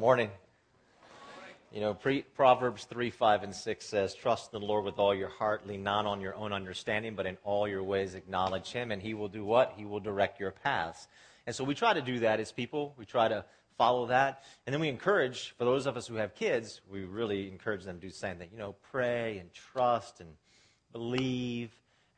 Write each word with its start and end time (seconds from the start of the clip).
morning. 0.00 0.30
You 1.74 1.82
know, 1.82 1.92
pre- 1.92 2.22
Proverbs 2.22 2.84
3, 2.84 3.10
5, 3.10 3.42
and 3.42 3.54
6 3.54 3.84
says, 3.84 4.14
Trust 4.14 4.50
the 4.50 4.58
Lord 4.58 4.86
with 4.86 4.98
all 4.98 5.14
your 5.14 5.28
heart, 5.28 5.66
lean 5.66 5.82
not 5.82 6.06
on 6.06 6.22
your 6.22 6.34
own 6.36 6.54
understanding, 6.54 7.14
but 7.14 7.26
in 7.26 7.36
all 7.44 7.68
your 7.68 7.82
ways 7.82 8.14
acknowledge 8.14 8.72
Him, 8.72 8.92
and 8.92 9.02
He 9.02 9.12
will 9.12 9.28
do 9.28 9.44
what? 9.44 9.74
He 9.76 9.84
will 9.84 10.00
direct 10.00 10.40
your 10.40 10.52
paths. 10.52 11.06
And 11.46 11.54
so 11.54 11.64
we 11.64 11.74
try 11.74 11.92
to 11.92 12.00
do 12.00 12.20
that 12.20 12.40
as 12.40 12.50
people. 12.50 12.94
We 12.96 13.04
try 13.04 13.28
to 13.28 13.44
follow 13.76 14.06
that. 14.06 14.42
And 14.66 14.72
then 14.72 14.80
we 14.80 14.88
encourage, 14.88 15.54
for 15.58 15.66
those 15.66 15.84
of 15.84 15.98
us 15.98 16.06
who 16.06 16.14
have 16.14 16.34
kids, 16.34 16.80
we 16.90 17.04
really 17.04 17.48
encourage 17.48 17.84
them 17.84 17.96
to 17.96 18.00
do 18.00 18.08
the 18.08 18.16
same 18.16 18.38
thing. 18.38 18.48
You 18.52 18.58
know, 18.58 18.76
pray 18.90 19.36
and 19.36 19.52
trust 19.52 20.20
and 20.20 20.30
believe, 20.92 21.72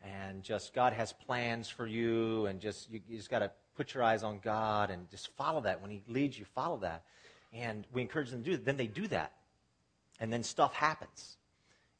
and 0.04 0.44
just 0.44 0.72
God 0.72 0.92
has 0.92 1.12
plans 1.12 1.68
for 1.68 1.88
you, 1.88 2.46
and 2.46 2.60
just 2.60 2.88
you, 2.92 3.00
you 3.08 3.16
just 3.16 3.28
got 3.28 3.40
to 3.40 3.50
put 3.76 3.92
your 3.92 4.04
eyes 4.04 4.22
on 4.22 4.38
God 4.38 4.90
and 4.92 5.10
just 5.10 5.34
follow 5.36 5.62
that. 5.62 5.82
When 5.82 5.90
He 5.90 6.00
leads 6.06 6.38
you, 6.38 6.44
follow 6.44 6.76
that. 6.76 7.02
And 7.52 7.86
we 7.92 8.00
encourage 8.02 8.30
them 8.30 8.42
to 8.42 8.50
do 8.50 8.56
that. 8.56 8.64
Then 8.64 8.76
they 8.76 8.86
do 8.86 9.06
that. 9.08 9.32
And 10.20 10.32
then 10.32 10.42
stuff 10.42 10.74
happens. 10.74 11.36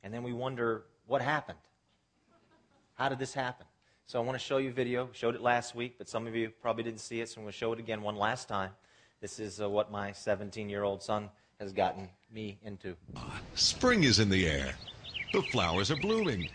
And 0.02 0.12
then 0.12 0.22
we 0.22 0.32
wonder, 0.32 0.84
what 1.06 1.20
happened? 1.22 1.58
How 2.94 3.08
did 3.08 3.18
this 3.18 3.34
happen? 3.34 3.66
So 4.06 4.18
I 4.20 4.22
want 4.22 4.38
to 4.38 4.44
show 4.44 4.58
you 4.58 4.70
a 4.70 4.72
video. 4.72 5.08
Showed 5.12 5.34
it 5.34 5.40
last 5.40 5.74
week, 5.74 5.94
but 5.98 6.08
some 6.08 6.26
of 6.26 6.34
you 6.34 6.50
probably 6.60 6.84
didn't 6.84 7.00
see 7.00 7.20
it, 7.20 7.28
so 7.28 7.40
I'm 7.40 7.44
going 7.44 7.52
to 7.52 7.58
show 7.58 7.72
it 7.72 7.78
again 7.78 8.02
one 8.02 8.16
last 8.16 8.48
time. 8.48 8.70
This 9.20 9.38
is 9.38 9.60
uh, 9.60 9.68
what 9.68 9.90
my 9.90 10.12
17 10.12 10.68
year 10.68 10.82
old 10.82 11.02
son 11.02 11.30
has 11.60 11.72
gotten 11.72 12.08
me 12.32 12.58
into. 12.64 12.96
Spring 13.54 14.04
is 14.04 14.18
in 14.18 14.28
the 14.28 14.48
air. 14.48 14.74
The 15.32 15.42
flowers 15.42 15.90
are 15.90 15.96
blooming. 15.96 16.48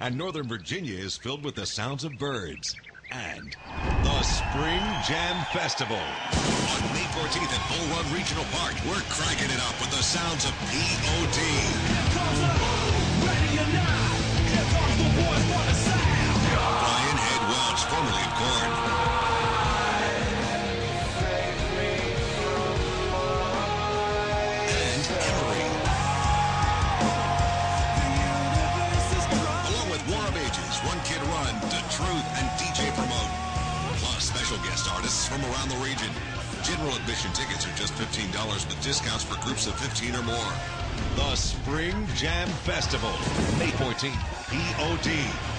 And 0.00 0.16
Northern 0.16 0.48
Virginia 0.48 0.98
is 0.98 1.16
filled 1.16 1.44
with 1.44 1.54
the 1.54 1.66
sounds 1.66 2.02
of 2.04 2.18
birds. 2.18 2.74
And 3.14 3.56
the 4.02 4.22
Spring 4.22 4.82
Jam 5.06 5.36
Festival. 5.52 5.94
On 5.94 6.80
May 6.92 7.06
14th 7.14 7.46
at 7.46 7.62
Bull 7.70 7.86
Run 7.94 8.12
Regional 8.12 8.44
Park, 8.50 8.74
we're 8.84 9.02
cracking 9.08 9.50
it 9.54 9.60
up 9.62 9.78
with 9.78 9.90
the 9.90 10.02
sounds 10.02 10.44
of 10.44 10.50
POD. 10.66 12.13
From 35.34 35.50
around 35.50 35.68
the 35.68 35.76
region. 35.82 36.10
General 36.62 36.94
admission 36.96 37.32
tickets 37.32 37.66
are 37.66 37.74
just 37.76 37.92
$15 37.94 38.68
with 38.68 38.80
discounts 38.82 39.24
for 39.24 39.40
groups 39.44 39.66
of 39.66 39.74
15 39.80 40.14
or 40.14 40.22
more. 40.22 40.52
The 41.16 41.34
Spring 41.34 42.06
Jam 42.14 42.46
Festival, 42.62 43.10
May 43.58 43.70
14th. 43.74 44.22
POD, 44.54 45.10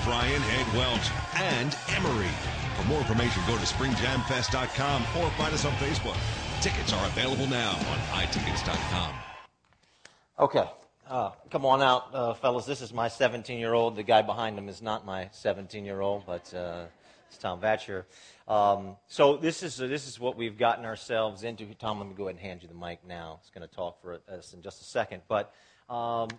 Brian 0.05 0.41
Head 0.41 0.67
Welch, 0.77 1.11
and 1.35 1.75
Emery. 1.89 2.31
For 2.77 2.87
more 2.87 2.99
information, 2.99 3.43
go 3.47 3.55
to 3.57 3.65
springjamfest.com 3.65 5.01
or 5.19 5.29
find 5.31 5.53
us 5.53 5.65
on 5.65 5.73
Facebook. 5.73 6.15
Tickets 6.61 6.93
are 6.93 7.05
available 7.07 7.47
now 7.47 7.71
on 7.71 7.97
iTickets.com. 8.23 9.13
Okay. 10.39 10.69
Uh, 11.09 11.31
come 11.51 11.65
on 11.65 11.81
out, 11.81 12.15
uh, 12.15 12.33
fellas. 12.33 12.65
This 12.65 12.81
is 12.81 12.93
my 12.93 13.09
17 13.09 13.59
year 13.59 13.73
old. 13.73 13.97
The 13.97 14.03
guy 14.03 14.21
behind 14.21 14.57
him 14.57 14.69
is 14.69 14.81
not 14.81 15.05
my 15.05 15.27
17 15.33 15.83
year 15.83 15.99
old, 15.99 16.25
but 16.25 16.51
uh, 16.53 16.85
it's 17.27 17.37
Tom 17.37 17.59
Vatcher. 17.59 18.05
Um, 18.47 18.97
so 19.07 19.37
this 19.37 19.63
is, 19.63 19.81
uh, 19.81 19.87
this 19.87 20.07
is 20.07 20.19
what 20.19 20.37
we've 20.37 20.57
gotten 20.57 20.85
ourselves 20.85 21.43
into. 21.43 21.65
Tom, 21.75 21.97
let 21.99 22.07
me 22.07 22.13
go 22.13 22.23
ahead 22.23 22.35
and 22.35 22.39
hand 22.39 22.61
you 22.61 22.67
the 22.67 22.75
mic 22.75 22.99
now. 23.07 23.39
He's 23.41 23.49
going 23.49 23.67
to 23.67 23.75
talk 23.75 24.01
for 24.01 24.19
us 24.31 24.53
in 24.53 24.61
just 24.61 24.81
a 24.81 24.85
second. 24.85 25.23
But 25.27 25.51
um, 25.89 26.29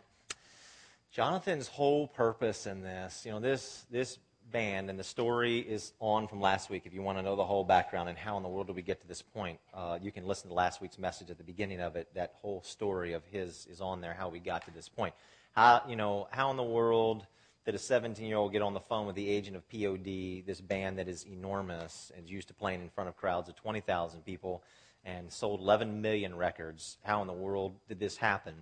Jonathan's 1.11 1.67
whole 1.67 2.07
purpose 2.07 2.67
in 2.67 2.83
this, 2.83 3.25
you 3.27 3.33
know, 3.33 3.41
this, 3.41 3.85
this 3.91 4.19
band 4.53 4.89
and 4.89 4.99
the 4.99 5.05
story 5.05 5.59
is 5.59 5.93
on 5.99 6.29
from 6.29 6.41
last 6.41 6.71
week. 6.71 6.83
If 6.87 6.95
you 6.95 7.03
want 7.03 7.19
to 7.19 7.23
know 7.23 7.35
the 7.35 7.45
whole 7.45 7.65
background 7.65 8.09
and 8.09 8.17
how 8.17 8.37
in 8.37 8.45
the 8.45 8.49
world 8.49 8.69
did 8.69 8.77
we 8.77 8.83
get 8.83 9.01
to 9.01 9.09
this 9.09 9.23
point, 9.23 9.59
uh, 9.75 9.99
you 10.01 10.13
can 10.13 10.27
listen 10.27 10.49
to 10.49 10.55
last 10.55 10.81
week's 10.81 10.99
message 10.99 11.31
at 11.31 11.39
the 11.39 11.45
beginning 11.45 11.81
of 11.81 11.97
it. 11.97 12.09
That 12.15 12.35
whole 12.37 12.63
story 12.63 13.15
of 13.15 13.25
his 13.25 13.67
is 13.69 13.81
on 13.81 14.01
there, 14.01 14.15
how 14.15 14.29
we 14.29 14.39
got 14.39 14.65
to 14.67 14.71
this 14.71 14.89
point. 14.89 15.15
How, 15.53 15.83
you 15.89 15.97
know, 15.97 16.29
how 16.31 16.51
in 16.53 16.57
the 16.57 16.63
world 16.63 17.27
did 17.67 17.75
a 17.75 17.79
17-year-old 17.79 18.53
get 18.53 18.63
on 18.63 18.73
the 18.73 18.81
phone 18.81 19.07
with 19.07 19.17
the 19.17 19.29
agent 19.29 19.57
of 19.57 19.69
POD, 19.69 20.47
this 20.47 20.61
band 20.61 20.99
that 20.99 21.09
is 21.09 21.25
enormous 21.25 22.11
and 22.17 22.29
used 22.29 22.49
to 22.49 22.55
playing 22.55 22.81
in 22.81 22.89
front 22.89 23.09
of 23.09 23.17
crowds 23.17 23.49
of 23.49 23.57
20,000 23.57 24.25
people 24.25 24.63
and 25.05 25.31
sold 25.31 25.61
11 25.61 26.01
million 26.01 26.37
records? 26.37 26.97
How 27.03 27.21
in 27.21 27.27
the 27.27 27.33
world 27.33 27.75
did 27.89 27.99
this 27.99 28.17
happen? 28.17 28.55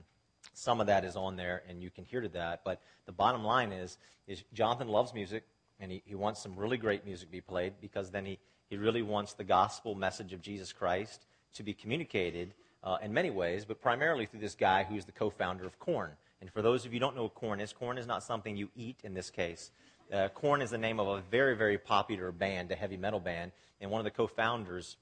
some 0.53 0.81
of 0.81 0.87
that 0.87 1.05
is 1.05 1.17
on 1.17 1.37
there 1.37 1.63
and 1.69 1.83
you 1.83 1.91
can 1.91 2.05
hear 2.05 2.21
to 2.21 2.29
that 2.29 2.61
but 2.65 2.81
the 3.07 3.13
bottom 3.13 3.43
line 3.43 3.73
is 3.73 3.99
is 4.27 4.43
jonathan 4.53 4.89
loves 4.89 5.15
music 5.15 5.45
and 5.81 5.91
he, 5.91 6.03
he 6.05 6.15
wants 6.15 6.41
some 6.43 6.57
really 6.57 6.77
great 6.77 7.05
music 7.05 7.29
to 7.29 7.33
be 7.33 7.41
played 7.41 7.73
because 7.81 8.11
then 8.11 8.25
he, 8.25 8.39
he 8.69 8.77
really 8.77 9.03
wants 9.03 9.33
the 9.33 9.45
gospel 9.45 9.95
message 9.95 10.33
of 10.33 10.43
jesus 10.43 10.73
christ 10.73 11.27
to 11.55 11.63
be 11.63 11.73
communicated 11.73 12.55
uh, 12.83 12.99
in 13.03 13.13
many 13.13 13.31
ways 13.31 13.65
but 13.65 13.81
primarily 13.81 14.27
through 14.27 14.41
this 14.41 14.55
guy 14.55 14.85
who's 14.85 15.05
the 15.05 15.13
co-founder 15.13 15.65
of 15.65 15.79
Korn 15.79 16.11
and 16.41 16.51
for 16.51 16.63
those 16.63 16.85
of 16.85 16.93
you 16.93 16.99
who 16.99 17.01
don't 17.01 17.17
know 17.17 17.25
what 17.25 17.35
Korn 17.35 17.61
is 17.61 17.73
Korn 17.73 17.99
is 17.99 18.07
not 18.07 18.23
something 18.23 18.57
you 18.57 18.69
eat 18.77 19.01
in 19.05 19.15
this 19.15 19.31
case 19.31 19.71
uh, 20.13 20.29
Korn 20.29 20.63
is 20.63 20.71
the 20.71 20.79
name 20.79 21.01
of 21.01 21.09
a 21.09 21.21
very 21.31 21.57
very 21.57 21.79
popular 21.79 22.33
band 22.33 22.71
a 22.71 22.75
heavy 22.75 22.97
metal 22.97 23.21
band 23.21 23.53
and 23.81 23.91
one 23.91 24.01
of 24.01 24.05
the 24.05 24.11
co-founders 24.11 24.97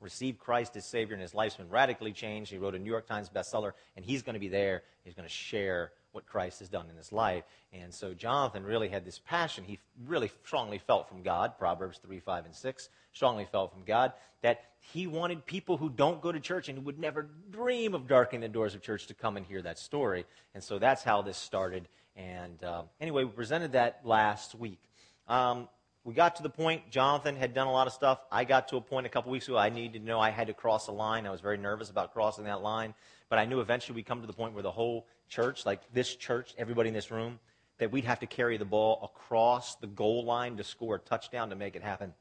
received 0.00 0.38
Christ 0.38 0.76
as 0.76 0.86
Savior, 0.86 1.14
and 1.14 1.22
his 1.22 1.34
life's 1.34 1.56
been 1.56 1.68
radically 1.68 2.12
changed. 2.12 2.50
He 2.50 2.58
wrote 2.58 2.74
a 2.74 2.78
New 2.78 2.90
York 2.90 3.06
Times 3.06 3.28
bestseller, 3.28 3.72
and 3.96 4.04
he's 4.04 4.22
going 4.22 4.34
to 4.34 4.40
be 4.40 4.48
there. 4.48 4.82
He's 5.04 5.14
going 5.14 5.28
to 5.28 5.32
share 5.32 5.92
what 6.12 6.26
Christ 6.26 6.58
has 6.60 6.68
done 6.68 6.86
in 6.90 6.96
his 6.96 7.12
life. 7.12 7.44
And 7.72 7.92
so 7.92 8.14
Jonathan 8.14 8.64
really 8.64 8.88
had 8.88 9.04
this 9.04 9.18
passion. 9.18 9.64
He 9.64 9.78
really 10.06 10.30
strongly 10.44 10.78
felt 10.78 11.08
from 11.08 11.22
God, 11.22 11.58
Proverbs 11.58 11.98
3, 12.04 12.20
5, 12.20 12.46
and 12.46 12.54
6, 12.54 12.88
strongly 13.12 13.46
felt 13.50 13.72
from 13.72 13.84
God 13.84 14.12
that 14.42 14.62
he 14.80 15.06
wanted 15.06 15.44
people 15.44 15.76
who 15.76 15.90
don't 15.90 16.20
go 16.20 16.32
to 16.32 16.40
church 16.40 16.68
and 16.68 16.78
who 16.78 16.84
would 16.84 16.98
never 16.98 17.28
dream 17.50 17.94
of 17.94 18.06
darkening 18.08 18.40
the 18.40 18.48
doors 18.48 18.74
of 18.74 18.82
church 18.82 19.06
to 19.06 19.14
come 19.14 19.36
and 19.36 19.46
hear 19.46 19.62
that 19.62 19.78
story. 19.78 20.24
And 20.54 20.62
so 20.64 20.78
that's 20.78 21.02
how 21.04 21.22
this 21.22 21.36
started. 21.36 21.88
And 22.16 22.62
uh, 22.64 22.82
anyway, 23.00 23.24
we 23.24 23.30
presented 23.30 23.72
that 23.72 24.00
last 24.04 24.54
week. 24.54 24.80
Um, 25.28 25.68
we 26.02 26.14
got 26.14 26.36
to 26.36 26.42
the 26.42 26.50
point, 26.50 26.90
Jonathan 26.90 27.36
had 27.36 27.52
done 27.52 27.66
a 27.66 27.72
lot 27.72 27.86
of 27.86 27.92
stuff. 27.92 28.20
I 28.32 28.44
got 28.44 28.68
to 28.68 28.76
a 28.76 28.80
point 28.80 29.04
a 29.04 29.10
couple 29.10 29.30
weeks 29.30 29.48
ago, 29.48 29.58
I 29.58 29.68
needed 29.68 30.00
to 30.00 30.04
know 30.04 30.18
I 30.18 30.30
had 30.30 30.46
to 30.46 30.54
cross 30.54 30.88
a 30.88 30.92
line. 30.92 31.26
I 31.26 31.30
was 31.30 31.42
very 31.42 31.58
nervous 31.58 31.90
about 31.90 32.14
crossing 32.14 32.44
that 32.44 32.62
line. 32.62 32.94
But 33.30 33.38
I 33.38 33.46
knew 33.46 33.60
eventually 33.60 33.96
we'd 33.96 34.06
come 34.06 34.20
to 34.20 34.26
the 34.26 34.34
point 34.34 34.52
where 34.52 34.62
the 34.62 34.70
whole 34.70 35.06
church, 35.28 35.64
like 35.64 35.80
this 35.94 36.14
church, 36.14 36.52
everybody 36.58 36.88
in 36.88 36.94
this 36.94 37.10
room, 37.10 37.38
that 37.78 37.90
we'd 37.90 38.04
have 38.04 38.20
to 38.20 38.26
carry 38.26 38.58
the 38.58 38.66
ball 38.66 39.00
across 39.02 39.76
the 39.76 39.86
goal 39.86 40.24
line 40.24 40.58
to 40.58 40.64
score 40.64 40.96
a 40.96 40.98
touchdown 40.98 41.48
to 41.48 41.56
make 41.56 41.76
it 41.76 41.82
happen. 41.82 42.12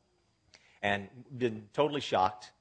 And 0.82 1.10
been 1.38 1.68
totally 1.74 2.00
shocked. 2.00 2.54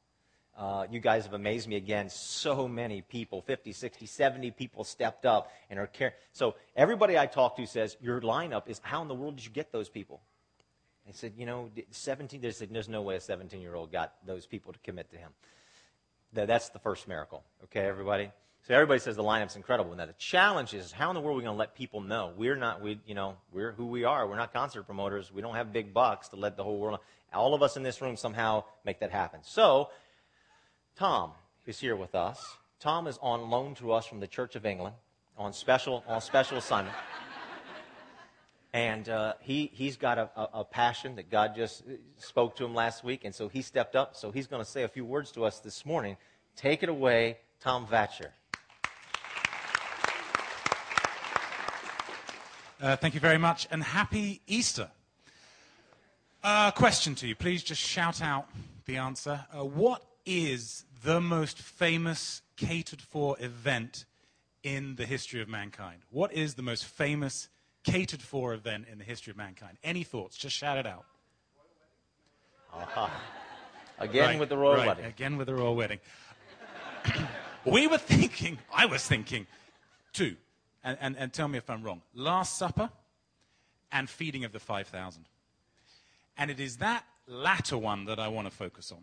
Uh, 0.57 0.87
you 0.91 0.99
guys 0.99 1.25
have 1.25 1.35
amazed 1.35 1.69
me 1.69 1.77
again. 1.77 2.09
So 2.09 2.67
many 2.67 3.03
people, 3.03 3.43
50, 3.43 3.71
60, 3.71 4.07
70 4.07 4.51
people 4.51 4.83
stepped 4.83 5.25
up 5.25 5.53
and 5.71 5.79
are 5.79 5.87
carrying. 5.87 6.17
So 6.33 6.57
everybody 6.75 7.17
I 7.17 7.27
talk 7.27 7.57
to 7.59 7.67
says, 7.67 7.97
Your 8.01 8.21
lineup 8.21 8.69
is 8.69 8.81
how 8.83 9.03
in 9.03 9.09
the 9.09 9.15
world 9.15 9.37
did 9.37 9.45
you 9.45 9.53
get 9.53 9.71
those 9.71 9.89
people? 9.89 10.21
They 11.09 11.13
said, 11.15 11.33
you 11.39 11.47
know, 11.47 11.71
17, 11.91 12.43
they 12.43 12.51
said, 12.51 12.69
there's 12.71 12.87
no 12.87 13.01
way 13.01 13.17
a 13.17 13.21
17 13.21 13.63
year 13.63 13.75
old 13.75 13.91
got 13.91 14.13
those 14.27 14.45
people 14.45 14.75
to 14.75 14.79
commit 14.81 15.11
to 15.13 15.17
him. 15.17 15.31
That's 16.33 16.69
the 16.69 16.79
first 16.79 17.09
miracle. 17.09 17.43
Okay, 17.65 17.81
everybody? 17.81 18.31
So 18.67 18.75
everybody 18.75 19.01
says 19.01 19.17
the 19.17 19.23
lineup's 19.23 19.57
incredible. 19.57 19.95
Now 19.97 20.07
the 20.07 20.13
challenge 20.15 20.75
is 20.75 20.93
how 20.93 21.09
in 21.11 21.15
the 21.15 21.21
world 21.21 21.37
are 21.37 21.39
we 21.39 21.45
going 21.45 21.55
to 21.55 21.59
let 21.59 21.75
people 21.75 22.03
know 22.03 22.33
we're 22.37 22.57
not 22.57 22.83
we 22.83 23.01
you 23.07 23.15
know 23.15 23.37
we're 23.51 23.73
who 23.73 23.87
we 23.87 24.05
are. 24.05 24.29
We're 24.29 24.37
not 24.37 24.53
concert 24.53 24.83
promoters. 24.83 25.33
We 25.33 25.41
don't 25.41 25.55
have 25.55 25.73
big 25.73 25.95
bucks 25.95 26.29
to 26.29 26.37
let 26.37 26.57
the 26.57 26.65
whole 26.65 26.79
world. 26.79 27.01
know. 27.33 27.39
All 27.39 27.55
of 27.55 27.63
us 27.63 27.77
in 27.77 27.83
this 27.83 28.03
room 28.03 28.17
somehow 28.17 28.65
make 28.85 29.01
that 29.01 29.11
happen. 29.11 29.41
So 29.43 29.89
Tom 30.97 31.33
is 31.67 31.81
here 31.81 31.97
with 31.97 32.15
us. 32.15 32.57
Tom 32.81 33.07
is 33.07 33.19
on 33.23 33.49
loan 33.49 33.75
to 33.77 33.93
us 33.93 34.07
from 34.07 34.21
the 34.21 34.27
Church 34.27 34.55
of 34.55 34.67
England 34.67 34.95
on 35.39 35.53
special 35.53 36.05
on 36.07 36.21
special 36.21 36.59
assignment. 36.59 36.95
And 38.79 39.09
uh, 39.09 39.33
he, 39.41 39.73
he's 39.75 39.97
got 39.97 40.19
a, 40.19 40.31
a, 40.37 40.49
a, 40.61 40.65
passion 40.65 41.17
that 41.17 41.33
God 41.33 41.57
just 41.57 41.83
spoke 42.19 42.55
to 42.59 42.65
him 42.65 42.77
last 42.77 43.03
week, 43.03 43.25
and 43.25 43.35
so 43.35 43.49
he 43.49 43.61
stepped 43.61 43.97
up. 43.97 44.15
So 44.15 44.31
he's 44.31 44.47
going 44.47 44.65
to 44.65 44.71
say 44.71 44.85
a 44.85 44.89
few 44.89 45.05
words 45.05 45.33
to 45.33 45.45
us 45.45 45.59
this 45.59 45.85
morning. 45.85 46.17
Take 46.55 46.85
it 46.85 46.89
away, 46.89 47.39
Tom 47.59 47.89
Vatcher. 47.89 48.29
Uh, 52.81 52.95
thank 52.95 53.15
you 53.15 53.21
very 53.21 53.37
much, 53.37 53.67
and 53.73 53.83
happy 53.83 54.43
Easter. 54.47 54.89
Uh, 56.45 56.71
question 56.71 57.17
to 57.17 57.27
you. 57.27 57.35
Please 57.35 57.65
just 57.65 57.83
shout 57.83 58.23
out 58.23 58.47
the 58.87 58.99
answer. 58.99 59.45
Uh, 59.53 59.65
what 59.65 60.05
is 60.25 60.85
the 61.03 61.21
most 61.21 61.59
famous 61.59 62.43
catered 62.57 63.03
for 63.03 63.37
event 63.41 64.05
in 64.63 64.95
the 64.95 65.05
history 65.05 65.43
of 65.43 65.49
mankind? 65.49 66.03
What 66.11 66.33
is 66.33 66.55
the 66.55 66.63
most 66.63 66.85
famous 66.85 67.49
catered 67.85 68.23
for 68.23 68.55
event 68.55 68.87
in 68.91 68.99
the 68.99 69.05
history 69.05 69.31
of 69.31 69.37
mankind? 69.37 69.79
Any 69.83 70.03
thoughts? 70.03 70.37
Just 70.37 70.57
shout 70.57 70.79
it 70.79 70.87
out. 70.87 71.05
Uh-huh. 72.75 73.09
Again 73.99 74.29
Right, 74.29 74.39
with 74.39 74.49
the 74.49 74.57
royal 74.57 74.77
right, 74.77 74.87
wedding. 74.87 75.05
Again 75.07 75.37
with 75.37 75.49
the 75.49 75.55
royal 75.55 75.75
wedding. 75.75 75.99
we 77.65 77.87
were 77.87 77.99
thinking, 77.99 78.59
I 78.73 78.87
was 78.87 79.05
thinking, 79.07 79.47
two, 80.13 80.37
and, 80.85 80.97
and, 81.01 81.17
and 81.17 81.33
tell 81.33 81.49
me 81.49 81.59
if 81.59 81.69
I'm 81.69 81.83
wrong 81.83 82.03
Last 82.15 82.57
Supper 82.57 82.91
and 83.91 84.09
feeding 84.09 84.45
of 84.45 84.53
the 84.53 84.61
5,000. 84.61 85.25
And 86.37 86.51
it 86.51 86.61
is 86.61 86.77
that 86.77 87.05
latter 87.27 87.77
one 87.77 88.05
that 88.05 88.21
I 88.21 88.29
want 88.29 88.49
to 88.49 88.55
focus 88.55 88.93
on 88.93 89.03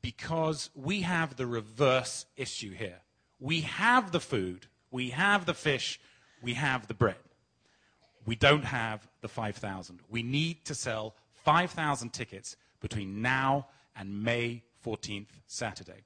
because 0.00 0.70
we 0.74 1.02
have 1.02 1.36
the 1.36 1.46
reverse 1.46 2.26
issue 2.36 2.72
here. 2.72 2.98
We 3.38 3.62
have 3.62 4.12
the 4.12 4.20
food, 4.20 4.66
we 4.90 5.10
have 5.10 5.46
the 5.46 5.54
fish, 5.54 6.00
we 6.42 6.54
have 6.54 6.88
the 6.88 6.94
bread. 6.94 7.16
We 8.24 8.36
don't 8.36 8.64
have 8.64 9.08
the 9.20 9.28
5,000. 9.28 10.00
We 10.08 10.22
need 10.22 10.64
to 10.66 10.74
sell 10.74 11.14
5,000 11.44 12.10
tickets 12.10 12.56
between 12.80 13.20
now 13.20 13.66
and 13.96 14.22
May 14.22 14.62
14th, 14.84 15.28
Saturday. 15.46 16.04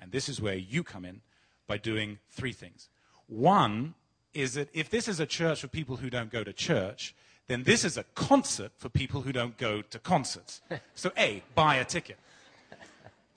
And 0.00 0.12
this 0.12 0.28
is 0.28 0.40
where 0.40 0.54
you 0.54 0.82
come 0.82 1.04
in 1.04 1.20
by 1.66 1.78
doing 1.78 2.18
three 2.30 2.52
things. 2.52 2.88
One 3.26 3.94
is 4.34 4.54
that 4.54 4.68
if 4.72 4.90
this 4.90 5.08
is 5.08 5.20
a 5.20 5.26
church 5.26 5.60
for 5.60 5.68
people 5.68 5.96
who 5.96 6.10
don't 6.10 6.30
go 6.30 6.44
to 6.44 6.52
church, 6.52 7.14
then 7.48 7.64
this 7.64 7.84
is 7.84 7.96
a 7.96 8.04
concert 8.14 8.72
for 8.76 8.88
people 8.88 9.22
who 9.22 9.32
don't 9.32 9.56
go 9.56 9.82
to 9.82 9.98
concerts. 9.98 10.60
So, 10.94 11.12
A, 11.16 11.42
buy 11.54 11.76
a 11.76 11.84
ticket. 11.84 12.18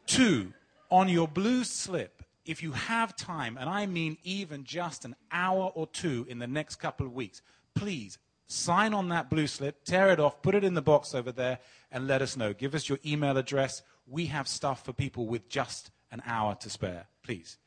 Two, 0.06 0.54
on 0.89 1.07
your 1.10 1.27
blue 1.27 1.63
slip, 1.63 2.24
if 2.45 2.63
you 2.63 2.72
have 2.72 3.16
time, 3.16 3.57
and 3.57 3.69
I 3.69 3.86
mean 3.86 4.18
even 4.24 4.63
just 4.63 5.06
an 5.06 5.16
hour 5.31 5.72
or 5.75 5.88
two 5.88 6.25
in 6.27 6.39
the 6.39 6.48
next 6.48 6.77
couple 6.77 7.06
of 7.06 7.13
weeks, 7.13 7.42
please 7.76 8.18
sign 8.48 8.94
on 8.94 9.10
that 9.10 9.30
blue 9.30 9.48
slip, 9.48 9.84
tear 9.86 10.12
it 10.12 10.20
off, 10.20 10.42
put 10.42 10.56
it 10.56 10.64
in 10.64 10.74
the 10.74 10.82
box 10.82 11.16
over 11.16 11.32
there, 11.32 11.60
and 11.92 12.08
let 12.08 12.22
us 12.22 12.36
know. 12.36 12.54
Give 12.54 12.76
us 12.76 12.90
your 12.90 13.00
email 13.06 13.38
address. 13.38 13.82
We 14.06 14.26
have 14.28 14.48
stuff 14.48 14.84
for 14.84 14.94
people 14.94 15.26
with 15.28 15.48
just 15.48 15.92
an 16.12 16.22
hour 16.26 16.56
to 16.56 16.70
spare, 16.70 17.08
please. 17.24 17.58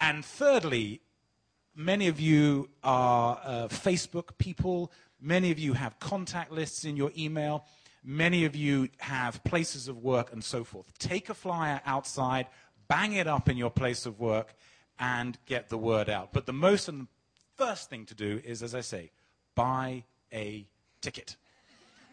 And 0.00 0.24
thirdly, 0.24 1.00
many 1.74 2.08
of 2.08 2.20
you 2.20 2.70
are 2.84 3.40
uh, 3.44 3.68
Facebook 3.68 4.38
people. 4.38 4.92
Many 5.20 5.50
of 5.50 5.58
you 5.58 5.72
have 5.72 5.98
contact 5.98 6.52
lists 6.52 6.84
in 6.84 6.96
your 6.96 7.10
email. 7.16 7.64
Many 8.04 8.44
of 8.44 8.56
you 8.56 8.88
have 8.98 9.42
places 9.44 9.88
of 9.88 9.98
work 9.98 10.32
and 10.32 10.42
so 10.42 10.64
forth. 10.64 10.96
Take 10.98 11.28
a 11.30 11.34
flyer 11.34 11.80
outside, 11.86 12.46
bang 12.88 13.12
it 13.12 13.26
up 13.26 13.48
in 13.48 13.56
your 13.56 13.70
place 13.70 14.06
of 14.06 14.18
work, 14.18 14.54
and 14.98 15.38
get 15.46 15.68
the 15.68 15.78
word 15.78 16.08
out. 16.10 16.32
But 16.32 16.46
the 16.46 16.52
most 16.52 16.88
and 16.88 17.06
first 17.56 17.90
thing 17.90 18.06
to 18.06 18.14
do 18.14 18.40
is, 18.44 18.62
as 18.62 18.74
I 18.74 18.80
say, 18.80 19.10
buy 19.54 20.04
a 20.32 20.66
ticket. 21.00 21.36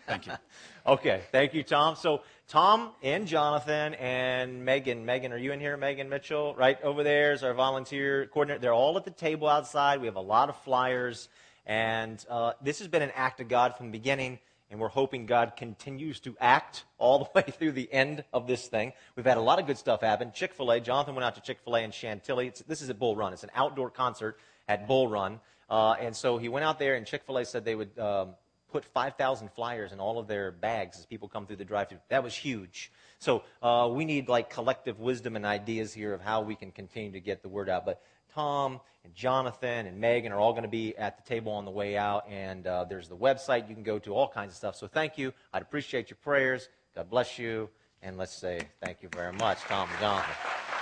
Thank 0.07 0.27
you. 0.27 0.33
okay, 0.87 1.21
thank 1.31 1.53
you, 1.53 1.63
Tom. 1.63 1.95
So, 1.95 2.21
Tom 2.47 2.91
and 3.03 3.27
Jonathan 3.27 3.93
and 3.95 4.65
Megan. 4.65 5.05
Megan, 5.05 5.31
are 5.31 5.37
you 5.37 5.51
in 5.51 5.59
here? 5.59 5.77
Megan 5.77 6.09
Mitchell, 6.09 6.55
right 6.55 6.81
over 6.81 7.03
there 7.03 7.31
is 7.31 7.43
our 7.43 7.53
volunteer 7.53 8.25
coordinator. 8.25 8.59
They're 8.59 8.73
all 8.73 8.97
at 8.97 9.05
the 9.05 9.11
table 9.11 9.47
outside. 9.47 10.01
We 10.01 10.07
have 10.07 10.15
a 10.15 10.21
lot 10.21 10.49
of 10.49 10.57
flyers. 10.63 11.29
And 11.65 12.25
uh, 12.27 12.53
this 12.63 12.79
has 12.79 12.87
been 12.87 13.03
an 13.03 13.11
act 13.15 13.39
of 13.39 13.47
God 13.47 13.75
from 13.77 13.87
the 13.87 13.91
beginning, 13.91 14.39
and 14.71 14.79
we're 14.79 14.87
hoping 14.87 15.27
God 15.27 15.53
continues 15.55 16.19
to 16.21 16.35
act 16.39 16.85
all 16.97 17.19
the 17.19 17.29
way 17.35 17.43
through 17.43 17.73
the 17.73 17.91
end 17.93 18.23
of 18.33 18.47
this 18.47 18.67
thing. 18.67 18.93
We've 19.15 19.25
had 19.25 19.37
a 19.37 19.41
lot 19.41 19.59
of 19.59 19.67
good 19.67 19.77
stuff 19.77 20.01
happen. 20.01 20.31
Chick 20.33 20.55
fil 20.55 20.71
A, 20.71 20.79
Jonathan 20.79 21.13
went 21.13 21.25
out 21.25 21.35
to 21.35 21.41
Chick 21.41 21.59
fil 21.63 21.75
A 21.75 21.81
in 21.81 21.91
Chantilly. 21.91 22.47
It's, 22.47 22.61
this 22.61 22.81
is 22.81 22.89
at 22.89 22.97
Bull 22.97 23.15
Run, 23.15 23.31
it's 23.33 23.43
an 23.43 23.51
outdoor 23.53 23.91
concert 23.91 24.39
at 24.69 24.87
Bull 24.87 25.09
Run. 25.09 25.41
Uh, 25.69 25.95
and 25.99 26.15
so 26.15 26.37
he 26.37 26.47
went 26.47 26.63
out 26.63 26.79
there, 26.79 26.95
and 26.95 27.05
Chick 27.05 27.23
fil 27.25 27.37
A 27.37 27.45
said 27.45 27.65
they 27.65 27.75
would 27.75 27.97
um, 27.99 28.35
put 28.71 28.85
5,000 28.85 29.51
flyers 29.51 29.91
in 29.91 29.99
all 29.99 30.17
of 30.17 30.27
their 30.27 30.51
bags 30.51 30.97
as 30.97 31.05
people 31.05 31.27
come 31.27 31.45
through 31.45 31.57
the 31.57 31.65
drive 31.65 31.89
through. 31.89 31.99
That 32.09 32.23
was 32.23 32.35
huge. 32.35 32.91
So 33.17 33.43
uh, 33.61 33.89
we 33.91 34.05
need 34.05 34.29
like 34.29 34.49
collective 34.49 34.99
wisdom 34.99 35.35
and 35.35 35.45
ideas 35.45 35.93
here 35.93 36.13
of 36.13 36.21
how 36.21 36.41
we 36.41 36.55
can 36.55 36.71
continue 36.71 37.11
to 37.11 37.19
get 37.19 37.41
the 37.41 37.49
word 37.49 37.69
out. 37.69 37.85
But 37.85 38.01
Tom 38.33 38.79
and 39.03 39.13
Jonathan 39.13 39.87
and 39.87 39.99
Megan 39.99 40.31
are 40.31 40.39
all 40.39 40.53
going 40.53 40.63
to 40.63 40.69
be 40.69 40.95
at 40.97 41.17
the 41.17 41.23
table 41.27 41.51
on 41.51 41.65
the 41.65 41.71
way 41.71 41.97
out, 41.97 42.25
and 42.29 42.65
uh, 42.65 42.85
there's 42.85 43.09
the 43.09 43.17
website 43.17 43.67
you 43.67 43.75
can 43.75 43.83
go 43.83 43.99
to, 43.99 44.13
all 44.13 44.29
kinds 44.29 44.51
of 44.51 44.57
stuff. 44.57 44.75
So 44.75 44.87
thank 44.87 45.17
you. 45.17 45.33
I'd 45.53 45.61
appreciate 45.61 46.09
your 46.09 46.17
prayers. 46.17 46.69
God 46.95 47.09
bless 47.09 47.37
you. 47.37 47.69
And 48.01 48.17
let's 48.17 48.33
say 48.33 48.61
thank 48.81 49.03
you 49.03 49.09
very 49.13 49.33
much, 49.33 49.59
Tom 49.61 49.89
and 49.89 49.99
Jonathan. 49.99 50.78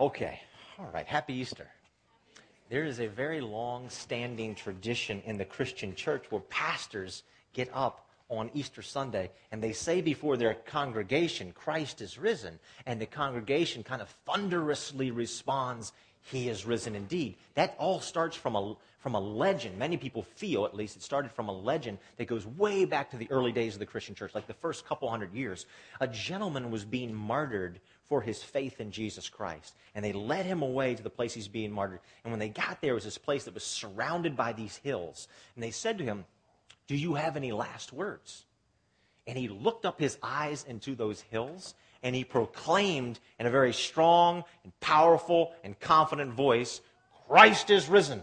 Okay. 0.00 0.40
All 0.78 0.90
right. 0.92 1.06
Happy 1.06 1.34
Easter. 1.34 1.68
There 2.68 2.84
is 2.84 2.98
a 2.98 3.06
very 3.06 3.40
long 3.40 3.88
standing 3.88 4.56
tradition 4.56 5.22
in 5.24 5.36
the 5.36 5.44
Christian 5.44 5.94
church 5.94 6.24
where 6.30 6.40
pastors 6.40 7.22
get 7.52 7.68
up 7.72 8.08
on 8.28 8.50
Easter 8.54 8.82
Sunday 8.82 9.30
and 9.52 9.62
they 9.62 9.72
say 9.72 10.00
before 10.00 10.36
their 10.36 10.54
congregation, 10.54 11.52
Christ 11.52 12.00
is 12.00 12.18
risen. 12.18 12.58
And 12.86 13.00
the 13.00 13.06
congregation 13.06 13.84
kind 13.84 14.02
of 14.02 14.08
thunderously 14.26 15.12
responds, 15.12 15.92
He 16.22 16.48
is 16.48 16.66
risen 16.66 16.96
indeed. 16.96 17.36
That 17.54 17.76
all 17.78 18.00
starts 18.00 18.36
from 18.36 18.56
a, 18.56 18.74
from 18.98 19.14
a 19.14 19.20
legend. 19.20 19.78
Many 19.78 19.96
people 19.96 20.22
feel, 20.22 20.64
at 20.64 20.74
least, 20.74 20.96
it 20.96 21.02
started 21.02 21.30
from 21.30 21.48
a 21.48 21.56
legend 21.56 21.98
that 22.16 22.26
goes 22.26 22.46
way 22.46 22.84
back 22.84 23.12
to 23.12 23.16
the 23.16 23.30
early 23.30 23.52
days 23.52 23.74
of 23.74 23.78
the 23.78 23.86
Christian 23.86 24.16
church, 24.16 24.34
like 24.34 24.48
the 24.48 24.54
first 24.54 24.86
couple 24.86 25.08
hundred 25.08 25.32
years. 25.32 25.66
A 26.00 26.08
gentleman 26.08 26.72
was 26.72 26.84
being 26.84 27.14
martyred 27.14 27.78
for 28.08 28.20
his 28.20 28.42
faith 28.42 28.80
in 28.80 28.90
Jesus 28.90 29.28
Christ. 29.28 29.74
And 29.94 30.04
they 30.04 30.12
led 30.12 30.46
him 30.46 30.62
away 30.62 30.94
to 30.94 31.02
the 31.02 31.10
place 31.10 31.34
he's 31.34 31.48
being 31.48 31.72
martyred. 31.72 32.00
And 32.22 32.32
when 32.32 32.40
they 32.40 32.48
got 32.48 32.80
there, 32.80 32.92
it 32.92 32.94
was 32.94 33.04
this 33.04 33.18
place 33.18 33.44
that 33.44 33.54
was 33.54 33.64
surrounded 33.64 34.36
by 34.36 34.52
these 34.52 34.76
hills. 34.78 35.28
And 35.54 35.62
they 35.62 35.70
said 35.70 35.98
to 35.98 36.04
him, 36.04 36.24
do 36.86 36.96
you 36.96 37.14
have 37.14 37.36
any 37.36 37.52
last 37.52 37.92
words? 37.92 38.44
And 39.26 39.38
he 39.38 39.48
looked 39.48 39.86
up 39.86 39.98
his 39.98 40.18
eyes 40.22 40.64
into 40.68 40.94
those 40.94 41.22
hills 41.22 41.74
and 42.02 42.14
he 42.14 42.24
proclaimed 42.24 43.18
in 43.38 43.46
a 43.46 43.50
very 43.50 43.72
strong 43.72 44.44
and 44.62 44.78
powerful 44.80 45.54
and 45.64 45.78
confident 45.80 46.34
voice, 46.34 46.82
Christ 47.26 47.70
is 47.70 47.88
risen. 47.88 48.20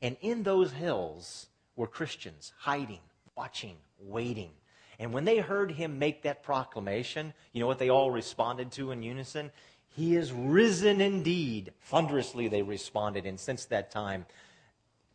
And 0.00 0.16
in 0.20 0.42
those 0.42 0.72
hills 0.72 1.46
were 1.76 1.86
Christians 1.86 2.52
hiding, 2.58 2.98
watching, 3.36 3.76
waiting. 4.00 4.50
And 4.98 5.12
when 5.12 5.24
they 5.24 5.38
heard 5.38 5.72
him 5.72 5.98
make 5.98 6.22
that 6.22 6.42
proclamation, 6.42 7.32
you 7.52 7.60
know 7.60 7.66
what 7.66 7.78
they 7.78 7.90
all 7.90 8.10
responded 8.10 8.72
to 8.72 8.90
in 8.90 9.02
unison? 9.02 9.50
He 9.88 10.16
is 10.16 10.32
risen 10.32 11.00
indeed. 11.00 11.72
Thunderously 11.82 12.48
they 12.48 12.62
responded. 12.62 13.26
And 13.26 13.38
since 13.38 13.66
that 13.66 13.90
time, 13.90 14.26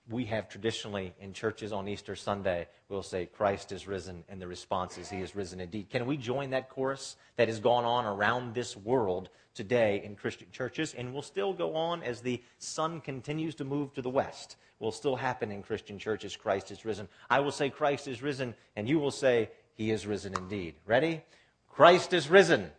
we 0.10 0.26
have 0.26 0.48
traditionally 0.48 1.14
in 1.20 1.34
churches 1.34 1.74
on 1.74 1.88
Easter 1.88 2.16
Sunday, 2.16 2.68
we'll 2.88 3.04
say, 3.04 3.26
Christ 3.26 3.72
is 3.72 3.88
risen, 3.88 4.24
and 4.30 4.42
the 4.42 4.48
response 4.48 4.98
is, 4.98 5.10
He 5.10 5.20
is 5.20 5.36
risen 5.36 5.60
indeed. 5.60 5.90
Can 5.90 6.06
we 6.06 6.16
join 6.16 6.52
that 6.52 6.70
chorus 6.70 7.18
that 7.36 7.50
has 7.50 7.60
gone 7.60 7.84
on 7.84 8.06
around 8.06 8.54
this 8.54 8.78
world 8.78 9.30
today 9.54 10.02
in 10.06 10.16
Christian 10.16 10.48
churches 10.52 10.94
and 10.94 11.14
will 11.14 11.22
still 11.22 11.52
go 11.52 11.76
on 11.76 12.04
as 12.04 12.22
the 12.22 12.42
sun 12.58 13.02
continues 13.02 13.56
to 13.56 13.66
move 13.66 13.94
to 13.96 14.02
the 14.02 14.10
west? 14.10 14.56
Will 14.80 14.92
still 14.92 15.16
happen 15.16 15.52
in 15.52 15.64
Christian 15.64 16.00
churches, 16.00 16.38
Christ 16.38 16.72
is 16.72 16.86
risen. 16.86 17.08
I 17.30 17.40
will 17.40 17.52
say, 17.52 17.70
Christ 17.70 18.08
is 18.08 18.22
risen, 18.22 18.54
and 18.76 18.88
you 18.88 19.00
will 19.00 19.12
say, 19.12 19.50
He 19.78 19.92
is 19.92 20.08
risen 20.08 20.34
indeed. 20.34 20.74
Ready? 20.88 21.22
Christ 21.70 22.12
is 22.12 22.30
risen. 22.30 22.72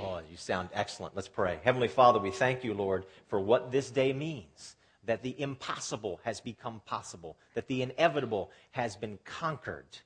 Oh, 0.00 0.20
you 0.30 0.36
sound 0.36 0.68
excellent. 0.72 1.16
Let's 1.16 1.28
pray. 1.28 1.58
Heavenly 1.64 1.88
Father, 1.88 2.20
we 2.20 2.30
thank 2.30 2.62
you, 2.62 2.72
Lord, 2.72 3.04
for 3.26 3.40
what 3.40 3.72
this 3.72 3.90
day 3.90 4.12
means 4.12 4.76
that 5.04 5.24
the 5.24 5.38
impossible 5.40 6.20
has 6.22 6.40
become 6.40 6.80
possible, 6.86 7.36
that 7.54 7.66
the 7.66 7.82
inevitable 7.82 8.52
has 8.70 8.94
been 8.94 9.18
conquered. 9.24 9.98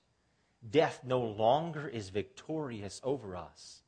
Death 0.70 1.00
no 1.04 1.20
longer 1.20 1.86
is 1.86 2.08
victorious 2.08 3.02
over 3.04 3.36
us. 3.36 3.82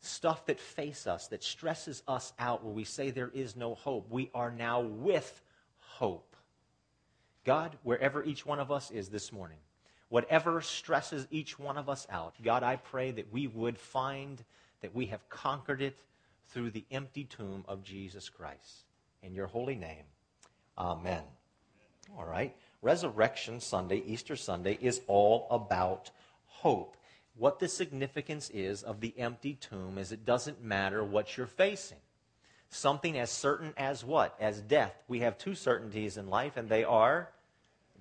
Stuff 0.00 0.44
that 0.46 0.60
face 0.60 1.06
us, 1.06 1.28
that 1.28 1.42
stresses 1.42 2.02
us 2.06 2.34
out, 2.38 2.62
where 2.62 2.74
we 2.74 2.84
say 2.84 3.10
there 3.10 3.30
is 3.32 3.56
no 3.56 3.74
hope, 3.74 4.06
we 4.10 4.30
are 4.34 4.50
now 4.50 4.80
with 4.80 5.40
hope. 5.78 6.36
God, 7.44 7.78
wherever 7.82 8.22
each 8.22 8.44
one 8.44 8.60
of 8.60 8.70
us 8.70 8.90
is 8.90 9.08
this 9.08 9.32
morning, 9.32 9.58
whatever 10.08 10.60
stresses 10.60 11.26
each 11.30 11.58
one 11.58 11.76
of 11.76 11.88
us 11.88 12.06
out, 12.10 12.34
God, 12.42 12.62
I 12.62 12.76
pray 12.76 13.10
that 13.10 13.32
we 13.32 13.46
would 13.46 13.78
find 13.78 14.42
that 14.80 14.94
we 14.94 15.06
have 15.06 15.28
conquered 15.28 15.82
it 15.82 15.98
through 16.48 16.70
the 16.70 16.84
empty 16.90 17.24
tomb 17.24 17.64
of 17.68 17.82
Jesus 17.82 18.28
Christ. 18.28 18.84
In 19.22 19.34
your 19.34 19.46
holy 19.46 19.74
name. 19.74 20.04
Amen. 20.76 21.22
All 22.16 22.24
right. 22.24 22.54
Resurrection 22.80 23.60
Sunday, 23.60 24.02
Easter 24.06 24.36
Sunday, 24.36 24.78
is 24.80 25.00
all 25.08 25.46
about 25.50 26.10
hope. 26.46 26.96
What 27.36 27.58
the 27.58 27.68
significance 27.68 28.50
is 28.52 28.82
of 28.82 29.00
the 29.00 29.14
empty 29.18 29.54
tomb 29.54 29.98
is 29.98 30.12
it 30.12 30.24
doesn't 30.24 30.62
matter 30.62 31.04
what 31.04 31.36
you're 31.36 31.46
facing. 31.46 31.98
Something 32.70 33.18
as 33.18 33.30
certain 33.30 33.72
as 33.76 34.04
what? 34.04 34.36
As 34.40 34.60
death. 34.60 34.94
We 35.08 35.20
have 35.20 35.38
two 35.38 35.54
certainties 35.54 36.16
in 36.16 36.28
life, 36.28 36.56
and 36.56 36.68
they 36.68 36.84
are 36.84 37.30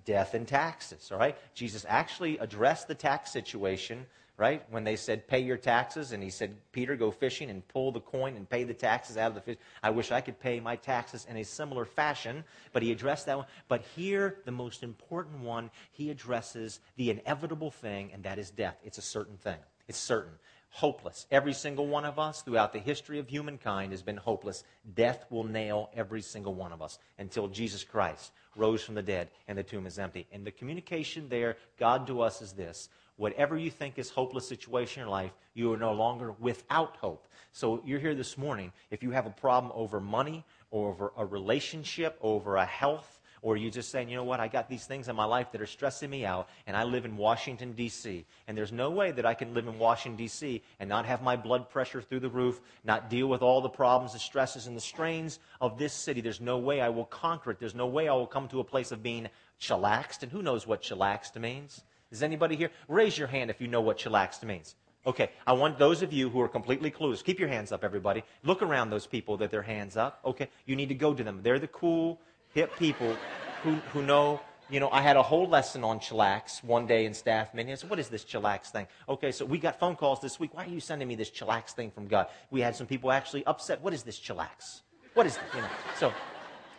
death 0.07 0.33
and 0.33 0.47
taxes. 0.47 1.11
All 1.11 1.19
right? 1.19 1.37
Jesus 1.53 1.85
actually 1.87 2.39
addressed 2.39 2.87
the 2.87 2.95
tax 2.95 3.31
situation 3.31 4.07
right? 4.39 4.61
When 4.69 4.83
they 4.83 4.95
said, 4.97 5.27
pay 5.27 5.39
your 5.39 5.57
taxes, 5.57 6.11
and 6.11 6.21
he 6.21 6.29
said, 6.29 6.55
Peter, 6.71 6.95
go 6.95 7.09
fishing 7.09 7.49
and 7.49 7.67
pull 7.67 7.91
the 7.91 7.99
coin 7.99 8.35
and 8.35 8.47
pay 8.47 8.65
the 8.65 8.73
taxes 8.75 9.17
out 9.17 9.29
of 9.29 9.33
the 9.33 9.41
fish. 9.41 9.57
I 9.81 9.89
wish 9.89 10.11
I 10.11 10.21
could 10.21 10.39
pay 10.39 10.59
my 10.59 10.75
taxes 10.75 11.25
in 11.27 11.37
a 11.37 11.43
similar 11.43 11.85
fashion, 11.85 12.43
but 12.71 12.83
he 12.83 12.91
addressed 12.91 13.25
that 13.25 13.37
one. 13.37 13.47
But 13.67 13.81
here, 13.95 14.37
the 14.45 14.51
most 14.51 14.83
important 14.83 15.39
one, 15.41 15.71
he 15.91 16.11
addresses 16.11 16.81
the 16.97 17.09
inevitable 17.09 17.71
thing, 17.71 18.11
and 18.13 18.21
that 18.25 18.37
is 18.37 18.51
death. 18.51 18.77
It's 18.83 18.99
a 18.99 19.01
certain 19.01 19.37
thing. 19.37 19.57
It's 19.87 19.97
certain. 19.97 20.33
hopeless. 20.69 21.25
Every 21.31 21.53
single 21.53 21.87
one 21.87 22.05
of 22.05 22.19
us 22.19 22.43
throughout 22.43 22.73
the 22.73 22.79
history 22.79 23.17
of 23.17 23.27
humankind 23.27 23.91
has 23.91 24.03
been 24.03 24.17
hopeless. 24.17 24.63
Death 24.93 25.25
will 25.31 25.43
nail 25.43 25.89
every 25.95 26.21
single 26.21 26.53
one 26.53 26.71
of 26.71 26.81
us 26.83 26.99
until 27.17 27.47
Jesus 27.47 27.83
Christ 27.83 28.31
rose 28.57 28.83
from 28.83 28.95
the 28.95 29.01
dead 29.01 29.29
and 29.47 29.57
the 29.57 29.63
tomb 29.63 29.85
is 29.85 29.99
empty. 29.99 30.27
And 30.31 30.45
the 30.45 30.51
communication 30.51 31.29
there, 31.29 31.57
God 31.79 32.07
to 32.07 32.21
us, 32.21 32.41
is 32.41 32.53
this 32.53 32.89
whatever 33.15 33.57
you 33.57 33.71
think 33.71 33.97
is 33.97 34.09
hopeless 34.09 34.47
situation 34.47 35.01
in 35.01 35.07
your 35.07 35.11
life, 35.11 35.31
you 35.53 35.73
are 35.73 35.77
no 35.77 35.93
longer 35.93 36.33
without 36.39 36.97
hope. 36.97 37.27
So 37.51 37.81
you're 37.83 37.99
here 37.99 38.13
this 38.13 38.37
morning. 38.37 38.71
If 38.91 39.01
you 39.01 39.09
have 39.11 39.25
a 39.25 39.31
problem 39.31 39.71
over 39.75 39.99
money, 39.99 40.45
or 40.71 40.89
over 40.89 41.13
a 41.17 41.25
relationship, 41.25 42.17
over 42.21 42.57
a 42.57 42.65
health, 42.65 43.16
or 43.47 43.55
you 43.55 43.71
just 43.71 43.91
saying, 43.91 44.09
you 44.09 44.17
know 44.17 44.25
what, 44.25 44.41
I 44.41 44.49
got 44.49 44.67
these 44.67 44.85
things 44.85 45.07
in 45.07 45.15
my 45.15 45.23
life 45.23 45.53
that 45.53 45.61
are 45.61 45.65
stressing 45.65 46.09
me 46.09 46.25
out, 46.25 46.49
and 46.65 46.75
I 46.75 46.83
live 46.83 47.05
in 47.05 47.15
Washington, 47.15 47.71
D.C., 47.71 48.25
and 48.45 48.57
there's 48.57 48.73
no 48.73 48.89
way 48.89 49.11
that 49.13 49.25
I 49.25 49.35
can 49.35 49.53
live 49.53 49.69
in 49.69 49.79
Washington, 49.79 50.17
D.C., 50.17 50.61
and 50.81 50.89
not 50.89 51.05
have 51.05 51.21
my 51.21 51.37
blood 51.37 51.69
pressure 51.69 52.01
through 52.01 52.19
the 52.19 52.27
roof, 52.27 52.59
not 52.83 53.09
deal 53.09 53.27
with 53.27 53.41
all 53.41 53.61
the 53.61 53.69
problems, 53.69 54.11
the 54.11 54.19
stresses, 54.19 54.67
and 54.67 54.75
the 54.75 54.81
strains 54.81 55.39
of 55.61 55.77
this 55.77 55.93
city. 55.93 56.19
There's 56.19 56.41
no 56.41 56.57
way 56.57 56.81
I 56.81 56.89
will 56.89 57.05
conquer 57.05 57.51
it. 57.51 57.57
There's 57.57 57.73
no 57.73 57.87
way 57.87 58.09
I 58.09 58.13
will 58.15 58.27
come 58.27 58.49
to 58.49 58.59
a 58.59 58.65
place 58.65 58.91
of 58.91 59.01
being 59.01 59.29
chillaxed, 59.61 60.23
and 60.23 60.31
who 60.33 60.41
knows 60.41 60.67
what 60.67 60.81
chillaxed 60.81 61.39
means? 61.39 61.85
Is 62.11 62.23
anybody 62.23 62.57
here? 62.57 62.71
Raise 62.89 63.17
your 63.17 63.29
hand 63.29 63.49
if 63.49 63.61
you 63.61 63.69
know 63.69 63.79
what 63.79 63.97
chillaxed 63.97 64.43
means. 64.43 64.75
Okay, 65.05 65.29
I 65.47 65.53
want 65.53 65.79
those 65.79 66.01
of 66.01 66.11
you 66.11 66.29
who 66.29 66.41
are 66.41 66.49
completely 66.49 66.91
clueless, 66.91 67.23
keep 67.23 67.39
your 67.39 67.47
hands 67.47 67.71
up, 67.71 67.85
everybody. 67.85 68.25
Look 68.43 68.61
around 68.61 68.89
those 68.89 69.07
people 69.07 69.37
that 69.37 69.51
their 69.51 69.61
hands 69.61 69.95
up. 69.95 70.19
Okay, 70.25 70.49
you 70.65 70.75
need 70.75 70.89
to 70.89 70.95
go 70.95 71.13
to 71.13 71.23
them. 71.23 71.39
They're 71.43 71.59
the 71.59 71.67
cool, 71.69 72.19
hip 72.53 72.75
people 72.77 73.15
who, 73.63 73.75
who 73.93 74.01
know, 74.01 74.39
you 74.69 74.79
know, 74.79 74.89
I 74.89 75.01
had 75.01 75.15
a 75.15 75.23
whole 75.23 75.47
lesson 75.47 75.83
on 75.83 75.99
chillax 75.99 76.63
one 76.63 76.87
day 76.87 77.05
in 77.05 77.13
staff 77.13 77.53
meeting. 77.53 77.71
I 77.71 77.75
said, 77.75 77.89
what 77.89 77.99
is 77.99 78.09
this 78.09 78.23
chillax 78.23 78.67
thing? 78.67 78.87
Okay, 79.07 79.31
so 79.31 79.45
we 79.45 79.57
got 79.57 79.79
phone 79.79 79.95
calls 79.95 80.19
this 80.19 80.39
week. 80.39 80.53
Why 80.53 80.65
are 80.65 80.69
you 80.69 80.79
sending 80.79 81.07
me 81.07 81.15
this 81.15 81.29
chillax 81.29 81.71
thing 81.71 81.91
from 81.91 82.07
God? 82.07 82.27
We 82.51 82.61
had 82.61 82.75
some 82.75 82.87
people 82.87 83.11
actually 83.11 83.45
upset. 83.45 83.81
What 83.81 83.93
is 83.93 84.03
this 84.03 84.19
chillax? 84.19 84.81
What 85.13 85.25
is, 85.25 85.39
you 85.55 85.61
know, 85.61 85.67
so 85.97 86.13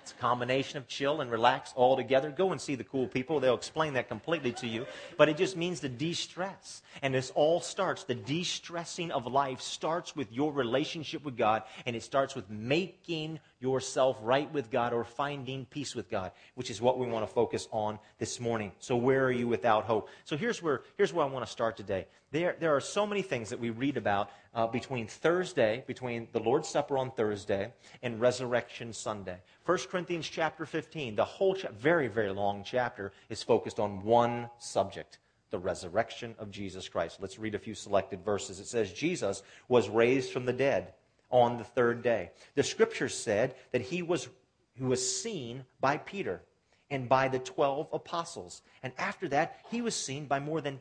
it's 0.09 0.19
a 0.19 0.23
combination 0.23 0.79
of 0.79 0.89
chill 0.89 1.21
and 1.21 1.31
relax 1.31 1.75
all 1.77 1.95
together. 1.95 2.31
Go 2.31 2.53
and 2.53 2.61
see 2.61 2.75
the 2.75 2.85
cool 2.85 3.07
people. 3.07 3.41
They'll 3.41 3.55
explain 3.55 3.93
that 3.93 4.09
completely 4.09 4.53
to 4.53 4.67
you. 4.67 4.87
But 5.19 5.29
it 5.29 5.37
just 5.37 5.55
means 5.55 5.81
to 5.81 5.89
de 5.91 6.15
stress. 6.15 6.81
And 7.03 7.15
this 7.15 7.31
all 7.35 7.61
starts, 7.61 8.05
the 8.05 8.15
de 8.15 8.43
stressing 8.43 9.11
of 9.11 9.27
life 9.27 9.61
starts 9.61 10.17
with 10.17 10.33
your 10.33 10.51
relationship 10.51 11.25
with 11.25 11.37
God, 11.37 11.63
and 11.85 11.95
it 11.95 12.03
starts 12.03 12.35
with 12.35 12.49
making 12.49 13.39
yourself 13.61 14.17
right 14.23 14.51
with 14.53 14.71
God 14.71 14.95
or 14.95 15.05
finding 15.05 15.67
peace 15.67 15.95
with 15.95 16.09
God, 16.09 16.33
which 16.55 16.71
is 16.71 16.81
what 16.81 16.99
we 16.99 17.07
want 17.07 17.27
to 17.27 17.33
focus 17.33 17.69
on 17.71 17.99
this 18.19 18.41
morning. 18.41 18.73
So, 18.79 18.97
where 18.97 19.25
are 19.25 19.33
you 19.33 19.47
without 19.47 19.85
hope? 19.85 20.09
So, 20.25 20.39
here's 20.39 20.63
where, 20.63 20.83
here's 20.97 21.13
where 21.13 21.27
I 21.27 21.29
want 21.29 21.45
to 21.45 21.53
start 21.53 21.77
today. 21.77 22.07
There, 22.31 22.57
there 22.61 22.75
are 22.75 22.81
so 22.81 23.07
many 23.07 23.23
things 23.23 23.51
that 23.51 23.61
we 23.61 23.71
read 23.71 23.97
about 23.97 24.31
uh, 24.59 24.67
between 24.67 25.07
Thursday, 25.07 25.85
between 25.87 26.27
the 26.33 26.41
Lord's 26.41 26.69
Supper 26.69 26.99
on 26.99 27.13
Thursday 27.13 27.73
and 28.03 28.21
Resurrection 28.21 28.93
Sunday. 28.93 29.39
1 29.65 29.79
Corinthians 29.89 30.29
chapter 30.29 30.67
15, 30.67 31.15
the 31.15 31.25
whole 31.25 31.55
cha- 31.55 31.71
very, 31.71 32.09
very 32.09 32.33
long 32.33 32.65
chapter, 32.65 33.13
is 33.29 33.41
focused 33.41 33.79
on 33.79 34.03
one 34.03 34.51
subject 34.59 35.21
the 35.51 35.59
resurrection 35.59 36.35
of 36.41 36.51
Jesus 36.51 36.89
Christ. 36.89 37.19
Let's 37.21 37.39
read 37.39 37.55
a 37.55 37.59
few 37.59 37.75
selected 37.75 38.23
verses. 38.25 38.59
It 38.59 38.67
says, 38.67 38.93
Jesus 38.93 39.45
was 39.69 39.89
raised 39.89 40.33
from 40.33 40.45
the 40.45 40.53
dead 40.53 40.93
on 41.31 41.57
the 41.57 41.65
third 41.65 42.03
day. 42.03 42.33
The 42.57 42.65
scripture 42.65 43.09
said 43.09 43.55
that 43.71 43.81
he 43.81 44.03
was, 44.03 44.29
he 44.75 44.83
was 44.83 45.23
seen 45.23 45.65
by 45.81 45.99
Peter 45.99 46.43
and 46.91 47.09
by 47.09 47.29
the 47.29 47.39
12 47.39 47.89
apostles. 47.93 48.63
And 48.83 48.93
after 48.99 49.29
that, 49.29 49.61
he 49.71 49.83
was 49.83 49.95
seen 49.95 50.27
by 50.27 50.41
more 50.41 50.61
than 50.61 50.81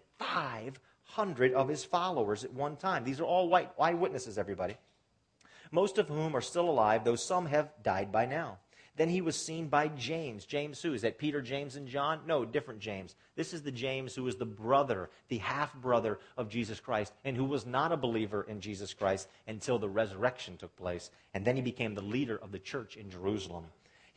500 1.07 1.53
of 1.53 1.67
his 1.67 1.83
followers 1.83 2.43
at 2.43 2.53
one 2.53 2.75
time. 2.75 3.03
These 3.03 3.19
are 3.19 3.25
all 3.25 3.49
white 3.49 3.71
eyewitnesses, 3.79 4.37
everybody. 4.37 4.77
Most 5.71 5.97
of 5.97 6.07
whom 6.07 6.35
are 6.35 6.41
still 6.41 6.69
alive, 6.69 7.03
though 7.03 7.15
some 7.15 7.45
have 7.47 7.69
died 7.83 8.11
by 8.11 8.25
now. 8.25 8.59
Then 8.95 9.09
he 9.09 9.21
was 9.21 9.35
seen 9.35 9.67
by 9.67 9.89
James. 9.89 10.45
James 10.45 10.81
who? 10.81 10.93
Is 10.93 11.03
that 11.03 11.19
Peter, 11.19 11.39
James, 11.39 11.75
and 11.75 11.87
John? 11.87 12.21
No, 12.25 12.45
different 12.45 12.79
James. 12.79 13.15
This 13.35 13.53
is 13.53 13.61
the 13.61 13.71
James 13.71 14.15
who 14.15 14.23
was 14.23 14.37
the 14.37 14.45
brother, 14.45 15.11
the 15.27 15.37
half 15.37 15.73
brother 15.75 16.19
of 16.35 16.49
Jesus 16.49 16.79
Christ, 16.79 17.13
and 17.23 17.37
who 17.37 17.45
was 17.45 17.65
not 17.67 17.91
a 17.91 17.97
believer 17.97 18.43
in 18.49 18.59
Jesus 18.59 18.95
Christ 18.95 19.27
until 19.47 19.77
the 19.77 19.89
resurrection 19.89 20.57
took 20.57 20.75
place. 20.75 21.11
And 21.35 21.45
then 21.45 21.55
he 21.55 21.61
became 21.61 21.93
the 21.93 22.01
leader 22.01 22.37
of 22.37 22.51
the 22.51 22.59
church 22.59 22.97
in 22.97 23.11
Jerusalem. 23.11 23.65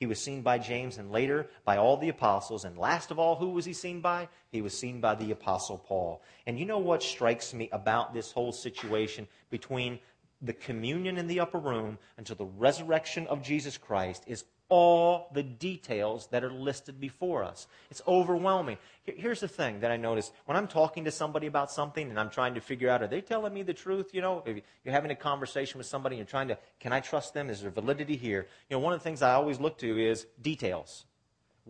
He 0.01 0.07
was 0.07 0.19
seen 0.19 0.41
by 0.41 0.59
James 0.59 0.97
and 0.97 1.13
later 1.13 1.47
by 1.67 1.77
all 1.77 1.99
the 1.99 2.09
apostles. 2.09 2.65
And 2.65 2.79
last 2.79 3.11
of 3.11 3.19
all, 3.19 3.37
who 3.37 3.51
was 3.51 3.67
he 3.67 3.75
seen 3.75 4.01
by? 4.01 4.29
He 4.51 4.63
was 4.63 4.77
seen 4.77 4.99
by 4.99 5.15
the 5.15 5.31
apostle 5.31 5.77
Paul. 5.77 6.23
And 6.47 6.59
you 6.59 6.65
know 6.65 6.79
what 6.79 7.03
strikes 7.03 7.53
me 7.53 7.69
about 7.71 8.15
this 8.15 8.33
whole 8.33 8.53
situation 8.53 9.29
between 9.51 9.99
the 10.41 10.55
communion 10.55 11.19
in 11.19 11.27
the 11.27 11.39
upper 11.39 11.59
room 11.59 11.99
until 12.17 12.35
the 12.35 12.47
resurrection 12.47 13.27
of 13.27 13.43
Jesus 13.43 13.77
Christ 13.77 14.25
is 14.27 14.47
all 14.71 15.29
the 15.35 15.43
details 15.43 16.29
that 16.29 16.43
are 16.43 16.51
listed 16.51 16.99
before 16.99 17.45
us. 17.45 17.67
It's 17.91 18.01
overwhelming. 18.09 18.79
Here's 19.05 19.41
the 19.41 19.49
thing 19.49 19.81
that 19.81 19.91
I 19.91 19.97
notice 19.97 20.33
when 20.47 20.57
I'm 20.57 20.69
talking 20.69 21.05
to 21.05 21.11
somebody 21.11 21.47
about 21.47 21.71
something 21.71 22.09
and 22.09 22.19
I'm 22.19 22.31
trying 22.31 22.55
to 22.55 22.61
figure 22.61 22.89
out, 22.89 23.03
are 23.03 23.09
they 23.09 23.21
telling 23.21 23.53
me 23.53 23.63
the 23.63 23.75
truth? 23.75 24.15
You 24.15 24.23
know, 24.23 24.43
if 24.47 24.63
you're 24.85 24.95
having 24.95 25.11
a 25.11 25.17
conversation 25.17 25.77
with 25.79 25.87
somebody 25.87 26.15
and 26.15 26.21
you're 26.21 26.31
trying 26.31 26.49
to, 26.49 26.59
can 26.79 26.93
I 26.93 27.01
trust 27.01 27.35
them? 27.35 27.51
Is 27.51 27.61
there 27.61 27.71
validity 27.71 28.17
here? 28.17 28.47
You 28.71 28.77
know, 28.77 28.81
one 28.81 28.93
of 28.93 29.01
the 29.01 29.05
things 29.05 29.21
I 29.21 29.35
always 29.35 29.61
look 29.61 29.77
to 29.79 29.99
is 29.99 30.27
details. 30.41 31.05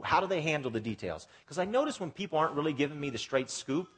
How 0.03 0.21
do 0.21 0.27
they 0.27 0.43
handle 0.43 0.71
the 0.71 0.81
details? 0.81 1.27
Because 1.45 1.59
I 1.59 1.65
notice 1.65 1.99
when 1.99 2.11
people 2.11 2.39
aren't 2.39 2.55
really 2.55 2.73
giving 2.73 3.01
me 3.01 3.11
the 3.11 3.19
straight 3.19 3.51
scoop, 3.51 3.89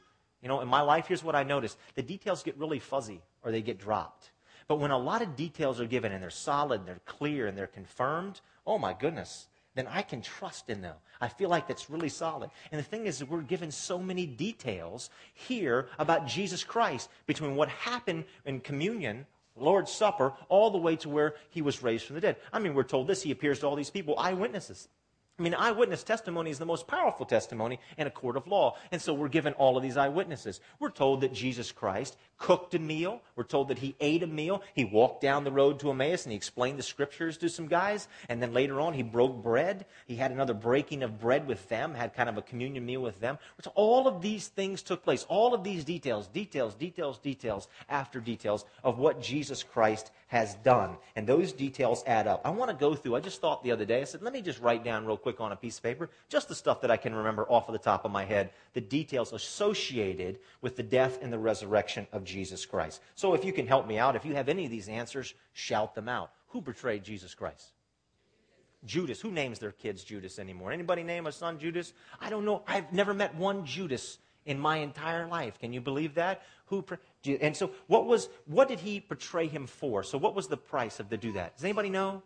you 0.41 0.47
know, 0.49 0.61
in 0.61 0.67
my 0.67 0.81
life, 0.81 1.07
here's 1.07 1.23
what 1.23 1.35
I 1.35 1.43
notice 1.43 1.77
the 1.95 2.01
details 2.01 2.43
get 2.43 2.57
really 2.57 2.79
fuzzy 2.79 3.21
or 3.43 3.51
they 3.51 3.61
get 3.61 3.79
dropped. 3.79 4.31
But 4.67 4.79
when 4.79 4.91
a 4.91 4.97
lot 4.97 5.21
of 5.21 5.35
details 5.35 5.79
are 5.79 5.85
given 5.85 6.11
and 6.11 6.21
they're 6.21 6.29
solid, 6.29 6.81
and 6.81 6.87
they're 6.87 6.99
clear, 7.05 7.47
and 7.47 7.57
they're 7.57 7.67
confirmed, 7.67 8.41
oh 8.65 8.77
my 8.77 8.93
goodness, 8.93 9.47
then 9.75 9.87
I 9.87 10.03
can 10.03 10.21
trust 10.21 10.69
in 10.69 10.81
them. 10.81 10.95
I 11.19 11.27
feel 11.27 11.49
like 11.49 11.67
that's 11.67 11.89
really 11.89 12.09
solid. 12.09 12.51
And 12.71 12.79
the 12.79 12.83
thing 12.83 13.07
is, 13.07 13.23
we're 13.23 13.41
given 13.41 13.71
so 13.71 13.97
many 13.97 14.25
details 14.25 15.09
here 15.33 15.87
about 15.97 16.27
Jesus 16.27 16.63
Christ 16.63 17.09
between 17.25 17.55
what 17.55 17.69
happened 17.69 18.25
in 18.45 18.59
communion, 18.59 19.25
Lord's 19.55 19.91
Supper, 19.91 20.33
all 20.49 20.69
the 20.69 20.77
way 20.77 20.95
to 20.97 21.09
where 21.09 21.35
he 21.49 21.61
was 21.61 21.81
raised 21.81 22.05
from 22.05 22.15
the 22.15 22.21
dead. 22.21 22.37
I 22.51 22.59
mean, 22.59 22.73
we're 22.73 22.83
told 22.83 23.07
this, 23.07 23.23
he 23.23 23.31
appears 23.31 23.59
to 23.59 23.67
all 23.67 23.75
these 23.75 23.89
people, 23.89 24.15
eyewitnesses. 24.17 24.89
I 25.39 25.41
mean, 25.41 25.55
eyewitness 25.55 26.03
testimony 26.03 26.51
is 26.51 26.59
the 26.59 26.65
most 26.65 26.85
powerful 26.85 27.25
testimony 27.25 27.79
in 27.97 28.05
a 28.05 28.11
court 28.11 28.37
of 28.37 28.45
law. 28.45 28.75
And 28.91 29.01
so 29.01 29.15
we're 29.15 29.29
given 29.29 29.53
all 29.53 29.75
of 29.75 29.81
these 29.81 29.97
eyewitnesses. 29.97 30.61
We're 30.79 30.91
told 30.91 31.21
that 31.21 31.33
Jesus 31.33 31.71
Christ 31.71 32.17
cooked 32.43 32.75
a 32.75 32.79
meal. 32.79 33.21
We're 33.37 33.45
told 33.45 33.69
that 33.69 33.79
he 33.79 33.95
ate 34.01 34.21
a 34.21 34.27
meal. 34.27 34.61
He 34.75 34.83
walked 34.83 35.21
down 35.21 35.45
the 35.45 35.51
road 35.51 35.79
to 35.79 35.89
Emmaus 35.89 36.25
and 36.25 36.31
he 36.33 36.35
explained 36.35 36.77
the 36.77 36.83
scriptures 36.83 37.37
to 37.37 37.47
some 37.47 37.67
guys. 37.67 38.09
And 38.27 38.41
then 38.41 38.53
later 38.53 38.81
on, 38.81 38.93
he 38.93 39.01
broke 39.01 39.41
bread. 39.41 39.85
He 40.07 40.17
had 40.17 40.29
another 40.29 40.53
breaking 40.53 41.03
of 41.03 41.21
bread 41.21 41.47
with 41.47 41.69
them, 41.69 41.93
had 41.93 42.13
kind 42.13 42.27
of 42.27 42.37
a 42.37 42.41
communion 42.41 42.85
meal 42.85 43.01
with 43.01 43.21
them. 43.21 43.39
So 43.61 43.71
all 43.75 44.09
of 44.09 44.21
these 44.21 44.49
things 44.49 44.81
took 44.81 45.05
place. 45.05 45.25
All 45.29 45.53
of 45.53 45.63
these 45.63 45.85
details, 45.85 46.27
details, 46.27 46.75
details, 46.75 47.17
details 47.17 47.69
after 47.87 48.19
details 48.19 48.65
of 48.83 48.99
what 48.99 49.21
Jesus 49.21 49.63
Christ 49.63 50.11
has 50.27 50.55
done. 50.55 50.97
And 51.15 51.25
those 51.25 51.53
details 51.53 52.03
add 52.05 52.27
up. 52.27 52.41
I 52.43 52.49
want 52.49 52.71
to 52.71 52.75
go 52.75 52.93
through, 52.93 53.15
I 53.15 53.21
just 53.21 53.39
thought 53.39 53.63
the 53.63 53.71
other 53.71 53.85
day, 53.85 54.01
I 54.01 54.03
said, 54.03 54.21
let 54.21 54.33
me 54.33 54.41
just 54.41 54.59
write 54.59 54.83
down 54.83 55.05
real 55.05 55.15
quick 55.15 55.39
on 55.39 55.53
a 55.53 55.55
piece 55.55 55.77
of 55.77 55.83
paper, 55.83 56.09
just 56.27 56.49
the 56.49 56.55
stuff 56.55 56.81
that 56.81 56.91
I 56.91 56.97
can 56.97 57.15
remember 57.15 57.43
off 57.43 57.69
of 57.69 57.73
the 57.73 57.79
top 57.79 58.03
of 58.03 58.11
my 58.11 58.25
head, 58.25 58.49
the 58.73 58.81
details 58.81 59.31
associated 59.31 60.39
with 60.59 60.75
the 60.75 60.83
death 60.83 61.19
and 61.21 61.31
the 61.31 61.39
resurrection 61.39 62.05
of 62.11 62.23
Jesus 62.23 62.32
Christ. 62.65 63.01
So 63.15 63.33
if 63.33 63.45
you 63.45 63.53
can 63.53 63.67
help 63.67 63.87
me 63.87 63.97
out, 63.97 64.15
if 64.15 64.25
you 64.25 64.35
have 64.35 64.49
any 64.49 64.65
of 64.65 64.71
these 64.71 64.89
answers, 64.89 65.33
shout 65.53 65.95
them 65.95 66.09
out. 66.09 66.31
Who 66.49 66.61
betrayed 66.61 67.03
Jesus 67.03 67.33
Christ? 67.33 67.71
Judas. 68.85 69.21
Who 69.21 69.31
names 69.31 69.59
their 69.59 69.71
kids 69.71 70.03
Judas 70.03 70.39
anymore? 70.39 70.71
Anybody 70.71 71.03
name 71.03 71.27
a 71.27 71.31
son 71.31 71.57
Judas? 71.57 71.93
I 72.19 72.29
don't 72.29 72.45
know. 72.45 72.63
I've 72.67 72.91
never 72.91 73.13
met 73.13 73.35
one 73.35 73.65
Judas 73.65 74.17
in 74.45 74.59
my 74.59 74.77
entire 74.77 75.27
life. 75.27 75.59
Can 75.59 75.73
you 75.73 75.81
believe 75.81 76.15
that? 76.15 76.43
Who 76.67 76.83
and 77.41 77.55
so 77.55 77.71
what 77.87 78.05
was 78.05 78.29
what 78.45 78.67
did 78.67 78.79
he 78.79 78.99
betray 78.99 79.47
him 79.47 79.67
for? 79.67 80.03
So 80.03 80.17
what 80.17 80.35
was 80.35 80.47
the 80.47 80.57
price 80.57 80.99
of 80.99 81.09
to 81.09 81.17
do 81.17 81.33
that? 81.33 81.55
Does 81.55 81.63
anybody 81.63 81.89
know? 81.89 82.23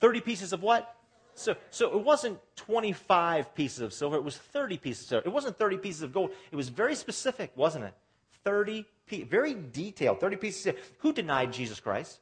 30 0.00 0.20
pieces 0.20 0.52
of 0.52 0.62
what? 0.62 0.96
So, 1.34 1.56
so 1.70 1.96
it 1.96 2.04
wasn't 2.04 2.38
25 2.56 3.54
pieces 3.54 3.80
of 3.80 3.92
silver, 3.92 4.16
it 4.16 4.24
was 4.24 4.36
30 4.36 4.78
pieces 4.78 5.04
of 5.04 5.08
silver. 5.08 5.28
It 5.28 5.32
wasn't 5.32 5.58
30 5.58 5.78
pieces 5.78 6.02
of 6.02 6.12
gold. 6.12 6.30
It 6.50 6.56
was 6.56 6.68
very 6.68 6.94
specific, 6.94 7.52
wasn't 7.56 7.84
it? 7.84 7.94
30 8.44 8.86
pieces, 9.06 9.28
very 9.28 9.54
detailed, 9.54 10.20
30 10.20 10.36
pieces. 10.36 10.74
Who 10.98 11.12
denied 11.12 11.52
Jesus 11.52 11.80
Christ? 11.80 12.20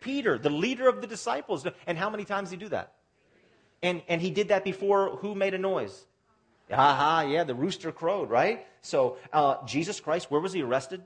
Peter, 0.00 0.38
the 0.38 0.50
leader 0.50 0.88
of 0.88 1.00
the 1.00 1.06
disciples. 1.06 1.66
And 1.86 1.98
how 1.98 2.10
many 2.10 2.24
times 2.24 2.50
did 2.50 2.60
he 2.60 2.64
do 2.66 2.68
that? 2.70 2.92
And, 3.82 4.02
and 4.08 4.20
he 4.20 4.30
did 4.30 4.48
that 4.48 4.64
before 4.64 5.16
who 5.16 5.34
made 5.34 5.54
a 5.54 5.58
noise? 5.58 6.06
Aha, 6.70 7.22
yeah, 7.28 7.44
the 7.44 7.54
rooster 7.54 7.92
crowed, 7.92 8.28
right? 8.28 8.66
So 8.82 9.18
uh, 9.32 9.64
Jesus 9.66 10.00
Christ, 10.00 10.30
where 10.30 10.40
was 10.40 10.52
he 10.52 10.62
arrested? 10.62 11.02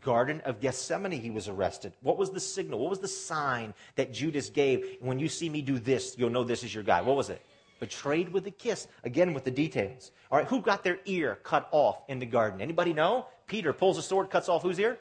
Garden 0.00 0.40
of 0.44 0.60
Gethsemane, 0.60 1.12
he 1.12 1.30
was 1.30 1.48
arrested. 1.48 1.92
What 2.00 2.16
was 2.16 2.30
the 2.30 2.40
signal? 2.40 2.78
What 2.78 2.90
was 2.90 3.00
the 3.00 3.08
sign 3.08 3.74
that 3.96 4.12
Judas 4.12 4.48
gave? 4.48 4.96
When 5.00 5.18
you 5.18 5.28
see 5.28 5.48
me 5.48 5.60
do 5.60 5.78
this, 5.78 6.16
you'll 6.16 6.30
know 6.30 6.44
this 6.44 6.64
is 6.64 6.74
your 6.74 6.84
guy. 6.84 7.02
What 7.02 7.16
was 7.16 7.30
it? 7.30 7.42
Betrayed 7.82 8.28
with 8.28 8.46
a 8.46 8.52
kiss. 8.52 8.86
Again, 9.02 9.34
with 9.34 9.42
the 9.42 9.50
details. 9.50 10.12
All 10.30 10.38
right, 10.38 10.46
who 10.46 10.60
got 10.60 10.84
their 10.84 11.00
ear 11.04 11.40
cut 11.42 11.68
off 11.72 12.00
in 12.06 12.20
the 12.20 12.26
garden? 12.26 12.60
Anybody 12.60 12.92
know? 12.92 13.26
Peter 13.48 13.72
pulls 13.72 13.98
a 13.98 14.02
sword, 14.02 14.30
cuts 14.30 14.48
off 14.48 14.62
whose 14.62 14.78
ear? 14.78 15.00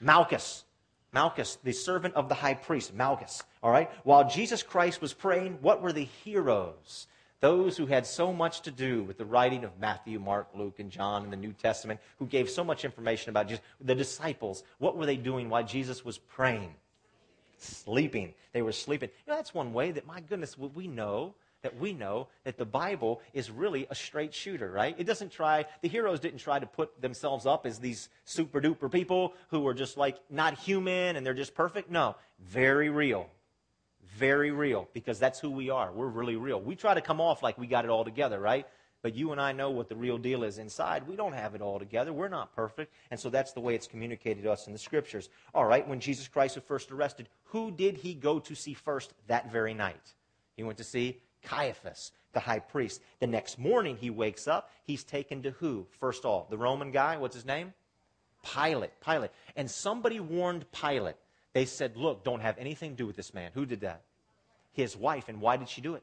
Malchus. 0.00 0.64
Malchus, 1.12 1.58
the 1.62 1.72
servant 1.72 2.14
of 2.14 2.30
the 2.30 2.34
high 2.34 2.54
priest, 2.54 2.94
Malchus. 2.94 3.42
All 3.62 3.70
right? 3.70 3.90
While 4.04 4.26
Jesus 4.26 4.62
Christ 4.62 5.02
was 5.02 5.12
praying, 5.12 5.58
what 5.60 5.82
were 5.82 5.92
the 5.92 6.08
heroes? 6.24 7.06
Those 7.40 7.76
who 7.76 7.84
had 7.84 8.06
so 8.06 8.32
much 8.32 8.62
to 8.62 8.70
do 8.70 9.02
with 9.02 9.18
the 9.18 9.26
writing 9.26 9.62
of 9.62 9.78
Matthew, 9.78 10.18
Mark, 10.18 10.48
Luke, 10.54 10.78
and 10.78 10.90
John 10.90 11.24
in 11.24 11.30
the 11.30 11.36
New 11.36 11.52
Testament, 11.52 12.00
who 12.18 12.26
gave 12.26 12.48
so 12.48 12.64
much 12.64 12.86
information 12.86 13.28
about 13.28 13.48
Jesus. 13.48 13.62
The 13.82 13.94
disciples, 13.94 14.64
what 14.78 14.96
were 14.96 15.04
they 15.04 15.18
doing 15.18 15.50
while 15.50 15.62
Jesus 15.62 16.06
was 16.06 16.16
praying? 16.16 16.74
Sleeping. 17.58 18.32
They 18.54 18.62
were 18.62 18.72
sleeping. 18.72 19.10
You 19.26 19.32
know, 19.32 19.36
that's 19.36 19.52
one 19.52 19.74
way 19.74 19.90
that, 19.90 20.06
my 20.06 20.20
goodness, 20.20 20.56
we 20.56 20.88
know 20.88 21.34
that 21.62 21.78
we 21.78 21.92
know 21.92 22.28
that 22.44 22.56
the 22.56 22.64
Bible 22.64 23.20
is 23.32 23.50
really 23.50 23.86
a 23.90 23.94
straight 23.94 24.34
shooter, 24.34 24.70
right? 24.70 24.94
It 24.98 25.04
doesn't 25.04 25.30
try, 25.30 25.66
the 25.82 25.88
heroes 25.88 26.20
didn't 26.20 26.38
try 26.38 26.58
to 26.58 26.66
put 26.66 27.00
themselves 27.00 27.46
up 27.46 27.66
as 27.66 27.78
these 27.78 28.08
super 28.24 28.60
duper 28.60 28.90
people 28.90 29.34
who 29.48 29.66
are 29.66 29.74
just 29.74 29.96
like 29.96 30.18
not 30.30 30.58
human 30.58 31.16
and 31.16 31.24
they're 31.24 31.34
just 31.34 31.54
perfect. 31.54 31.90
No, 31.90 32.16
very 32.38 32.88
real. 32.88 33.28
Very 34.16 34.50
real 34.50 34.88
because 34.92 35.18
that's 35.18 35.38
who 35.38 35.50
we 35.50 35.70
are. 35.70 35.92
We're 35.92 36.06
really 36.06 36.36
real. 36.36 36.60
We 36.60 36.76
try 36.76 36.94
to 36.94 37.00
come 37.00 37.20
off 37.20 37.42
like 37.42 37.58
we 37.58 37.66
got 37.66 37.84
it 37.84 37.90
all 37.90 38.04
together, 38.04 38.40
right? 38.40 38.66
But 39.02 39.14
you 39.14 39.32
and 39.32 39.40
I 39.40 39.52
know 39.52 39.70
what 39.70 39.88
the 39.88 39.96
real 39.96 40.18
deal 40.18 40.42
is 40.42 40.58
inside. 40.58 41.08
We 41.08 41.16
don't 41.16 41.32
have 41.32 41.54
it 41.54 41.62
all 41.62 41.78
together. 41.78 42.12
We're 42.12 42.28
not 42.28 42.54
perfect. 42.54 42.92
And 43.10 43.18
so 43.18 43.30
that's 43.30 43.52
the 43.52 43.60
way 43.60 43.74
it's 43.74 43.86
communicated 43.86 44.42
to 44.42 44.52
us 44.52 44.66
in 44.66 44.72
the 44.72 44.78
scriptures. 44.78 45.30
All 45.54 45.64
right, 45.64 45.86
when 45.88 46.00
Jesus 46.00 46.28
Christ 46.28 46.56
was 46.56 46.64
first 46.64 46.90
arrested, 46.90 47.28
who 47.44 47.70
did 47.70 47.96
he 47.96 48.14
go 48.14 48.38
to 48.40 48.54
see 48.54 48.74
first 48.74 49.14
that 49.26 49.50
very 49.50 49.72
night? 49.72 50.14
He 50.56 50.62
went 50.62 50.76
to 50.78 50.84
see 50.84 51.20
Caiaphas, 51.42 52.12
the 52.32 52.40
high 52.40 52.58
priest. 52.58 53.00
The 53.20 53.26
next 53.26 53.58
morning 53.58 53.96
he 53.96 54.10
wakes 54.10 54.46
up. 54.48 54.70
He's 54.84 55.04
taken 55.04 55.42
to 55.42 55.50
who? 55.52 55.86
First 55.98 56.24
of 56.24 56.30
all, 56.30 56.46
the 56.50 56.58
Roman 56.58 56.90
guy. 56.90 57.16
What's 57.16 57.34
his 57.34 57.46
name? 57.46 57.72
Pilate. 58.42 58.92
Pilate. 59.04 59.30
And 59.56 59.70
somebody 59.70 60.20
warned 60.20 60.70
Pilate. 60.72 61.16
They 61.52 61.64
said, 61.64 61.96
Look, 61.96 62.24
don't 62.24 62.40
have 62.40 62.58
anything 62.58 62.92
to 62.92 62.96
do 62.96 63.06
with 63.06 63.16
this 63.16 63.34
man. 63.34 63.50
Who 63.54 63.66
did 63.66 63.80
that? 63.80 64.02
His 64.72 64.96
wife. 64.96 65.28
And 65.28 65.40
why 65.40 65.56
did 65.56 65.68
she 65.68 65.80
do 65.80 65.94
it? 65.94 66.02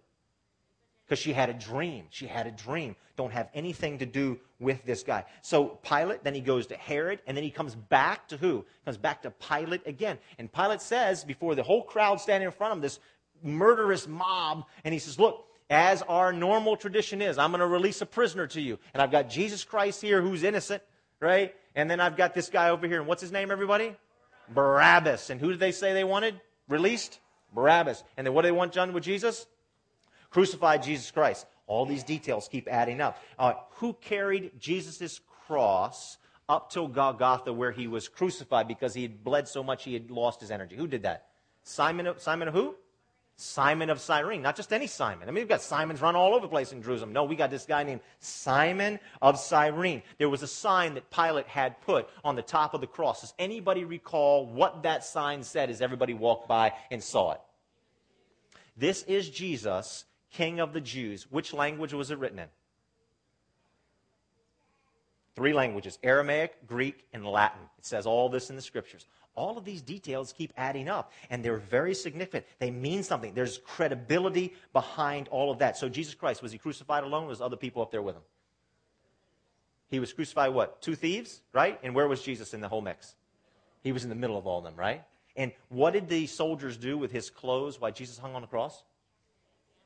Because 1.05 1.19
she 1.19 1.31
had 1.31 1.49
a 1.49 1.53
dream. 1.53 2.05
She 2.09 2.27
had 2.27 2.47
a 2.47 2.51
dream. 2.51 2.97
Don't 3.15 3.31
have 3.31 3.47
anything 3.53 3.99
to 3.99 4.05
do 4.05 4.39
with 4.59 4.83
this 4.83 5.03
guy. 5.03 5.23
So 5.41 5.79
Pilate, 5.81 6.23
then 6.25 6.33
he 6.33 6.41
goes 6.41 6.67
to 6.67 6.75
Herod, 6.75 7.19
and 7.25 7.37
then 7.37 7.45
he 7.45 7.49
comes 7.49 7.75
back 7.75 8.27
to 8.27 8.37
who? 8.37 8.65
Comes 8.83 8.97
back 8.97 9.21
to 9.21 9.31
Pilate 9.31 9.87
again. 9.87 10.17
And 10.37 10.51
Pilate 10.51 10.81
says, 10.81 11.23
before 11.23 11.55
the 11.55 11.63
whole 11.63 11.83
crowd 11.83 12.19
standing 12.19 12.45
in 12.45 12.51
front 12.51 12.73
of 12.73 12.77
him, 12.79 12.81
this 12.81 12.99
murderous 13.43 14.07
mob. 14.07 14.65
And 14.83 14.93
he 14.93 14.99
says, 14.99 15.19
Look, 15.19 15.45
as 15.69 16.01
our 16.03 16.31
normal 16.31 16.77
tradition 16.77 17.21
is, 17.21 17.37
I'm 17.37 17.51
going 17.51 17.59
to 17.59 17.67
release 17.67 18.01
a 18.01 18.05
prisoner 18.05 18.47
to 18.47 18.61
you. 18.61 18.79
And 18.93 19.01
I've 19.01 19.11
got 19.11 19.29
Jesus 19.29 19.63
Christ 19.63 20.01
here 20.01 20.21
who's 20.21 20.43
innocent, 20.43 20.81
right? 21.19 21.53
And 21.75 21.89
then 21.89 21.99
I've 21.99 22.15
got 22.15 22.33
this 22.33 22.49
guy 22.49 22.69
over 22.69 22.87
here. 22.87 22.99
And 22.99 23.07
what's 23.07 23.21
his 23.21 23.31
name, 23.31 23.51
everybody? 23.51 23.95
Barabbas. 24.49 25.29
And 25.29 25.41
who 25.41 25.49
did 25.49 25.59
they 25.59 25.71
say 25.71 25.93
they 25.93 26.03
wanted? 26.03 26.39
Released? 26.69 27.19
Barabbas. 27.53 28.03
And 28.15 28.25
then 28.25 28.33
what 28.33 28.43
do 28.43 28.47
they 28.47 28.53
want 28.53 28.73
done 28.73 28.93
with 28.93 29.03
Jesus? 29.03 29.45
Crucified 30.29 30.83
Jesus 30.83 31.11
Christ. 31.11 31.45
All 31.67 31.85
these 31.85 32.03
details 32.03 32.47
keep 32.47 32.67
adding 32.69 33.01
up. 33.01 33.21
Uh, 33.37 33.53
who 33.75 33.93
carried 33.93 34.51
Jesus' 34.59 35.19
cross 35.45 36.17
up 36.49 36.71
till 36.71 36.87
Golgotha 36.87 37.51
where 37.51 37.71
he 37.71 37.87
was 37.87 38.07
crucified 38.07 38.67
because 38.67 38.93
he 38.93 39.01
had 39.01 39.23
bled 39.23 39.47
so 39.47 39.63
much 39.63 39.83
he 39.83 39.93
had 39.93 40.09
lost 40.09 40.39
his 40.39 40.49
energy? 40.49 40.75
Who 40.77 40.87
did 40.87 41.03
that? 41.03 41.27
Simon, 41.63 42.07
Simon 42.17 42.47
who? 42.47 42.75
Simon 43.39 43.91
of 43.91 44.01
Cyrene, 44.01 44.41
not 44.41 44.55
just 44.55 44.73
any 44.73 44.87
Simon. 44.87 45.29
I 45.29 45.31
mean, 45.31 45.43
we've 45.43 45.47
got 45.47 45.61
Simons 45.61 46.01
run 46.01 46.15
all 46.15 46.33
over 46.33 46.41
the 46.41 46.49
place 46.49 46.71
in 46.71 46.81
Jerusalem. 46.81 47.13
No, 47.13 47.23
we 47.23 47.35
got 47.35 47.51
this 47.51 47.67
guy 47.67 47.83
named 47.83 48.01
Simon 48.19 48.99
of 49.21 49.37
Cyrene. 49.37 50.01
There 50.17 50.27
was 50.27 50.41
a 50.41 50.47
sign 50.47 50.95
that 50.95 51.11
Pilate 51.11 51.45
had 51.45 51.79
put 51.81 52.09
on 52.23 52.35
the 52.35 52.41
top 52.41 52.73
of 52.73 52.81
the 52.81 52.87
cross. 52.87 53.21
Does 53.21 53.35
anybody 53.37 53.85
recall 53.85 54.47
what 54.47 54.81
that 54.83 55.05
sign 55.05 55.43
said 55.43 55.69
as 55.69 55.81
everybody 55.81 56.15
walked 56.15 56.47
by 56.47 56.73
and 56.89 57.01
saw 57.03 57.33
it? 57.33 57.41
This 58.75 59.03
is 59.03 59.29
Jesus, 59.29 60.05
King 60.31 60.59
of 60.59 60.73
the 60.73 60.81
Jews. 60.81 61.27
Which 61.29 61.53
language 61.53 61.93
was 61.93 62.09
it 62.09 62.17
written 62.17 62.39
in? 62.39 62.47
Three 65.35 65.53
languages 65.53 65.99
Aramaic, 66.01 66.65
Greek, 66.65 67.05
and 67.13 67.23
Latin. 67.23 67.61
It 67.77 67.85
says 67.85 68.07
all 68.07 68.29
this 68.29 68.49
in 68.49 68.55
the 68.55 68.63
scriptures 68.63 69.05
all 69.37 69.57
of 69.57 69.63
these 69.63 69.81
details 69.81 70.33
keep 70.33 70.51
adding 70.57 70.89
up, 70.89 71.13
and 71.29 71.45
they're 71.45 71.57
very 71.57 71.93
significant. 71.93 72.45
They 72.59 72.71
mean 72.71 73.03
something. 73.03 73.33
There's 73.33 73.59
credibility 73.59 74.53
behind 74.73 75.29
all 75.29 75.51
of 75.51 75.59
that. 75.59 75.77
So, 75.77 75.87
Jesus 75.87 76.15
Christ, 76.15 76.41
was 76.41 76.51
he 76.51 76.57
crucified 76.57 77.03
alone? 77.03 77.27
was 77.27 77.39
other 77.39 77.55
people 77.55 77.81
up 77.81 77.91
there 77.91 78.01
with 78.01 78.15
him? 78.15 78.23
He 79.89 79.99
was 79.99 80.11
crucified, 80.11 80.53
what? 80.53 80.81
Two 80.81 80.95
thieves, 80.95 81.41
right? 81.53 81.79
And 81.83 81.95
where 81.95 82.07
was 82.07 82.21
Jesus 82.21 82.53
in 82.53 82.59
the 82.59 82.67
whole 82.67 82.81
mix? 82.81 83.15
He 83.83 83.91
was 83.91 84.03
in 84.03 84.09
the 84.09 84.15
middle 84.15 84.37
of 84.37 84.45
all 84.45 84.57
of 84.57 84.65
them, 84.65 84.75
right? 84.75 85.03
And 85.35 85.51
what 85.69 85.93
did 85.93 86.09
the 86.09 86.25
soldiers 86.25 86.75
do 86.75 86.97
with 86.97 87.11
his 87.11 87.29
clothes 87.29 87.79
while 87.79 87.91
Jesus 87.91 88.17
hung 88.17 88.35
on 88.35 88.41
the 88.41 88.47
cross? 88.47 88.83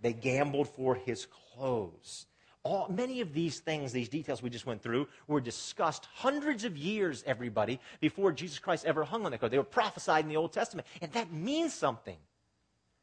They 0.01 0.13
gambled 0.13 0.69
for 0.69 0.95
his 0.95 1.27
clothes. 1.55 2.25
All, 2.63 2.87
many 2.89 3.21
of 3.21 3.33
these 3.33 3.59
things, 3.59 3.91
these 3.91 4.09
details 4.09 4.43
we 4.43 4.49
just 4.51 4.67
went 4.67 4.83
through, 4.83 5.07
were 5.27 5.41
discussed 5.41 6.07
hundreds 6.13 6.63
of 6.63 6.77
years, 6.77 7.23
everybody, 7.25 7.79
before 7.99 8.31
Jesus 8.31 8.59
Christ 8.59 8.85
ever 8.85 9.03
hung 9.03 9.25
on 9.25 9.31
the 9.31 9.37
cross. 9.37 9.49
They 9.49 9.57
were 9.57 9.63
prophesied 9.63 10.25
in 10.25 10.29
the 10.29 10.37
Old 10.37 10.53
Testament. 10.53 10.87
And 11.01 11.11
that 11.13 11.31
means 11.31 11.73
something. 11.73 12.17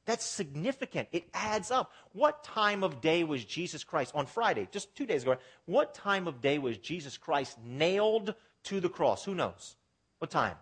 That's 0.07 0.25
significant. 0.25 1.09
It 1.13 1.29
adds 1.35 1.71
up. 1.71 1.93
What 2.13 2.43
time 2.43 2.83
of 2.83 3.01
day 3.01 3.25
was 3.25 3.45
Jesus 3.45 3.85
Christ 3.85 4.13
on 4.15 4.27
Friday, 4.27 4.69
just 4.71 4.95
two 4.95 5.05
days 5.05 5.23
ago? 5.23 5.37
What 5.67 5.93
time 5.93 6.27
of 6.27 6.41
day 6.41 6.59
was 6.59 6.79
Jesus 6.79 7.19
Christ 7.19 7.59
nailed 7.63 8.35
to 8.65 8.81
the 8.81 8.89
cross? 8.89 9.25
Who 9.25 9.35
knows? 9.35 9.77
What 10.19 10.31
time? 10.31 10.55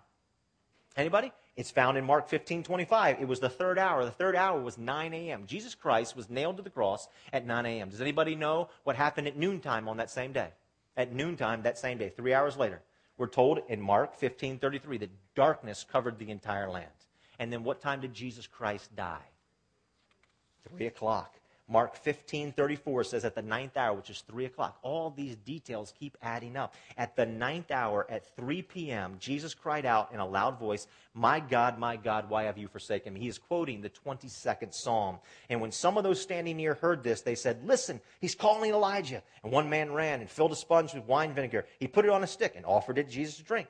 Anybody? 0.96 1.30
It's 1.56 1.70
found 1.70 1.96
in 1.96 2.04
Mark 2.04 2.28
15, 2.28 2.62
25. 2.62 3.20
It 3.20 3.26
was 3.26 3.40
the 3.40 3.48
third 3.48 3.78
hour. 3.78 4.04
The 4.04 4.10
third 4.10 4.36
hour 4.36 4.60
was 4.60 4.76
9 4.76 5.14
a.m. 5.14 5.46
Jesus 5.46 5.74
Christ 5.74 6.14
was 6.14 6.28
nailed 6.28 6.58
to 6.58 6.62
the 6.62 6.70
cross 6.70 7.08
at 7.32 7.46
9 7.46 7.64
a.m. 7.64 7.88
Does 7.88 8.02
anybody 8.02 8.34
know 8.34 8.68
what 8.84 8.94
happened 8.94 9.26
at 9.26 9.38
noontime 9.38 9.88
on 9.88 9.96
that 9.96 10.10
same 10.10 10.32
day? 10.32 10.50
At 10.98 11.14
noontime 11.14 11.62
that 11.62 11.78
same 11.78 11.96
day, 11.96 12.10
three 12.10 12.34
hours 12.34 12.58
later. 12.58 12.82
We're 13.16 13.28
told 13.28 13.60
in 13.68 13.80
Mark 13.80 14.14
15, 14.16 14.58
33 14.58 14.98
that 14.98 15.10
darkness 15.34 15.86
covered 15.90 16.18
the 16.18 16.30
entire 16.30 16.68
land. 16.68 16.90
And 17.38 17.50
then 17.50 17.64
what 17.64 17.80
time 17.80 18.02
did 18.02 18.12
Jesus 18.12 18.46
Christ 18.46 18.94
die? 18.94 19.24
Three 20.68 20.86
o'clock. 20.86 21.34
Mark 21.68 21.96
15, 21.96 22.52
34 22.52 23.02
says 23.02 23.24
at 23.24 23.34
the 23.34 23.42
ninth 23.42 23.76
hour, 23.76 23.96
which 23.96 24.08
is 24.08 24.20
3 24.28 24.44
o'clock. 24.44 24.78
All 24.82 25.10
these 25.10 25.34
details 25.34 25.92
keep 25.98 26.16
adding 26.22 26.56
up. 26.56 26.76
At 26.96 27.16
the 27.16 27.26
ninth 27.26 27.72
hour, 27.72 28.06
at 28.08 28.36
3 28.36 28.62
p.m., 28.62 29.16
Jesus 29.18 29.52
cried 29.52 29.84
out 29.84 30.12
in 30.12 30.20
a 30.20 30.26
loud 30.26 30.60
voice, 30.60 30.86
My 31.12 31.40
God, 31.40 31.76
my 31.76 31.96
God, 31.96 32.30
why 32.30 32.44
have 32.44 32.56
you 32.56 32.68
forsaken 32.68 33.14
me? 33.14 33.20
He 33.20 33.28
is 33.28 33.38
quoting 33.38 33.80
the 33.80 33.90
22nd 33.90 34.72
Psalm. 34.72 35.18
And 35.50 35.60
when 35.60 35.72
some 35.72 35.98
of 35.98 36.04
those 36.04 36.20
standing 36.20 36.56
near 36.56 36.74
heard 36.74 37.02
this, 37.02 37.22
they 37.22 37.34
said, 37.34 37.66
Listen, 37.66 38.00
he's 38.20 38.36
calling 38.36 38.70
Elijah. 38.70 39.22
And 39.42 39.50
one 39.50 39.68
man 39.68 39.92
ran 39.92 40.20
and 40.20 40.30
filled 40.30 40.52
a 40.52 40.56
sponge 40.56 40.94
with 40.94 41.04
wine 41.04 41.34
vinegar. 41.34 41.66
He 41.80 41.88
put 41.88 42.04
it 42.04 42.12
on 42.12 42.22
a 42.22 42.28
stick 42.28 42.52
and 42.54 42.64
offered 42.64 42.98
it 42.98 43.08
to 43.08 43.12
Jesus 43.12 43.38
to 43.38 43.42
drink. 43.42 43.66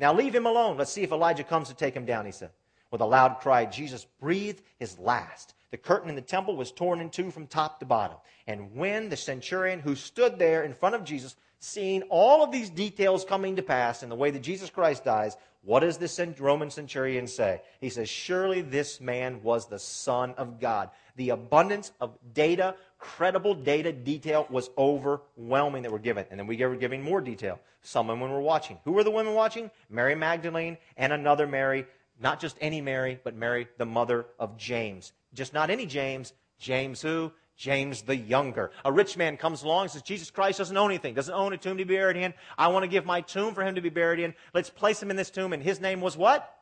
Now 0.00 0.12
leave 0.12 0.34
him 0.34 0.46
alone. 0.46 0.76
Let's 0.76 0.92
see 0.92 1.02
if 1.02 1.12
Elijah 1.12 1.44
comes 1.44 1.68
to 1.68 1.74
take 1.74 1.94
him 1.94 2.06
down, 2.06 2.26
he 2.26 2.32
said. 2.32 2.50
With 2.90 3.02
a 3.02 3.06
loud 3.06 3.38
cry, 3.38 3.66
Jesus 3.66 4.06
breathed 4.18 4.62
his 4.80 4.98
last. 4.98 5.54
The 5.70 5.78
curtain 5.78 6.08
in 6.08 6.16
the 6.16 6.22
temple 6.22 6.56
was 6.56 6.72
torn 6.72 7.00
in 7.00 7.10
two 7.10 7.30
from 7.30 7.46
top 7.46 7.78
to 7.80 7.86
bottom. 7.86 8.16
And 8.46 8.74
when 8.74 9.08
the 9.08 9.16
centurion 9.16 9.80
who 9.80 9.94
stood 9.94 10.38
there 10.38 10.64
in 10.64 10.74
front 10.74 10.96
of 10.96 11.04
Jesus, 11.04 11.36
seeing 11.60 12.02
all 12.04 12.42
of 12.42 12.50
these 12.50 12.70
details 12.70 13.24
coming 13.24 13.56
to 13.56 13.62
pass 13.62 14.02
in 14.02 14.08
the 14.08 14.16
way 14.16 14.30
that 14.30 14.42
Jesus 14.42 14.70
Christ 14.70 15.04
dies, 15.04 15.36
what 15.62 15.80
does 15.80 15.98
this 15.98 16.18
Roman 16.38 16.70
centurion 16.70 17.26
say? 17.26 17.60
He 17.80 17.90
says, 17.90 18.08
Surely 18.08 18.62
this 18.62 19.00
man 19.00 19.42
was 19.42 19.66
the 19.66 19.78
Son 19.78 20.34
of 20.38 20.58
God. 20.58 20.90
The 21.16 21.30
abundance 21.30 21.92
of 22.00 22.18
data, 22.32 22.74
credible 22.98 23.54
data 23.54 23.92
detail 23.92 24.46
was 24.48 24.70
overwhelming 24.78 25.82
that 25.82 25.92
were 25.92 25.98
given. 25.98 26.24
And 26.30 26.40
then 26.40 26.46
we 26.46 26.56
were 26.56 26.76
giving 26.76 27.02
more 27.02 27.20
detail. 27.20 27.60
Some 27.82 28.08
women 28.08 28.30
were 28.30 28.40
watching. 28.40 28.78
Who 28.84 28.92
were 28.92 29.04
the 29.04 29.10
women 29.10 29.34
watching? 29.34 29.70
Mary 29.90 30.14
Magdalene 30.14 30.78
and 30.96 31.12
another 31.12 31.46
Mary. 31.46 31.86
Not 32.18 32.40
just 32.40 32.56
any 32.60 32.80
Mary, 32.80 33.20
but 33.22 33.34
Mary, 33.34 33.68
the 33.76 33.86
mother 33.86 34.26
of 34.38 34.56
James. 34.56 35.12
Just 35.34 35.54
not 35.54 35.70
any 35.70 35.86
James. 35.86 36.32
James 36.58 37.00
who? 37.00 37.32
James 37.56 38.02
the 38.02 38.16
younger. 38.16 38.70
A 38.84 38.92
rich 38.92 39.18
man 39.18 39.36
comes 39.36 39.62
along 39.62 39.82
and 39.82 39.90
says, 39.90 40.02
Jesus 40.02 40.30
Christ 40.30 40.58
doesn't 40.58 40.76
own 40.76 40.90
anything, 40.90 41.12
doesn't 41.12 41.34
own 41.34 41.52
a 41.52 41.58
tomb 41.58 41.76
to 41.76 41.84
be 41.84 41.94
buried 41.94 42.16
in. 42.16 42.32
I 42.56 42.68
want 42.68 42.84
to 42.84 42.88
give 42.88 43.04
my 43.04 43.20
tomb 43.20 43.54
for 43.54 43.62
him 43.62 43.74
to 43.74 43.82
be 43.82 43.90
buried 43.90 44.20
in. 44.20 44.34
Let's 44.54 44.70
place 44.70 45.02
him 45.02 45.10
in 45.10 45.16
this 45.16 45.30
tomb. 45.30 45.52
And 45.52 45.62
his 45.62 45.80
name 45.80 46.00
was 46.00 46.16
what? 46.16 46.56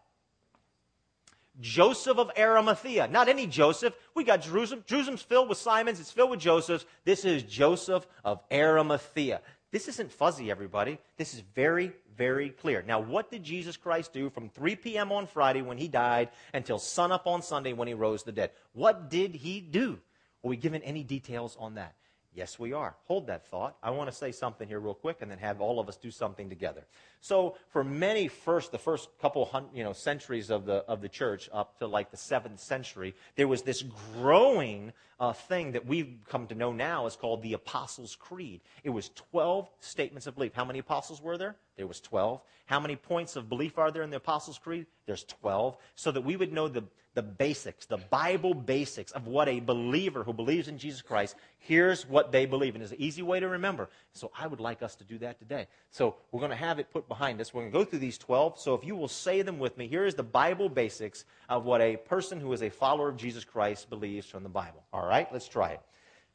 Joseph 1.60 2.18
of 2.18 2.30
Arimathea. 2.36 3.08
Not 3.08 3.28
any 3.28 3.46
Joseph. 3.46 3.94
We 4.14 4.24
got 4.24 4.42
Jerusalem. 4.42 4.84
Jerusalem's 4.86 5.22
filled 5.22 5.48
with 5.48 5.58
Simons. 5.58 6.00
It's 6.00 6.10
filled 6.10 6.30
with 6.30 6.40
Josephs. 6.40 6.84
This 7.04 7.24
is 7.24 7.42
Joseph 7.44 8.06
of 8.24 8.40
Arimathea. 8.52 9.40
This 9.70 9.88
isn't 9.88 10.12
fuzzy, 10.12 10.50
everybody. 10.50 10.98
This 11.18 11.34
is 11.34 11.40
very, 11.40 11.92
very 12.16 12.50
clear. 12.50 12.82
Now, 12.86 13.00
what 13.00 13.30
did 13.30 13.44
Jesus 13.44 13.76
Christ 13.76 14.14
do 14.14 14.30
from 14.30 14.48
3 14.48 14.76
p.m. 14.76 15.12
on 15.12 15.26
Friday 15.26 15.60
when 15.60 15.76
he 15.76 15.88
died 15.88 16.30
until 16.54 16.78
sunup 16.78 17.26
on 17.26 17.42
Sunday 17.42 17.74
when 17.74 17.86
he 17.88 17.94
rose 17.94 18.22
the 18.22 18.32
dead? 18.32 18.52
What 18.72 19.10
did 19.10 19.34
he 19.34 19.60
do? 19.60 20.00
Are 20.42 20.48
we 20.48 20.56
given 20.56 20.82
any 20.82 21.02
details 21.02 21.56
on 21.60 21.74
that? 21.74 21.94
Yes, 22.38 22.56
we 22.56 22.72
are. 22.72 22.94
Hold 23.06 23.26
that 23.26 23.48
thought. 23.48 23.76
I 23.82 23.90
want 23.90 24.08
to 24.08 24.16
say 24.16 24.30
something 24.30 24.68
here 24.68 24.78
real 24.78 24.94
quick 24.94 25.22
and 25.22 25.28
then 25.28 25.38
have 25.38 25.60
all 25.60 25.80
of 25.80 25.88
us 25.88 25.96
do 25.96 26.12
something 26.12 26.48
together. 26.48 26.86
So, 27.20 27.56
for 27.70 27.82
many 27.82 28.28
first, 28.28 28.70
the 28.70 28.78
first 28.78 29.08
couple 29.20 29.44
hundred, 29.44 29.76
you 29.76 29.82
know, 29.82 29.92
centuries 29.92 30.48
of 30.48 30.64
the, 30.64 30.84
of 30.86 31.00
the 31.00 31.08
church 31.08 31.50
up 31.52 31.80
to 31.80 31.88
like 31.88 32.12
the 32.12 32.16
seventh 32.16 32.60
century, 32.60 33.16
there 33.34 33.48
was 33.48 33.62
this 33.62 33.82
growing 34.14 34.92
uh, 35.18 35.32
thing 35.32 35.72
that 35.72 35.84
we've 35.84 36.16
come 36.28 36.46
to 36.46 36.54
know 36.54 36.72
now 36.72 37.06
is 37.06 37.16
called 37.16 37.42
the 37.42 37.54
Apostles' 37.54 38.14
Creed. 38.14 38.60
It 38.84 38.90
was 38.90 39.08
12 39.32 39.68
statements 39.80 40.28
of 40.28 40.36
belief. 40.36 40.54
How 40.54 40.64
many 40.64 40.78
apostles 40.78 41.20
were 41.20 41.36
there? 41.36 41.56
There 41.76 41.88
was 41.88 42.00
12. 42.00 42.40
How 42.66 42.78
many 42.78 42.94
points 42.94 43.34
of 43.34 43.48
belief 43.48 43.78
are 43.78 43.90
there 43.90 44.04
in 44.04 44.10
the 44.10 44.18
Apostles' 44.18 44.58
Creed? 44.58 44.86
There's 45.06 45.24
12. 45.24 45.76
So 45.96 46.12
that 46.12 46.20
we 46.20 46.36
would 46.36 46.52
know 46.52 46.68
the, 46.68 46.84
the 47.18 47.22
basics, 47.22 47.84
the 47.84 47.96
Bible 47.96 48.54
basics 48.54 49.10
of 49.10 49.26
what 49.26 49.48
a 49.48 49.58
believer 49.58 50.22
who 50.22 50.32
believes 50.32 50.68
in 50.68 50.78
Jesus 50.78 51.02
Christ, 51.02 51.34
here's 51.58 52.08
what 52.08 52.30
they 52.30 52.46
believe. 52.46 52.76
And 52.76 52.84
it's 52.84 52.92
an 52.92 53.00
easy 53.00 53.22
way 53.22 53.40
to 53.40 53.48
remember. 53.48 53.88
So 54.12 54.30
I 54.38 54.46
would 54.46 54.60
like 54.60 54.84
us 54.84 54.94
to 54.94 55.04
do 55.04 55.18
that 55.18 55.40
today. 55.40 55.66
So 55.90 56.14
we're 56.30 56.38
going 56.38 56.52
to 56.52 56.56
have 56.56 56.78
it 56.78 56.92
put 56.92 57.08
behind 57.08 57.40
us. 57.40 57.52
We're 57.52 57.62
going 57.62 57.72
to 57.72 57.78
go 57.80 57.84
through 57.84 57.98
these 57.98 58.18
12. 58.18 58.60
So 58.60 58.72
if 58.74 58.84
you 58.84 58.94
will 58.94 59.08
say 59.08 59.42
them 59.42 59.58
with 59.58 59.76
me, 59.76 59.88
here 59.88 60.06
is 60.06 60.14
the 60.14 60.22
Bible 60.22 60.68
basics 60.68 61.24
of 61.48 61.64
what 61.64 61.80
a 61.80 61.96
person 61.96 62.38
who 62.40 62.52
is 62.52 62.62
a 62.62 62.70
follower 62.70 63.08
of 63.08 63.16
Jesus 63.16 63.44
Christ 63.44 63.90
believes 63.90 64.28
from 64.28 64.44
the 64.44 64.48
Bible. 64.48 64.84
All 64.92 65.04
right, 65.04 65.26
let's 65.32 65.48
try 65.48 65.70
it. 65.70 65.80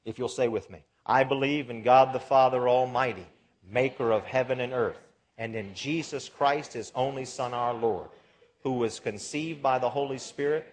If 0.04 0.20
you'll 0.20 0.28
say 0.28 0.50
with 0.50 0.70
me, 0.70 0.84
I 1.06 1.24
believe 1.24 1.70
in 1.70 1.82
God 1.82 2.12
the 2.12 2.20
Father 2.20 2.68
Almighty, 2.68 3.26
maker 3.72 4.12
of 4.12 4.26
heaven 4.26 4.60
and 4.60 4.74
earth, 4.74 5.00
and 5.38 5.56
in 5.56 5.74
Jesus 5.74 6.28
Christ, 6.28 6.74
his 6.74 6.92
only 6.94 7.24
Son, 7.24 7.54
our 7.54 7.74
Lord 7.74 8.10
who 8.64 8.74
was 8.74 9.00
conceived 9.00 9.62
by 9.62 9.78
the 9.78 9.90
Holy 9.90 10.18
Spirit 10.18 10.73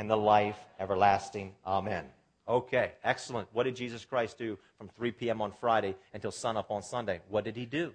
and 0.00 0.08
the 0.08 0.16
life 0.16 0.56
everlasting. 0.78 1.52
Amen. 1.66 2.06
Okay, 2.48 2.92
excellent. 3.04 3.48
What 3.52 3.64
did 3.64 3.76
Jesus 3.76 4.02
Christ 4.02 4.38
do 4.38 4.58
from 4.78 4.88
3 4.88 5.10
p.m. 5.10 5.42
on 5.42 5.52
Friday 5.52 5.94
until 6.14 6.30
sunup 6.30 6.70
on 6.70 6.82
Sunday? 6.82 7.20
What 7.28 7.44
did 7.44 7.54
he 7.54 7.66
do? 7.66 7.92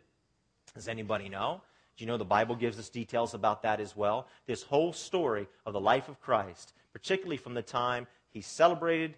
Does 0.75 0.87
anybody 0.87 1.29
know? 1.29 1.61
Do 1.97 2.03
you 2.03 2.07
know 2.07 2.17
the 2.17 2.23
Bible 2.23 2.55
gives 2.55 2.77
us 2.77 2.89
details 2.89 3.33
about 3.33 3.63
that 3.63 3.79
as 3.79 3.95
well? 3.95 4.27
This 4.45 4.61
whole 4.61 4.93
story 4.93 5.47
of 5.65 5.73
the 5.73 5.79
life 5.79 6.07
of 6.07 6.21
Christ, 6.21 6.73
particularly 6.93 7.37
from 7.37 7.55
the 7.55 7.63
time 7.63 8.05
he 8.29 8.41
celebrated 8.41 9.15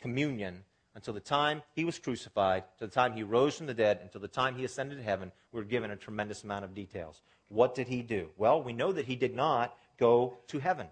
communion 0.00 0.64
until 0.94 1.12
the 1.12 1.20
time 1.20 1.60
he 1.74 1.84
was 1.84 1.98
crucified, 1.98 2.64
to 2.78 2.86
the 2.86 2.92
time 2.92 3.12
he 3.12 3.22
rose 3.22 3.58
from 3.58 3.66
the 3.66 3.74
dead, 3.74 4.00
until 4.02 4.22
the 4.22 4.28
time 4.28 4.56
he 4.56 4.64
ascended 4.64 4.96
to 4.96 5.04
heaven, 5.04 5.30
we're 5.52 5.62
given 5.62 5.90
a 5.90 5.96
tremendous 5.96 6.42
amount 6.42 6.64
of 6.64 6.74
details. 6.74 7.20
What 7.48 7.74
did 7.74 7.88
he 7.88 8.00
do? 8.00 8.30
Well, 8.38 8.62
we 8.62 8.72
know 8.72 8.92
that 8.92 9.04
he 9.04 9.14
did 9.14 9.36
not 9.36 9.76
go 9.98 10.38
to 10.46 10.58
heaven. 10.58 10.86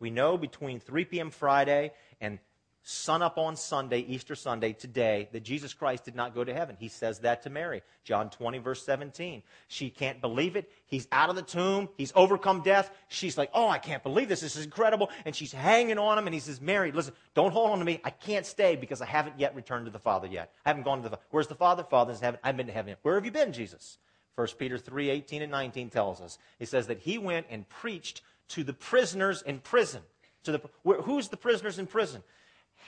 We 0.00 0.10
know 0.10 0.38
between 0.38 0.80
3 0.80 1.04
p.m. 1.06 1.30
Friday 1.30 1.92
and 2.20 2.38
sunup 2.82 3.36
on 3.36 3.54
Sunday, 3.54 4.00
Easter 4.00 4.34
Sunday, 4.34 4.72
today, 4.72 5.28
that 5.32 5.42
Jesus 5.42 5.74
Christ 5.74 6.04
did 6.04 6.14
not 6.14 6.34
go 6.34 6.42
to 6.42 6.54
heaven. 6.54 6.76
He 6.78 6.88
says 6.88 7.18
that 7.18 7.42
to 7.42 7.50
Mary. 7.50 7.82
John 8.02 8.30
20, 8.30 8.58
verse 8.58 8.82
17. 8.84 9.42
She 9.66 9.90
can't 9.90 10.22
believe 10.22 10.56
it. 10.56 10.70
He's 10.86 11.06
out 11.12 11.28
of 11.28 11.36
the 11.36 11.42
tomb. 11.42 11.90
He's 11.98 12.12
overcome 12.14 12.62
death. 12.62 12.90
She's 13.08 13.36
like, 13.36 13.50
oh, 13.52 13.68
I 13.68 13.78
can't 13.78 14.02
believe 14.02 14.28
this. 14.28 14.40
This 14.40 14.56
is 14.56 14.64
incredible. 14.64 15.10
And 15.26 15.36
she's 15.36 15.52
hanging 15.52 15.98
on 15.98 16.16
him. 16.16 16.26
And 16.26 16.32
he 16.32 16.40
says, 16.40 16.62
Mary, 16.62 16.90
listen, 16.90 17.12
don't 17.34 17.52
hold 17.52 17.72
on 17.72 17.78
to 17.78 17.84
me. 17.84 18.00
I 18.04 18.10
can't 18.10 18.46
stay 18.46 18.74
because 18.74 19.02
I 19.02 19.06
haven't 19.06 19.38
yet 19.38 19.54
returned 19.54 19.84
to 19.84 19.92
the 19.92 19.98
Father 19.98 20.26
yet. 20.26 20.54
I 20.64 20.70
haven't 20.70 20.84
gone 20.84 20.98
to 20.98 21.02
the 21.02 21.10
Father. 21.10 21.22
Where's 21.30 21.48
the 21.48 21.54
Father? 21.54 21.84
Father's 21.84 22.18
in 22.18 22.24
heaven. 22.24 22.40
I've 22.42 22.56
been 22.56 22.68
to 22.68 22.72
heaven. 22.72 22.96
Where 23.02 23.16
have 23.16 23.24
you 23.26 23.32
been, 23.32 23.52
Jesus? 23.52 23.98
1 24.36 24.46
Peter 24.56 24.78
3 24.78 25.10
18 25.10 25.42
and 25.42 25.50
19 25.50 25.90
tells 25.90 26.20
us. 26.20 26.38
He 26.58 26.64
says 26.64 26.86
that 26.86 27.00
he 27.00 27.18
went 27.18 27.46
and 27.50 27.68
preached 27.68 28.22
to 28.48 28.64
the 28.64 28.72
prisoners 28.72 29.42
in 29.42 29.58
prison. 29.58 30.02
To 30.44 30.52
the, 30.52 30.60
who's 31.02 31.28
the 31.28 31.36
prisoners 31.36 31.78
in 31.78 31.86
prison? 31.86 32.22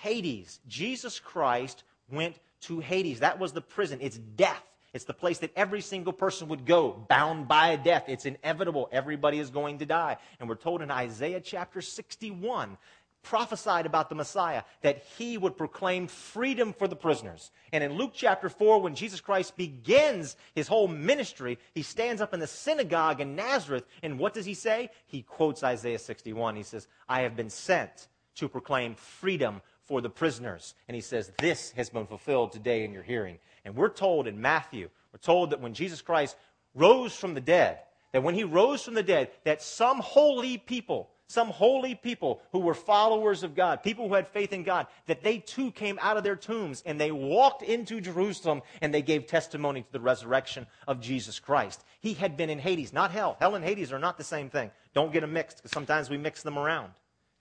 Hades. 0.02 0.60
Jesus 0.66 1.18
Christ 1.18 1.84
went 2.10 2.38
to 2.62 2.80
Hades. 2.80 3.20
That 3.20 3.38
was 3.38 3.52
the 3.52 3.60
prison. 3.60 3.98
It's 4.00 4.18
death. 4.18 4.62
It's 4.92 5.04
the 5.04 5.14
place 5.14 5.38
that 5.38 5.52
every 5.54 5.80
single 5.82 6.12
person 6.12 6.48
would 6.48 6.66
go, 6.66 7.06
bound 7.08 7.46
by 7.46 7.76
death. 7.76 8.04
It's 8.08 8.26
inevitable. 8.26 8.88
Everybody 8.90 9.38
is 9.38 9.50
going 9.50 9.78
to 9.78 9.86
die. 9.86 10.16
And 10.40 10.48
we're 10.48 10.56
told 10.56 10.82
in 10.82 10.90
Isaiah 10.90 11.40
chapter 11.40 11.80
61 11.80 12.76
prophesied 13.22 13.86
about 13.86 14.08
the 14.08 14.14
Messiah, 14.14 14.62
that 14.82 15.04
he 15.18 15.36
would 15.36 15.56
proclaim 15.56 16.06
freedom 16.06 16.72
for 16.72 16.88
the 16.88 16.96
prisoners. 16.96 17.50
And 17.72 17.84
in 17.84 17.94
Luke 17.94 18.12
chapter 18.14 18.48
4, 18.48 18.80
when 18.80 18.94
Jesus 18.94 19.20
Christ 19.20 19.56
begins 19.56 20.36
his 20.54 20.68
whole 20.68 20.88
ministry, 20.88 21.58
he 21.74 21.82
stands 21.82 22.20
up 22.20 22.34
in 22.34 22.40
the 22.40 22.46
synagogue 22.46 23.20
in 23.20 23.36
Nazareth, 23.36 23.84
and 24.02 24.18
what 24.18 24.34
does 24.34 24.46
he 24.46 24.54
say? 24.54 24.90
He 25.06 25.22
quotes 25.22 25.62
Isaiah 25.62 25.98
61. 25.98 26.56
He 26.56 26.62
says, 26.62 26.88
I 27.08 27.22
have 27.22 27.36
been 27.36 27.50
sent 27.50 28.08
to 28.36 28.48
proclaim 28.48 28.94
freedom 28.94 29.60
for 29.82 30.00
the 30.00 30.10
prisoners. 30.10 30.74
And 30.88 30.94
he 30.94 31.00
says, 31.00 31.32
This 31.38 31.72
has 31.72 31.90
been 31.90 32.06
fulfilled 32.06 32.52
today 32.52 32.84
in 32.84 32.92
your 32.92 33.02
hearing. 33.02 33.38
And 33.64 33.74
we're 33.74 33.88
told 33.88 34.26
in 34.26 34.40
Matthew, 34.40 34.88
we're 35.12 35.18
told 35.18 35.50
that 35.50 35.60
when 35.60 35.74
Jesus 35.74 36.00
Christ 36.00 36.36
rose 36.74 37.14
from 37.14 37.34
the 37.34 37.40
dead, 37.40 37.80
that 38.12 38.22
when 38.22 38.34
he 38.34 38.44
rose 38.44 38.82
from 38.82 38.94
the 38.94 39.02
dead, 39.02 39.30
that 39.44 39.62
some 39.62 39.98
holy 39.98 40.58
people, 40.58 41.10
some 41.30 41.48
holy 41.48 41.94
people 41.94 42.42
who 42.50 42.58
were 42.58 42.74
followers 42.74 43.44
of 43.44 43.54
God, 43.54 43.84
people 43.84 44.08
who 44.08 44.14
had 44.14 44.26
faith 44.26 44.52
in 44.52 44.64
God, 44.64 44.88
that 45.06 45.22
they 45.22 45.38
too 45.38 45.70
came 45.70 45.96
out 46.02 46.16
of 46.16 46.24
their 46.24 46.34
tombs 46.34 46.82
and 46.84 47.00
they 47.00 47.12
walked 47.12 47.62
into 47.62 48.00
Jerusalem 48.00 48.62
and 48.80 48.92
they 48.92 49.00
gave 49.00 49.28
testimony 49.28 49.82
to 49.82 49.92
the 49.92 50.00
resurrection 50.00 50.66
of 50.88 51.00
Jesus 51.00 51.38
Christ. 51.38 51.84
He 52.00 52.14
had 52.14 52.36
been 52.36 52.50
in 52.50 52.58
Hades, 52.58 52.92
not 52.92 53.12
hell. 53.12 53.36
Hell 53.38 53.54
and 53.54 53.64
Hades 53.64 53.92
are 53.92 53.98
not 54.00 54.18
the 54.18 54.24
same 54.24 54.50
thing. 54.50 54.72
Don't 54.92 55.12
get 55.12 55.20
them 55.20 55.32
mixed 55.32 55.58
because 55.58 55.70
sometimes 55.70 56.10
we 56.10 56.18
mix 56.18 56.42
them 56.42 56.58
around. 56.58 56.90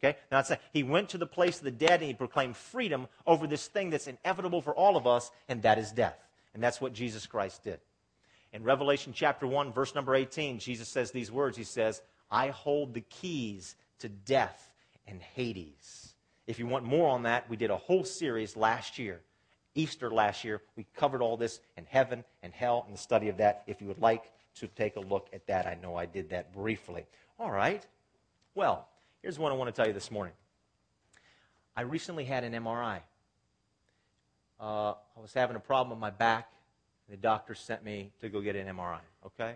Okay? 0.04 0.20
Now, 0.32 0.38
it's, 0.40 0.52
he 0.72 0.84
went 0.84 1.10
to 1.10 1.18
the 1.18 1.26
place 1.26 1.58
of 1.58 1.64
the 1.64 1.72
dead 1.72 2.02
and 2.02 2.10
he 2.10 2.14
proclaimed 2.14 2.58
freedom 2.58 3.08
over 3.26 3.48
this 3.48 3.66
thing 3.66 3.90
that's 3.90 4.08
inevitable 4.08 4.62
for 4.62 4.76
all 4.76 4.98
of 4.98 5.08
us, 5.08 5.32
and 5.48 5.64
that 5.64 5.80
is 5.80 5.92
death. 5.92 6.18
And 6.54 6.62
that's 6.62 6.80
what 6.80 6.94
Jesus 6.94 7.26
Christ 7.26 7.64
did. 7.64 7.80
In 8.54 8.64
Revelation 8.64 9.14
chapter 9.16 9.48
1, 9.48 9.74
verse 9.74 9.96
number 9.96 10.14
18, 10.14 10.60
Jesus 10.60 10.88
says 10.88 11.10
these 11.10 11.32
words. 11.32 11.58
He 11.58 11.64
says, 11.64 12.04
I 12.32 12.50
hold 12.50 12.94
the 12.94 13.02
keys 13.02 13.76
to 14.00 14.10
death 14.10 14.74
and 15.08 15.22
Hades. 15.22 16.14
If 16.48 16.60
you 16.60 16.68
want 16.68 16.86
more 16.86 17.10
on 17.10 17.24
that, 17.24 17.50
we 17.50 17.58
did 17.58 17.70
a 17.70 17.78
whole 17.78 18.04
series 18.04 18.56
last 18.56 18.98
year, 18.98 19.22
Easter 19.76 20.10
last 20.10 20.44
year. 20.44 20.62
We 20.76 20.86
covered 20.96 21.22
all 21.22 21.38
this 21.38 21.60
in 21.78 21.86
heaven 21.86 22.24
and 22.42 22.54
hell 22.54 22.84
and 22.88 22.96
the 22.96 23.00
study 23.00 23.30
of 23.30 23.38
that. 23.38 23.64
If 23.68 23.82
you 23.82 23.88
would 23.88 24.00
like 24.00 24.32
to 24.56 24.68
take 24.68 24.96
a 24.96 25.00
look 25.00 25.30
at 25.34 25.46
that, 25.48 25.68
I 25.68 25.78
know 25.82 25.96
I 25.96 26.06
did 26.06 26.30
that 26.32 26.54
briefly. 26.54 27.06
All 27.40 27.52
right. 27.52 27.86
Well, 28.56 28.88
here's 29.22 29.38
what 29.40 29.52
I 29.52 29.56
want 29.56 29.74
to 29.74 29.80
tell 29.80 29.88
you 29.88 29.94
this 29.94 30.12
morning. 30.12 30.34
I 31.76 31.82
recently 31.82 32.26
had 32.26 32.44
an 32.44 32.54
MRI. 32.54 33.00
Uh, 34.60 34.94
I 35.16 35.22
was 35.22 35.34
having 35.34 35.56
a 35.56 35.60
problem 35.60 35.92
with 35.92 36.00
my 36.00 36.10
back. 36.10 36.52
The 37.10 37.18
doctor 37.18 37.56
sent 37.56 37.84
me 37.84 38.12
to 38.22 38.30
go 38.30 38.42
get 38.42 38.56
an 38.56 38.68
MRI, 38.76 39.00
okay? 39.26 39.56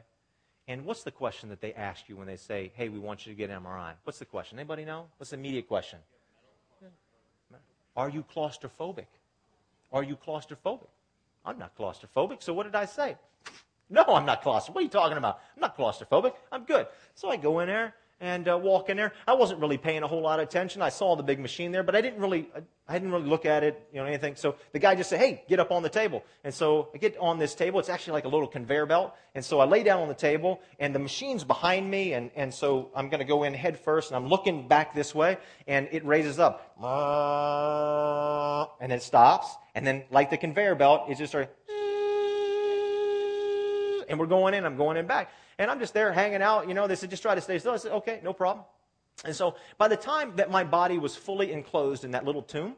And 0.67 0.85
what's 0.85 1.03
the 1.03 1.11
question 1.11 1.49
that 1.49 1.59
they 1.59 1.73
ask 1.73 2.07
you 2.07 2.15
when 2.15 2.27
they 2.27 2.37
say, 2.37 2.71
hey, 2.75 2.89
we 2.89 2.99
want 2.99 3.25
you 3.25 3.33
to 3.33 3.37
get 3.37 3.49
an 3.49 3.61
MRI? 3.61 3.93
What's 4.05 4.19
the 4.19 4.25
question? 4.25 4.57
Anybody 4.57 4.85
know? 4.85 5.07
What's 5.17 5.31
the 5.31 5.37
immediate 5.37 5.67
question? 5.67 5.99
Are 7.95 8.09
you 8.09 8.23
claustrophobic? 8.33 9.05
Are 9.91 10.03
you 10.03 10.15
claustrophobic? 10.15 10.87
I'm 11.45 11.59
not 11.59 11.77
claustrophobic, 11.77 12.41
so 12.41 12.53
what 12.53 12.63
did 12.63 12.75
I 12.75 12.85
say? 12.85 13.17
No, 13.89 14.03
I'm 14.07 14.25
not 14.25 14.41
claustrophobic. 14.41 14.75
What 14.75 14.79
are 14.79 14.83
you 14.83 14.89
talking 14.89 15.17
about? 15.17 15.41
I'm 15.55 15.61
not 15.61 15.77
claustrophobic. 15.77 16.33
I'm 16.51 16.63
good. 16.63 16.87
So 17.13 17.29
I 17.29 17.35
go 17.35 17.59
in 17.59 17.67
there, 17.67 17.93
and 18.23 18.47
uh, 18.47 18.57
walk 18.57 18.89
in 18.89 18.95
there. 18.95 19.11
I 19.27 19.33
wasn't 19.33 19.59
really 19.59 19.77
paying 19.77 20.01
a 20.01 20.07
whole 20.07 20.21
lot 20.21 20.39
of 20.39 20.47
attention. 20.47 20.81
I 20.81 20.87
saw 20.87 21.17
the 21.17 21.23
big 21.23 21.39
machine 21.39 21.73
there, 21.73 21.83
but 21.83 21.93
I 21.93 21.99
didn't 21.99 22.21
really, 22.21 22.47
I 22.87 22.93
didn't 22.93 23.11
really 23.11 23.27
look 23.27 23.45
at 23.45 23.65
it, 23.65 23.85
you 23.91 23.99
know, 23.99 24.05
anything. 24.05 24.37
So 24.37 24.55
the 24.71 24.79
guy 24.79 24.95
just 24.95 25.09
said, 25.09 25.19
"Hey, 25.19 25.43
get 25.49 25.59
up 25.59 25.71
on 25.71 25.83
the 25.83 25.89
table." 25.89 26.23
And 26.45 26.53
so 26.53 26.87
I 26.93 26.99
get 26.99 27.17
on 27.17 27.37
this 27.37 27.53
table. 27.53 27.81
It's 27.81 27.89
actually 27.89 28.13
like 28.13 28.23
a 28.23 28.29
little 28.29 28.47
conveyor 28.47 28.85
belt. 28.85 29.13
And 29.35 29.43
so 29.43 29.59
I 29.59 29.65
lay 29.65 29.83
down 29.83 30.01
on 30.01 30.07
the 30.07 30.13
table, 30.13 30.61
and 30.79 30.95
the 30.95 30.99
machine's 30.99 31.43
behind 31.43 31.91
me, 31.91 32.13
and 32.13 32.31
and 32.35 32.53
so 32.53 32.91
I'm 32.95 33.09
going 33.09 33.19
to 33.19 33.25
go 33.25 33.43
in 33.43 33.53
head 33.53 33.77
first, 33.77 34.09
and 34.09 34.15
I'm 34.15 34.27
looking 34.29 34.69
back 34.69 34.95
this 34.95 35.13
way, 35.13 35.37
and 35.67 35.89
it 35.91 36.05
raises 36.05 36.39
up, 36.39 36.77
and 38.79 38.91
it 38.93 39.03
stops, 39.03 39.53
and 39.75 39.85
then 39.85 40.03
like 40.11 40.29
the 40.29 40.37
conveyor 40.37 40.75
belt, 40.75 41.09
it 41.09 41.17
just 41.17 41.31
starts, 41.31 41.51
and 44.07 44.17
we're 44.17 44.27
going 44.27 44.53
in. 44.53 44.63
I'm 44.65 44.77
going 44.77 44.95
in 44.95 45.07
back. 45.07 45.29
And 45.57 45.69
I'm 45.69 45.79
just 45.79 45.93
there 45.93 46.11
hanging 46.11 46.41
out. 46.41 46.67
You 46.67 46.73
know, 46.73 46.87
they 46.87 46.95
said, 46.95 47.09
just 47.09 47.21
try 47.21 47.35
to 47.35 47.41
stay 47.41 47.59
still. 47.59 47.73
I 47.73 47.77
said, 47.77 47.91
okay, 47.93 48.19
no 48.23 48.33
problem. 48.33 48.65
And 49.25 49.35
so 49.35 49.55
by 49.77 49.87
the 49.87 49.95
time 49.95 50.35
that 50.37 50.49
my 50.49 50.63
body 50.63 50.97
was 50.97 51.15
fully 51.15 51.51
enclosed 51.51 52.03
in 52.03 52.11
that 52.11 52.25
little 52.25 52.41
tomb, 52.41 52.75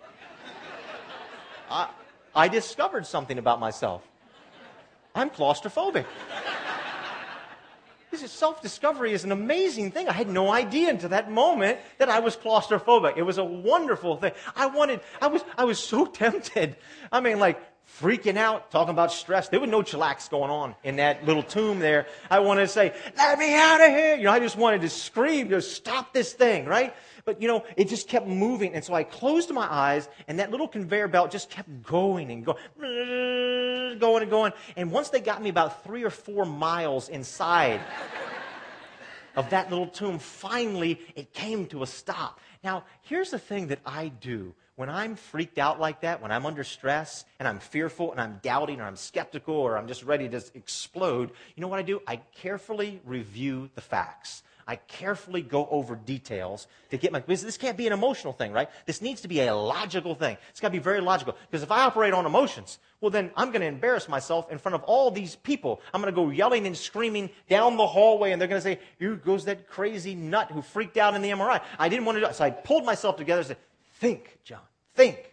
I, 1.70 1.88
I 2.34 2.48
discovered 2.48 3.06
something 3.06 3.38
about 3.38 3.60
myself. 3.60 4.06
I'm 5.14 5.30
claustrophobic. 5.30 6.06
This 8.10 8.24
is 8.24 8.32
self-discovery 8.32 9.12
is 9.12 9.22
an 9.22 9.30
amazing 9.30 9.92
thing. 9.92 10.08
I 10.08 10.12
had 10.12 10.28
no 10.28 10.50
idea 10.50 10.90
until 10.90 11.10
that 11.10 11.30
moment 11.30 11.78
that 11.98 12.08
I 12.08 12.18
was 12.18 12.36
claustrophobic. 12.36 13.16
It 13.16 13.22
was 13.22 13.38
a 13.38 13.44
wonderful 13.44 14.16
thing. 14.16 14.32
I 14.56 14.66
wanted, 14.66 15.00
I 15.22 15.28
was, 15.28 15.44
I 15.56 15.64
was 15.64 15.78
so 15.78 16.06
tempted. 16.22 16.76
I 17.12 17.20
mean, 17.20 17.38
like 17.38 17.60
freaking 17.98 18.36
out, 18.36 18.70
talking 18.70 18.90
about 18.90 19.12
stress. 19.12 19.48
There 19.48 19.60
was 19.60 19.68
no 19.68 19.82
chillax 19.82 20.30
going 20.30 20.50
on 20.50 20.74
in 20.84 20.96
that 20.96 21.24
little 21.26 21.42
tomb 21.42 21.78
there. 21.78 22.06
I 22.30 22.40
wanted 22.40 22.62
to 22.62 22.68
say, 22.68 22.94
let 23.16 23.38
me 23.38 23.54
out 23.54 23.80
of 23.80 23.88
here. 23.88 24.16
You 24.16 24.24
know, 24.24 24.32
I 24.32 24.38
just 24.38 24.56
wanted 24.56 24.82
to 24.82 24.88
scream, 24.88 25.48
just 25.48 25.74
stop 25.74 26.12
this 26.14 26.32
thing, 26.32 26.66
right? 26.66 26.94
But 27.24 27.42
you 27.42 27.48
know, 27.48 27.64
it 27.76 27.88
just 27.88 28.08
kept 28.08 28.26
moving. 28.26 28.74
And 28.74 28.84
so 28.84 28.94
I 28.94 29.04
closed 29.04 29.50
my 29.50 29.66
eyes 29.70 30.08
and 30.28 30.38
that 30.38 30.50
little 30.50 30.68
conveyor 30.68 31.08
belt 31.08 31.30
just 31.30 31.50
kept 31.50 31.82
going 31.82 32.30
and 32.30 32.44
going, 32.44 32.58
going 33.98 34.22
and 34.22 34.30
going. 34.30 34.52
And 34.76 34.90
once 34.90 35.10
they 35.10 35.20
got 35.20 35.42
me 35.42 35.50
about 35.50 35.84
three 35.84 36.04
or 36.04 36.10
four 36.10 36.44
miles 36.44 37.08
inside 37.08 37.80
of 39.36 39.50
that 39.50 39.70
little 39.70 39.86
tomb, 39.86 40.18
finally 40.18 41.00
it 41.14 41.32
came 41.32 41.66
to 41.66 41.82
a 41.82 41.86
stop. 41.86 42.40
Now, 42.62 42.84
here's 43.02 43.30
the 43.30 43.38
thing 43.38 43.68
that 43.68 43.80
I 43.84 44.08
do 44.08 44.54
when 44.80 44.88
I'm 44.88 45.14
freaked 45.14 45.58
out 45.58 45.78
like 45.78 46.00
that, 46.00 46.22
when 46.22 46.32
I'm 46.32 46.46
under 46.46 46.64
stress 46.64 47.26
and 47.38 47.46
I'm 47.46 47.58
fearful 47.58 48.12
and 48.12 48.18
I'm 48.18 48.40
doubting 48.42 48.80
or 48.80 48.84
I'm 48.84 48.96
skeptical 48.96 49.54
or 49.54 49.76
I'm 49.76 49.86
just 49.86 50.04
ready 50.04 50.26
to 50.30 50.42
explode, 50.54 51.32
you 51.54 51.60
know 51.60 51.68
what 51.68 51.78
I 51.78 51.82
do? 51.82 52.00
I 52.06 52.16
carefully 52.16 53.02
review 53.04 53.68
the 53.74 53.82
facts. 53.82 54.42
I 54.66 54.76
carefully 54.76 55.42
go 55.42 55.68
over 55.70 55.96
details 55.96 56.66
to 56.92 56.96
get 56.96 57.12
my. 57.12 57.20
This 57.20 57.58
can't 57.58 57.76
be 57.76 57.88
an 57.88 57.92
emotional 57.92 58.32
thing, 58.32 58.52
right? 58.52 58.70
This 58.86 59.02
needs 59.02 59.20
to 59.20 59.28
be 59.28 59.40
a 59.40 59.54
logical 59.54 60.14
thing. 60.14 60.38
It's 60.48 60.60
got 60.60 60.68
to 60.68 60.72
be 60.72 60.78
very 60.78 61.02
logical. 61.02 61.36
Because 61.50 61.62
if 61.62 61.70
I 61.70 61.82
operate 61.82 62.14
on 62.14 62.24
emotions, 62.24 62.78
well, 63.02 63.10
then 63.10 63.32
I'm 63.36 63.48
going 63.48 63.60
to 63.60 63.66
embarrass 63.66 64.08
myself 64.08 64.50
in 64.50 64.56
front 64.56 64.76
of 64.76 64.82
all 64.84 65.10
these 65.10 65.36
people. 65.36 65.82
I'm 65.92 66.00
going 66.00 66.10
to 66.10 66.18
go 66.18 66.30
yelling 66.30 66.66
and 66.66 66.74
screaming 66.74 67.28
down 67.50 67.76
the 67.76 67.86
hallway, 67.86 68.32
and 68.32 68.40
they're 68.40 68.48
going 68.48 68.62
to 68.62 68.64
say, 68.66 68.78
Here 68.98 69.14
goes 69.14 69.44
that 69.44 69.68
crazy 69.68 70.14
nut 70.14 70.50
who 70.50 70.62
freaked 70.62 70.96
out 70.96 71.14
in 71.14 71.20
the 71.20 71.32
MRI. 71.32 71.60
I 71.78 71.90
didn't 71.90 72.06
want 72.06 72.16
to 72.16 72.20
do 72.20 72.28
it. 72.28 72.34
So 72.34 72.44
I 72.44 72.50
pulled 72.50 72.86
myself 72.86 73.16
together 73.16 73.40
and 73.40 73.48
said, 73.48 73.58
Think, 74.00 74.38
John, 74.44 74.60
think. 75.00 75.32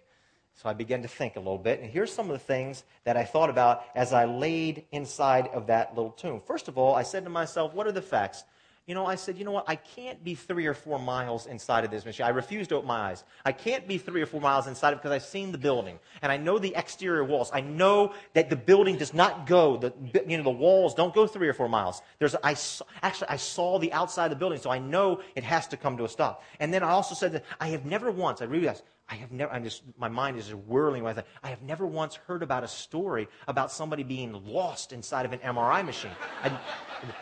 So 0.55 0.69
I 0.69 0.73
began 0.73 1.03
to 1.03 1.07
think 1.07 1.35
a 1.35 1.39
little 1.39 1.57
bit, 1.57 1.81
and 1.81 1.89
here's 1.89 2.11
some 2.11 2.27
of 2.27 2.31
the 2.31 2.43
things 2.43 2.83
that 3.03 3.15
I 3.15 3.23
thought 3.23 3.49
about 3.49 3.83
as 3.95 4.11
I 4.11 4.25
laid 4.25 4.85
inside 4.91 5.47
of 5.47 5.67
that 5.67 5.95
little 5.95 6.11
tomb. 6.11 6.41
First 6.45 6.67
of 6.67 6.77
all, 6.77 6.95
I 6.95 7.03
said 7.03 7.23
to 7.25 7.29
myself, 7.29 7.73
What 7.73 7.85
are 7.85 7.91
the 7.91 8.01
facts? 8.01 8.43
you 8.87 8.95
know, 8.95 9.05
I 9.05 9.15
said, 9.15 9.37
you 9.37 9.43
know 9.43 9.51
what? 9.51 9.65
I 9.67 9.75
can't 9.75 10.23
be 10.23 10.33
three 10.33 10.65
or 10.65 10.73
four 10.73 10.97
miles 10.97 11.45
inside 11.45 11.83
of 11.83 11.91
this 11.91 12.05
machine. 12.05 12.25
I 12.25 12.29
refuse 12.29 12.69
to 12.69 12.75
open 12.75 12.87
my 12.87 13.09
eyes. 13.09 13.25
I 13.43 13.51
can't 13.51 13.85
be 13.85 13.97
three 13.97 14.21
or 14.21 14.25
four 14.25 14.39
miles 14.39 14.65
inside 14.65 14.93
of 14.93 14.99
it 14.99 15.01
because 15.01 15.11
I've 15.11 15.29
seen 15.29 15.51
the 15.51 15.57
building 15.57 15.99
and 16.21 16.31
I 16.31 16.37
know 16.37 16.57
the 16.57 16.73
exterior 16.73 17.25
walls. 17.25 17.51
I 17.53 17.59
know 17.59 18.13
that 18.33 18.49
the 18.49 18.55
building 18.55 18.97
does 18.97 19.13
not 19.13 19.45
go. 19.45 19.75
The 19.75 19.93
you 20.25 20.37
know 20.37 20.43
the 20.43 20.49
walls 20.49 20.95
don't 20.95 21.13
go 21.13 21.27
three 21.27 21.49
or 21.49 21.53
four 21.53 21.67
miles. 21.67 22.01
There's 22.17 22.33
I 22.41 22.55
actually 23.01 23.27
I 23.27 23.35
saw 23.35 23.77
the 23.77 23.91
outside 23.91 24.27
of 24.27 24.29
the 24.31 24.37
building, 24.37 24.59
so 24.59 24.69
I 24.69 24.79
know 24.79 25.19
it 25.35 25.43
has 25.43 25.67
to 25.67 25.77
come 25.77 25.97
to 25.97 26.05
a 26.05 26.09
stop. 26.09 26.41
And 26.61 26.73
then 26.73 26.81
I 26.81 26.91
also 26.91 27.13
said 27.13 27.33
that 27.33 27.43
I 27.59 27.67
have 27.67 27.85
never 27.85 28.09
once. 28.09 28.41
I 28.41 28.45
realized 28.45 28.83
I 29.09 29.15
have 29.15 29.31
never, 29.31 29.51
I'm 29.53 29.63
just, 29.63 29.83
my 29.97 30.09
mind 30.09 30.37
is 30.37 30.47
just 30.47 30.57
whirling 30.67 31.05
it. 31.05 31.25
I 31.41 31.47
have 31.47 31.61
never 31.61 31.85
once 31.85 32.15
heard 32.15 32.43
about 32.43 32.63
a 32.63 32.67
story 32.67 33.29
about 33.47 33.71
somebody 33.71 34.03
being 34.03 34.33
lost 34.45 34.91
inside 34.91 35.25
of 35.25 35.31
an 35.31 35.39
MRI 35.39 35.85
machine. 35.85 36.11
I, 36.43 36.57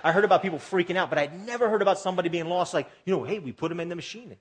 I 0.03 0.11
heard 0.11 0.25
about 0.25 0.41
people 0.41 0.57
freaking 0.57 0.95
out, 0.95 1.09
but 1.09 1.19
I'd 1.19 1.45
never 1.45 1.69
heard 1.69 1.83
about 1.83 1.99
somebody 1.99 2.29
being 2.29 2.47
lost 2.47 2.73
like, 2.73 2.89
you 3.05 3.15
know, 3.15 3.23
hey, 3.23 3.37
we 3.37 3.51
put 3.51 3.71
him 3.71 3.79
in 3.79 3.89
the 3.89 3.95
machine. 3.95 4.35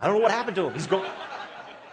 I 0.00 0.06
don't 0.06 0.16
know 0.16 0.22
what 0.22 0.30
happened 0.30 0.56
to 0.56 0.68
him. 0.68 0.72
He's 0.72 0.86
gone. 0.86 1.10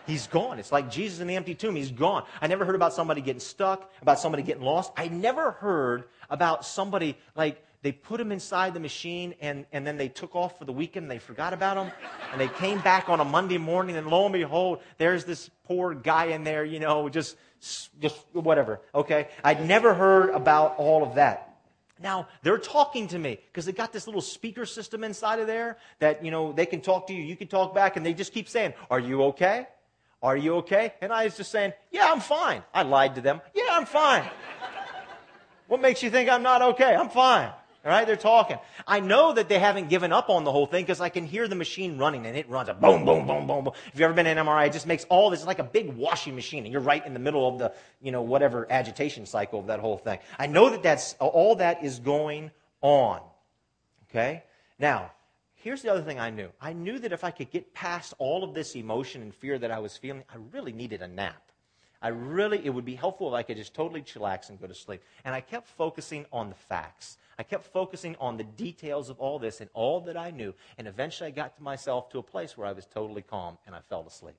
He's 0.05 0.27
gone. 0.27 0.59
It's 0.59 0.71
like 0.71 0.89
Jesus 0.89 1.19
in 1.19 1.27
the 1.27 1.35
empty 1.35 1.55
tomb. 1.55 1.75
He's 1.75 1.91
gone. 1.91 2.25
I 2.41 2.47
never 2.47 2.65
heard 2.65 2.75
about 2.75 2.93
somebody 2.93 3.21
getting 3.21 3.39
stuck, 3.39 3.91
about 4.01 4.19
somebody 4.19 4.43
getting 4.43 4.63
lost. 4.63 4.91
I 4.97 5.07
never 5.09 5.51
heard 5.51 6.05
about 6.29 6.65
somebody 6.65 7.17
like 7.35 7.61
they 7.83 7.91
put 7.91 8.19
him 8.19 8.31
inside 8.31 8.73
the 8.73 8.79
machine 8.79 9.35
and, 9.41 9.65
and 9.73 9.85
then 9.85 9.97
they 9.97 10.07
took 10.07 10.37
off 10.37 10.57
for 10.57 10.63
the 10.63 10.71
weekend 10.71 11.11
they 11.11 11.19
forgot 11.19 11.51
about 11.51 11.75
him. 11.75 11.91
And 12.31 12.39
they 12.39 12.47
came 12.47 12.79
back 12.79 13.09
on 13.09 13.19
a 13.19 13.25
Monday 13.25 13.57
morning 13.57 13.97
and 13.97 14.07
lo 14.07 14.25
and 14.25 14.33
behold, 14.33 14.79
there's 14.97 15.25
this 15.25 15.51
poor 15.65 15.93
guy 15.93 16.27
in 16.27 16.45
there, 16.45 16.63
you 16.63 16.79
know, 16.79 17.09
just, 17.09 17.35
just 17.99 18.15
whatever. 18.31 18.79
Okay. 18.95 19.27
I'd 19.43 19.67
never 19.67 19.93
heard 19.93 20.29
about 20.29 20.75
all 20.77 21.03
of 21.03 21.15
that. 21.15 21.57
Now, 22.01 22.27
they're 22.41 22.57
talking 22.57 23.09
to 23.09 23.19
me 23.19 23.37
because 23.51 23.65
they 23.65 23.73
got 23.73 23.91
this 23.91 24.07
little 24.07 24.21
speaker 24.21 24.65
system 24.65 25.03
inside 25.03 25.39
of 25.39 25.47
there 25.47 25.77
that, 25.99 26.23
you 26.23 26.31
know, 26.31 26.53
they 26.53 26.65
can 26.65 26.79
talk 26.79 27.07
to 27.07 27.13
you, 27.13 27.21
you 27.21 27.35
can 27.35 27.47
talk 27.47 27.75
back, 27.75 27.97
and 27.97 28.05
they 28.05 28.13
just 28.13 28.33
keep 28.33 28.49
saying, 28.49 28.73
Are 28.89 28.99
you 28.99 29.23
okay? 29.25 29.67
Are 30.21 30.35
you 30.35 30.55
okay? 30.55 30.93
And 31.01 31.11
I 31.11 31.25
was 31.25 31.37
just 31.37 31.51
saying, 31.51 31.73
Yeah, 31.91 32.11
I'm 32.11 32.21
fine. 32.21 32.63
I 32.73 32.83
lied 32.83 33.15
to 33.15 33.21
them. 33.21 33.41
Yeah, 33.53 33.67
I'm 33.71 33.85
fine. 33.85 34.23
what 35.67 35.81
makes 35.81 36.01
you 36.01 36.09
think 36.09 36.29
I'm 36.29 36.43
not 36.43 36.61
okay? 36.61 36.95
I'm 36.95 37.09
fine. 37.09 37.51
Right, 37.85 38.07
they're 38.07 38.15
talking. 38.15 38.59
I 38.87 39.01
know 39.01 39.33
that 39.33 39.49
they 39.49 39.59
haven't 39.59 39.89
given 39.89 40.13
up 40.13 40.29
on 40.29 40.45
the 40.45 40.51
whole 40.53 40.65
thing 40.65 40.85
because 40.85 41.01
I 41.01 41.09
can 41.09 41.25
hear 41.25 41.49
the 41.49 41.55
machine 41.55 41.97
running 41.97 42.25
and 42.25 42.37
it 42.37 42.49
runs 42.49 42.69
a 42.69 42.73
boom, 42.73 43.03
boom, 43.03 43.27
boom, 43.27 43.45
boom, 43.45 43.65
boom. 43.65 43.73
If 43.87 43.95
you've 43.95 44.03
ever 44.03 44.13
been 44.13 44.25
in 44.25 44.37
MRI, 44.37 44.67
it 44.67 44.73
just 44.73 44.87
makes 44.87 45.03
all 45.09 45.29
this 45.29 45.45
like 45.45 45.59
a 45.59 45.65
big 45.65 45.93
washing 45.93 46.33
machine 46.33 46.63
and 46.63 46.71
you're 46.71 46.81
right 46.81 47.05
in 47.05 47.13
the 47.13 47.19
middle 47.19 47.45
of 47.45 47.59
the, 47.59 47.73
you 48.01 48.13
know, 48.13 48.21
whatever 48.21 48.65
agitation 48.69 49.25
cycle 49.25 49.59
of 49.59 49.67
that 49.67 49.81
whole 49.81 49.97
thing. 49.97 50.19
I 50.39 50.47
know 50.47 50.69
that 50.69 50.81
that's, 50.81 51.15
all 51.19 51.57
that 51.57 51.83
is 51.83 51.99
going 51.99 52.51
on. 52.81 53.19
Okay? 54.09 54.43
Now, 54.79 55.11
here's 55.55 55.81
the 55.81 55.91
other 55.91 56.03
thing 56.03 56.21
I 56.21 56.29
knew. 56.29 56.49
I 56.61 56.71
knew 56.71 56.99
that 56.99 57.11
if 57.11 57.25
I 57.25 57.31
could 57.31 57.51
get 57.51 57.73
past 57.73 58.13
all 58.17 58.45
of 58.45 58.53
this 58.53 58.75
emotion 58.75 59.21
and 59.21 59.35
fear 59.35 59.59
that 59.59 59.71
I 59.71 59.79
was 59.79 59.97
feeling, 59.97 60.23
I 60.29 60.37
really 60.53 60.71
needed 60.71 61.01
a 61.01 61.07
nap. 61.09 61.51
I 62.03 62.09
really, 62.09 62.63
it 62.65 62.69
would 62.69 62.83
be 62.83 62.95
helpful 62.95 63.29
if 63.29 63.33
I 63.33 63.43
could 63.43 63.55
just 63.55 63.73
totally 63.73 64.01
chillax 64.01 64.49
and 64.49 64.59
go 64.59 64.67
to 64.67 64.75
sleep. 64.75 65.01
And 65.23 65.33
I 65.33 65.39
kept 65.39 65.69
focusing 65.69 66.25
on 66.33 66.49
the 66.49 66.55
facts. 66.55 67.17
I 67.39 67.43
kept 67.43 67.63
focusing 67.63 68.17
on 68.19 68.35
the 68.35 68.43
details 68.43 69.09
of 69.09 69.19
all 69.19 69.39
this 69.39 69.61
and 69.61 69.69
all 69.73 70.01
that 70.01 70.17
I 70.17 70.29
knew. 70.29 70.53
And 70.77 70.85
eventually 70.85 71.29
I 71.29 71.31
got 71.31 71.55
to 71.55 71.63
myself 71.63 72.09
to 72.09 72.19
a 72.19 72.23
place 72.23 72.57
where 72.57 72.67
I 72.67 72.73
was 72.73 72.85
totally 72.85 73.21
calm 73.21 73.57
and 73.65 73.73
I 73.73 73.79
fell 73.89 74.05
asleep. 74.05 74.35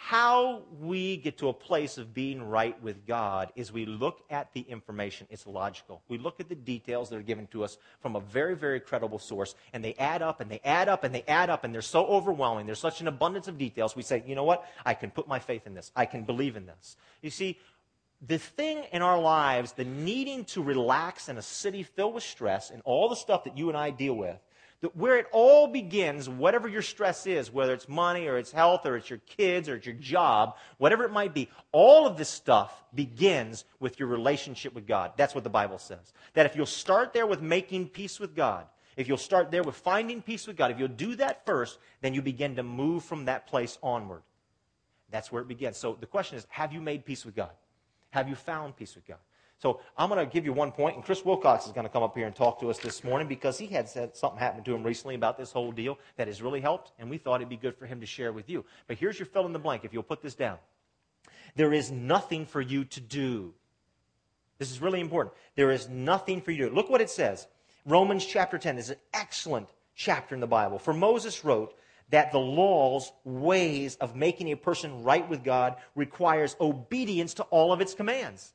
How 0.00 0.62
we 0.80 1.16
get 1.16 1.38
to 1.38 1.48
a 1.48 1.52
place 1.52 1.98
of 1.98 2.14
being 2.14 2.40
right 2.40 2.80
with 2.80 3.04
God 3.04 3.52
is 3.56 3.72
we 3.72 3.84
look 3.84 4.20
at 4.30 4.52
the 4.54 4.60
information. 4.60 5.26
It's 5.28 5.44
logical. 5.44 6.02
We 6.08 6.18
look 6.18 6.38
at 6.38 6.48
the 6.48 6.54
details 6.54 7.10
that 7.10 7.16
are 7.16 7.22
given 7.22 7.48
to 7.48 7.64
us 7.64 7.78
from 8.00 8.14
a 8.14 8.20
very, 8.20 8.54
very 8.54 8.78
credible 8.78 9.18
source, 9.18 9.56
and 9.72 9.84
they 9.84 9.94
add 9.94 10.22
up 10.22 10.40
and 10.40 10.48
they 10.48 10.60
add 10.64 10.88
up 10.88 11.02
and 11.02 11.12
they 11.12 11.24
add 11.26 11.50
up, 11.50 11.64
and 11.64 11.74
they're 11.74 11.82
so 11.82 12.06
overwhelming. 12.06 12.64
There's 12.64 12.78
such 12.78 13.00
an 13.00 13.08
abundance 13.08 13.48
of 13.48 13.58
details. 13.58 13.96
We 13.96 14.02
say, 14.02 14.22
you 14.24 14.36
know 14.36 14.44
what? 14.44 14.64
I 14.86 14.94
can 14.94 15.10
put 15.10 15.26
my 15.26 15.40
faith 15.40 15.66
in 15.66 15.74
this. 15.74 15.90
I 15.96 16.06
can 16.06 16.22
believe 16.22 16.56
in 16.56 16.64
this. 16.64 16.96
You 17.20 17.30
see, 17.30 17.58
the 18.24 18.38
thing 18.38 18.84
in 18.92 19.02
our 19.02 19.18
lives, 19.18 19.72
the 19.72 19.84
needing 19.84 20.44
to 20.46 20.62
relax 20.62 21.28
in 21.28 21.38
a 21.38 21.42
city 21.42 21.82
filled 21.82 22.14
with 22.14 22.24
stress 22.24 22.70
and 22.70 22.82
all 22.84 23.08
the 23.08 23.16
stuff 23.16 23.44
that 23.44 23.58
you 23.58 23.68
and 23.68 23.76
I 23.76 23.90
deal 23.90 24.14
with, 24.14 24.38
that 24.80 24.96
where 24.96 25.18
it 25.18 25.26
all 25.32 25.66
begins, 25.66 26.28
whatever 26.28 26.68
your 26.68 26.82
stress 26.82 27.26
is, 27.26 27.52
whether 27.52 27.72
it's 27.74 27.88
money 27.88 28.28
or 28.28 28.38
it's 28.38 28.52
health 28.52 28.86
or 28.86 28.96
it's 28.96 29.10
your 29.10 29.20
kids 29.26 29.68
or 29.68 29.76
it's 29.76 29.86
your 29.86 29.96
job, 29.96 30.56
whatever 30.78 31.04
it 31.04 31.10
might 31.10 31.34
be, 31.34 31.48
all 31.72 32.06
of 32.06 32.16
this 32.16 32.28
stuff 32.28 32.84
begins 32.94 33.64
with 33.80 33.98
your 33.98 34.08
relationship 34.08 34.74
with 34.74 34.86
God. 34.86 35.12
That's 35.16 35.34
what 35.34 35.42
the 35.42 35.50
Bible 35.50 35.78
says. 35.78 36.12
That 36.34 36.46
if 36.46 36.54
you'll 36.54 36.66
start 36.66 37.12
there 37.12 37.26
with 37.26 37.42
making 37.42 37.88
peace 37.88 38.20
with 38.20 38.36
God, 38.36 38.66
if 38.96 39.08
you'll 39.08 39.16
start 39.16 39.50
there 39.50 39.62
with 39.62 39.76
finding 39.76 40.22
peace 40.22 40.46
with 40.46 40.56
God, 40.56 40.70
if 40.70 40.78
you'll 40.78 40.88
do 40.88 41.16
that 41.16 41.44
first, 41.44 41.78
then 42.00 42.14
you 42.14 42.22
begin 42.22 42.56
to 42.56 42.62
move 42.62 43.04
from 43.04 43.24
that 43.24 43.46
place 43.46 43.78
onward. 43.82 44.22
That's 45.10 45.32
where 45.32 45.42
it 45.42 45.48
begins. 45.48 45.76
So 45.76 45.96
the 45.98 46.06
question 46.06 46.36
is, 46.36 46.46
have 46.50 46.72
you 46.72 46.80
made 46.80 47.04
peace 47.04 47.24
with 47.24 47.34
God? 47.34 47.50
Have 48.10 48.28
you 48.28 48.34
found 48.34 48.76
peace 48.76 48.94
with 48.94 49.06
God? 49.06 49.18
So 49.60 49.80
I'm 49.96 50.08
going 50.08 50.24
to 50.24 50.32
give 50.32 50.44
you 50.44 50.52
one 50.52 50.70
point, 50.70 50.94
and 50.94 51.04
Chris 51.04 51.24
Wilcox 51.24 51.66
is 51.66 51.72
going 51.72 51.86
to 51.86 51.92
come 51.92 52.04
up 52.04 52.16
here 52.16 52.26
and 52.26 52.34
talk 52.34 52.60
to 52.60 52.70
us 52.70 52.78
this 52.78 53.02
morning 53.02 53.26
because 53.26 53.58
he 53.58 53.66
had 53.66 53.88
said 53.88 54.16
something 54.16 54.38
happened 54.38 54.64
to 54.66 54.74
him 54.74 54.84
recently 54.84 55.16
about 55.16 55.36
this 55.36 55.50
whole 55.50 55.72
deal 55.72 55.98
that 56.16 56.28
has 56.28 56.40
really 56.40 56.60
helped, 56.60 56.92
and 56.98 57.10
we 57.10 57.18
thought 57.18 57.40
it'd 57.40 57.48
be 57.48 57.56
good 57.56 57.76
for 57.76 57.86
him 57.86 58.00
to 58.00 58.06
share 58.06 58.32
with 58.32 58.48
you. 58.48 58.64
But 58.86 58.98
here's 58.98 59.18
your 59.18 59.26
fill 59.26 59.46
in 59.46 59.52
the 59.52 59.58
blank, 59.58 59.84
if 59.84 59.92
you'll 59.92 60.04
put 60.04 60.22
this 60.22 60.36
down. 60.36 60.58
There 61.56 61.72
is 61.72 61.90
nothing 61.90 62.46
for 62.46 62.60
you 62.60 62.84
to 62.84 63.00
do. 63.00 63.52
This 64.58 64.70
is 64.70 64.80
really 64.80 65.00
important. 65.00 65.34
There 65.56 65.72
is 65.72 65.88
nothing 65.88 66.40
for 66.40 66.52
you 66.52 66.64
to 66.64 66.68
do. 66.68 66.74
Look 66.74 66.88
what 66.88 67.00
it 67.00 67.10
says. 67.10 67.48
Romans 67.84 68.24
chapter 68.24 68.58
10 68.58 68.78
is 68.78 68.90
an 68.90 68.96
excellent 69.12 69.68
chapter 69.96 70.36
in 70.36 70.40
the 70.40 70.46
Bible. 70.46 70.78
For 70.78 70.94
Moses 70.94 71.44
wrote, 71.44 71.74
that 72.10 72.32
the 72.32 72.38
law's 72.38 73.12
ways 73.24 73.96
of 73.96 74.16
making 74.16 74.50
a 74.50 74.56
person 74.56 75.02
right 75.02 75.28
with 75.28 75.44
God 75.44 75.76
requires 75.94 76.56
obedience 76.60 77.34
to 77.34 77.42
all 77.44 77.72
of 77.72 77.80
its 77.80 77.92
commands. 77.94 78.54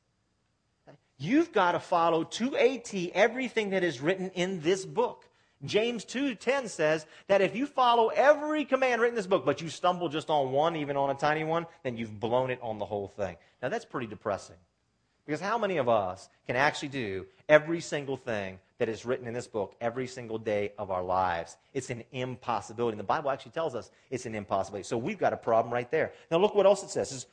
You've 1.18 1.52
got 1.52 1.74
to 1.74 1.80
follow 1.80 2.24
to 2.24 2.56
a 2.58 2.78
T 2.78 3.12
everything 3.14 3.70
that 3.72 3.84
is 3.84 4.02
written 4.02 4.32
in 4.32 4.62
this 4.62 4.86
book. 4.86 5.30
James 5.66 6.04
2:10 6.04 6.68
says 6.68 7.06
that 7.28 7.42
if 7.42 7.56
you 7.56 7.66
follow 7.66 8.10
every 8.10 8.66
command 8.66 9.02
written 9.02 9.14
in 9.14 9.16
this 9.16 9.28
book, 9.28 9.46
but 9.46 9.62
you 9.62 9.70
stumble 9.70 10.10
just 10.10 10.30
on 10.30 10.52
one, 10.52 10.76
even 10.76 10.98
on 10.98 11.10
a 11.10 11.16
tiny 11.16 11.44
one, 11.44 11.66
then 11.84 11.96
you've 11.96 12.20
blown 12.20 12.50
it 12.50 12.60
on 12.62 12.80
the 12.80 12.86
whole 12.86 13.08
thing. 13.08 13.38
Now 13.62 13.70
that's 13.70 13.86
pretty 13.86 14.08
depressing. 14.08 14.58
Because 15.26 15.40
how 15.40 15.58
many 15.58 15.78
of 15.78 15.88
us 15.88 16.28
can 16.48 16.58
actually 16.58 16.90
do 16.90 17.26
every 17.48 17.80
single 17.80 18.18
thing 18.18 18.60
that 18.78 18.90
is 18.90 19.06
written 19.06 19.26
in 19.26 19.34
this 19.34 19.48
book 19.48 19.74
every 19.80 20.06
single 20.06 20.38
day 20.38 20.74
of 20.78 20.92
our 20.92 21.02
lives? 21.02 21.56
It's 21.74 21.90
an 21.90 22.04
impossibility. 22.12 22.96
And 22.96 23.00
the 23.00 23.06
Bible 23.06 23.30
actually 23.30 23.54
tells 23.54 23.74
us 23.74 23.90
it's 24.10 24.26
an 24.26 24.36
impossibility. 24.36 24.86
So 24.86 24.98
we've 24.98 25.18
got 25.18 25.32
a 25.32 25.38
problem 25.38 25.74
right 25.74 25.90
there. 25.90 26.12
Now 26.30 26.40
look 26.40 26.56
what 26.56 26.66
else 26.66 26.84
it 26.84 26.90
says. 26.90 27.10
It 27.10 27.14
says 27.14 27.28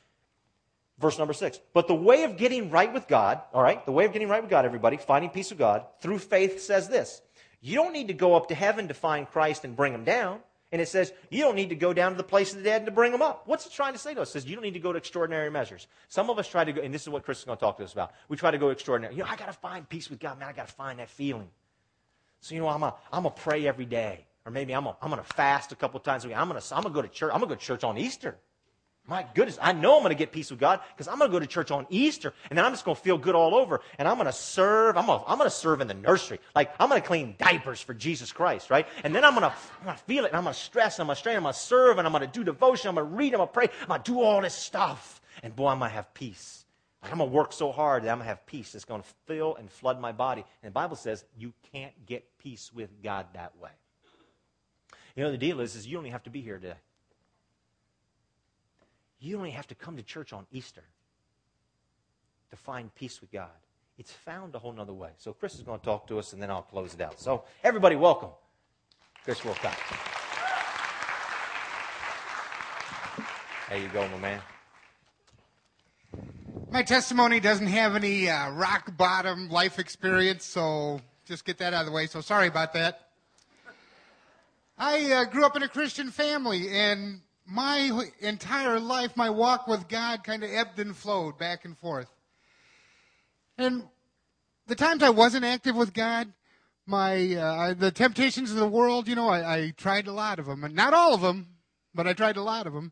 Verse 0.99 1.17
number 1.17 1.33
six. 1.33 1.59
But 1.73 1.87
the 1.87 1.95
way 1.95 2.23
of 2.23 2.37
getting 2.37 2.69
right 2.69 2.91
with 2.93 3.07
God, 3.07 3.41
all 3.53 3.63
right, 3.63 3.83
the 3.85 3.91
way 3.91 4.05
of 4.05 4.13
getting 4.13 4.29
right 4.29 4.41
with 4.41 4.51
God, 4.51 4.65
everybody, 4.65 4.97
finding 4.97 5.31
peace 5.31 5.49
with 5.49 5.59
God 5.59 5.85
through 6.01 6.19
faith 6.19 6.61
says 6.61 6.87
this. 6.87 7.21
You 7.59 7.75
don't 7.75 7.93
need 7.93 8.07
to 8.07 8.13
go 8.13 8.35
up 8.35 8.49
to 8.49 8.55
heaven 8.55 8.87
to 8.87 8.93
find 8.93 9.27
Christ 9.27 9.65
and 9.65 9.75
bring 9.75 9.93
him 9.93 10.03
down. 10.03 10.39
And 10.71 10.81
it 10.81 10.87
says, 10.87 11.11
you 11.29 11.43
don't 11.43 11.55
need 11.55 11.69
to 11.69 11.75
go 11.75 11.91
down 11.91 12.11
to 12.11 12.17
the 12.17 12.23
place 12.23 12.51
of 12.51 12.59
the 12.59 12.63
dead 12.63 12.85
to 12.85 12.91
bring 12.91 13.11
them 13.11 13.21
up. 13.21 13.43
What's 13.45 13.65
it 13.65 13.73
trying 13.73 13.91
to 13.91 13.99
say 13.99 14.13
to 14.13 14.21
us? 14.21 14.29
It 14.29 14.31
says, 14.31 14.45
you 14.45 14.55
don't 14.55 14.63
need 14.63 14.73
to 14.75 14.79
go 14.79 14.93
to 14.93 14.97
extraordinary 14.97 15.51
measures. 15.51 15.87
Some 16.07 16.29
of 16.29 16.39
us 16.39 16.47
try 16.47 16.63
to 16.63 16.71
go, 16.71 16.81
and 16.81 16.93
this 16.93 17.01
is 17.01 17.09
what 17.09 17.25
Chris 17.25 17.39
is 17.39 17.43
going 17.43 17.57
to 17.57 17.59
talk 17.59 17.77
to 17.77 17.83
us 17.83 17.91
about. 17.91 18.13
We 18.29 18.37
try 18.37 18.51
to 18.51 18.57
go 18.57 18.69
extraordinary. 18.69 19.15
You 19.15 19.23
know, 19.23 19.29
I 19.29 19.35
got 19.35 19.47
to 19.47 19.53
find 19.53 19.87
peace 19.87 20.09
with 20.09 20.19
God, 20.19 20.39
man. 20.39 20.47
I 20.47 20.53
got 20.53 20.69
to 20.69 20.73
find 20.73 20.99
that 20.99 21.09
feeling. 21.09 21.49
So, 22.39 22.55
you 22.55 22.61
know, 22.61 22.69
I'm 22.69 22.79
going 22.79 22.93
I'm 23.11 23.23
to 23.23 23.31
pray 23.31 23.67
every 23.67 23.85
day. 23.85 24.25
Or 24.45 24.51
maybe 24.51 24.73
I'm 24.73 24.85
going 24.85 25.17
to 25.17 25.23
fast 25.23 25.73
a 25.73 25.75
couple 25.75 25.99
times 25.99 26.23
a 26.23 26.29
week. 26.29 26.37
I'm 26.37 26.47
going 26.47 26.59
to 26.59 26.75
I'm 26.75 26.83
gonna 26.83 26.95
go 26.95 27.01
to 27.01 27.07
church. 27.09 27.31
I'm 27.33 27.41
going 27.41 27.49
to 27.49 27.55
go 27.55 27.59
to 27.59 27.65
church 27.65 27.83
on 27.83 27.97
Easter. 27.97 28.37
My 29.07 29.25
goodness, 29.33 29.57
I 29.59 29.71
know 29.73 29.95
I'm 29.95 30.03
going 30.03 30.11
to 30.11 30.17
get 30.17 30.31
peace 30.31 30.51
with 30.51 30.59
God 30.59 30.79
because 30.95 31.07
I'm 31.07 31.17
going 31.17 31.29
to 31.29 31.35
go 31.35 31.39
to 31.39 31.47
church 31.47 31.71
on 31.71 31.87
Easter 31.89 32.33
and 32.49 32.57
then 32.57 32.63
I'm 32.63 32.71
just 32.71 32.85
going 32.85 32.95
to 32.95 33.01
feel 33.01 33.17
good 33.17 33.33
all 33.33 33.55
over 33.55 33.81
and 33.97 34.07
I'm 34.07 34.15
going 34.15 34.27
to 34.27 34.31
serve. 34.31 34.95
I'm 34.95 35.07
going 35.07 35.19
to, 35.19 35.25
I'm 35.27 35.37
going 35.37 35.49
to 35.49 35.55
serve 35.55 35.81
in 35.81 35.87
the 35.87 35.95
nursery. 35.95 36.39
Like, 36.55 36.73
I'm 36.79 36.87
going 36.87 37.01
to 37.01 37.07
clean 37.07 37.35
diapers 37.37 37.81
for 37.81 37.95
Jesus 37.95 38.31
Christ, 38.31 38.69
right? 38.69 38.87
And 39.03 39.13
then 39.13 39.25
I'm 39.25 39.33
going 39.33 39.49
to, 39.49 39.55
I'm 39.79 39.85
going 39.85 39.97
to 39.97 40.03
feel 40.03 40.25
it 40.25 40.29
and 40.29 40.37
I'm 40.37 40.43
going 40.43 40.53
to 40.53 40.59
stress 40.59 40.99
I'm 40.99 41.07
going 41.07 41.15
to 41.15 41.19
strain. 41.19 41.35
I'm 41.35 41.43
going 41.43 41.53
to 41.53 41.59
serve 41.59 41.97
and 41.97 42.07
I'm 42.07 42.13
going 42.13 42.21
to 42.21 42.27
do 42.27 42.43
devotion. 42.43 42.89
I'm 42.89 42.95
going 42.95 43.09
to 43.09 43.15
read. 43.15 43.33
I'm 43.33 43.39
going 43.39 43.49
to 43.49 43.53
pray. 43.53 43.69
I'm 43.81 43.87
going 43.87 44.01
to 44.03 44.11
do 44.11 44.21
all 44.21 44.39
this 44.39 44.53
stuff. 44.53 45.19
And 45.41 45.55
boy, 45.55 45.69
I'm 45.69 45.79
going 45.79 45.89
to 45.89 45.95
have 45.95 46.13
peace. 46.13 46.65
I'm 47.03 47.17
going 47.17 47.29
to 47.29 47.35
work 47.35 47.53
so 47.53 47.71
hard 47.71 48.03
that 48.03 48.09
I'm 48.09 48.19
going 48.19 48.25
to 48.25 48.29
have 48.29 48.45
peace. 48.45 48.75
It's 48.75 48.85
going 48.85 49.01
to 49.01 49.07
fill 49.25 49.55
and 49.55 49.69
flood 49.69 49.99
my 49.99 50.11
body. 50.11 50.45
And 50.61 50.69
the 50.69 50.73
Bible 50.73 50.95
says 50.95 51.25
you 51.35 51.53
can't 51.73 51.93
get 52.05 52.37
peace 52.37 52.71
with 52.71 53.01
God 53.01 53.25
that 53.33 53.57
way. 53.57 53.71
You 55.15 55.23
know, 55.23 55.31
the 55.31 55.37
deal 55.37 55.59
is, 55.59 55.75
is 55.75 55.87
you 55.87 55.97
only 55.97 56.11
have 56.11 56.23
to 56.23 56.29
be 56.29 56.41
here 56.41 56.59
today. 56.59 56.75
You 59.21 59.37
only 59.37 59.51
have 59.51 59.67
to 59.67 59.75
come 59.75 59.97
to 59.97 60.03
church 60.03 60.33
on 60.33 60.47
Easter 60.51 60.83
to 62.49 62.55
find 62.57 62.93
peace 62.95 63.21
with 63.21 63.31
God. 63.31 63.49
It's 63.99 64.11
found 64.11 64.55
a 64.55 64.59
whole 64.59 64.73
nother 64.73 64.93
way. 64.93 65.11
So 65.17 65.31
Chris 65.31 65.53
is 65.55 65.61
going 65.61 65.79
to 65.79 65.85
talk 65.85 66.07
to 66.07 66.17
us, 66.17 66.33
and 66.33 66.41
then 66.41 66.49
I'll 66.49 66.63
close 66.63 66.95
it 66.95 67.01
out. 67.01 67.19
So 67.19 67.43
everybody, 67.63 67.95
welcome, 67.95 68.29
Chris 69.23 69.45
Wilcox. 69.45 69.77
There 73.69 73.77
you 73.79 73.89
go, 73.89 74.07
my 74.07 74.17
man. 74.17 74.41
My 76.71 76.81
testimony 76.81 77.39
doesn't 77.39 77.67
have 77.67 77.95
any 77.95 78.27
uh, 78.27 78.51
rock 78.51 78.97
bottom 78.97 79.49
life 79.49 79.77
experience, 79.77 80.45
so 80.45 80.99
just 81.25 81.45
get 81.45 81.59
that 81.59 81.75
out 81.75 81.81
of 81.81 81.85
the 81.85 81.91
way. 81.91 82.07
So 82.07 82.21
sorry 82.21 82.47
about 82.47 82.73
that. 82.73 83.09
I 84.79 85.11
uh, 85.11 85.25
grew 85.25 85.45
up 85.45 85.55
in 85.55 85.61
a 85.61 85.67
Christian 85.67 86.09
family, 86.09 86.69
and 86.71 87.21
my 87.45 88.07
entire 88.19 88.79
life, 88.79 89.17
my 89.17 89.29
walk 89.29 89.67
with 89.67 89.87
God 89.87 90.23
kind 90.23 90.43
of 90.43 90.49
ebbed 90.49 90.79
and 90.79 90.95
flowed 90.95 91.37
back 91.37 91.65
and 91.65 91.77
forth. 91.77 92.09
And 93.57 93.83
the 94.67 94.75
times 94.75 95.03
I 95.03 95.09
wasn't 95.09 95.45
active 95.45 95.75
with 95.75 95.93
God, 95.93 96.31
my 96.85 97.35
uh, 97.35 97.73
the 97.73 97.91
temptations 97.91 98.51
of 98.51 98.57
the 98.57 98.67
world, 98.67 99.07
you 99.07 99.15
know, 99.15 99.29
I, 99.29 99.55
I 99.55 99.73
tried 99.75 100.07
a 100.07 100.13
lot 100.13 100.39
of 100.39 100.45
them, 100.45 100.63
and 100.63 100.75
not 100.75 100.93
all 100.93 101.13
of 101.13 101.21
them, 101.21 101.47
but 101.93 102.07
I 102.07 102.13
tried 102.13 102.37
a 102.37 102.43
lot 102.43 102.67
of 102.67 102.73
them. 102.73 102.91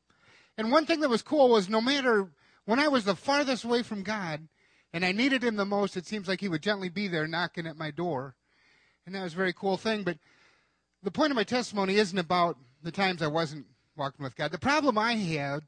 And 0.58 0.72
one 0.72 0.86
thing 0.86 1.00
that 1.02 1.10
was 1.10 1.22
cool 1.22 1.50
was 1.50 1.70
no 1.70 1.82
matter 1.82 2.30
when 2.66 2.80
I 2.80 2.88
was 2.88 3.06
the 3.06 3.16
farthest 3.16 3.64
away 3.64 3.84
from 3.84 4.04
God, 4.04 4.48
and 4.94 5.06
I 5.06 5.12
needed 5.12 5.44
Him 5.44 5.56
the 5.56 5.66
most, 5.66 5.98
it 5.98 6.06
seems 6.06 6.28
like 6.28 6.42
He 6.42 6.50
would 6.50 6.62
gently 6.62 6.90
be 6.90 7.08
there 7.08 7.28
knocking 7.28 7.66
at 7.66 7.78
my 7.78 7.92
door, 7.92 8.36
and 9.06 9.16
that 9.16 9.24
was 9.24 9.34
a 9.34 9.38
very 9.38 9.54
cool 9.54 9.78
thing. 9.78 10.04
But 10.04 10.18
the 11.02 11.12
point 11.12 11.32
of 11.32 11.36
my 11.36 11.44
testimony 11.44 11.96
isn't 11.96 12.18
about 12.18 12.58
the 12.84 12.92
times 12.92 13.22
I 13.22 13.28
wasn't 13.28 13.66
walking 14.00 14.24
with 14.24 14.36
God. 14.36 14.52
The 14.52 14.58
problem 14.58 14.98
I 14.98 15.14
had 15.14 15.62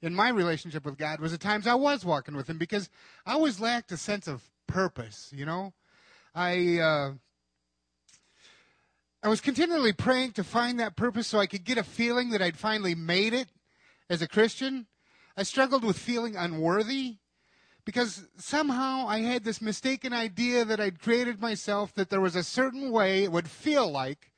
in 0.00 0.14
my 0.14 0.28
relationship 0.28 0.84
with 0.84 0.96
God 0.96 1.18
was 1.18 1.32
the 1.32 1.38
times 1.38 1.66
I 1.66 1.74
was 1.74 2.04
walking 2.04 2.36
with 2.36 2.48
Him 2.48 2.58
because 2.58 2.88
I 3.26 3.32
always 3.32 3.58
lacked 3.58 3.90
a 3.90 3.96
sense 3.96 4.28
of 4.28 4.42
purpose. 4.68 5.32
You 5.34 5.46
know, 5.46 5.72
I 6.34 6.78
uh, 6.78 7.12
I 9.22 9.28
was 9.28 9.40
continually 9.40 9.92
praying 9.92 10.32
to 10.32 10.44
find 10.44 10.78
that 10.78 10.94
purpose 10.94 11.26
so 11.26 11.40
I 11.40 11.46
could 11.46 11.64
get 11.64 11.78
a 11.78 11.82
feeling 11.82 12.30
that 12.30 12.42
I'd 12.42 12.56
finally 12.56 12.94
made 12.94 13.34
it 13.34 13.48
as 14.08 14.22
a 14.22 14.28
Christian. 14.28 14.86
I 15.36 15.42
struggled 15.42 15.82
with 15.82 15.98
feeling 15.98 16.36
unworthy 16.36 17.16
because 17.84 18.28
somehow 18.36 19.06
I 19.08 19.20
had 19.20 19.44
this 19.44 19.62
mistaken 19.62 20.12
idea 20.12 20.64
that 20.64 20.78
I'd 20.78 21.00
created 21.00 21.40
myself 21.40 21.94
that 21.94 22.10
there 22.10 22.20
was 22.20 22.36
a 22.36 22.44
certain 22.44 22.92
way 22.92 23.24
it 23.24 23.32
would 23.32 23.48
feel 23.48 23.90
like 23.90 24.30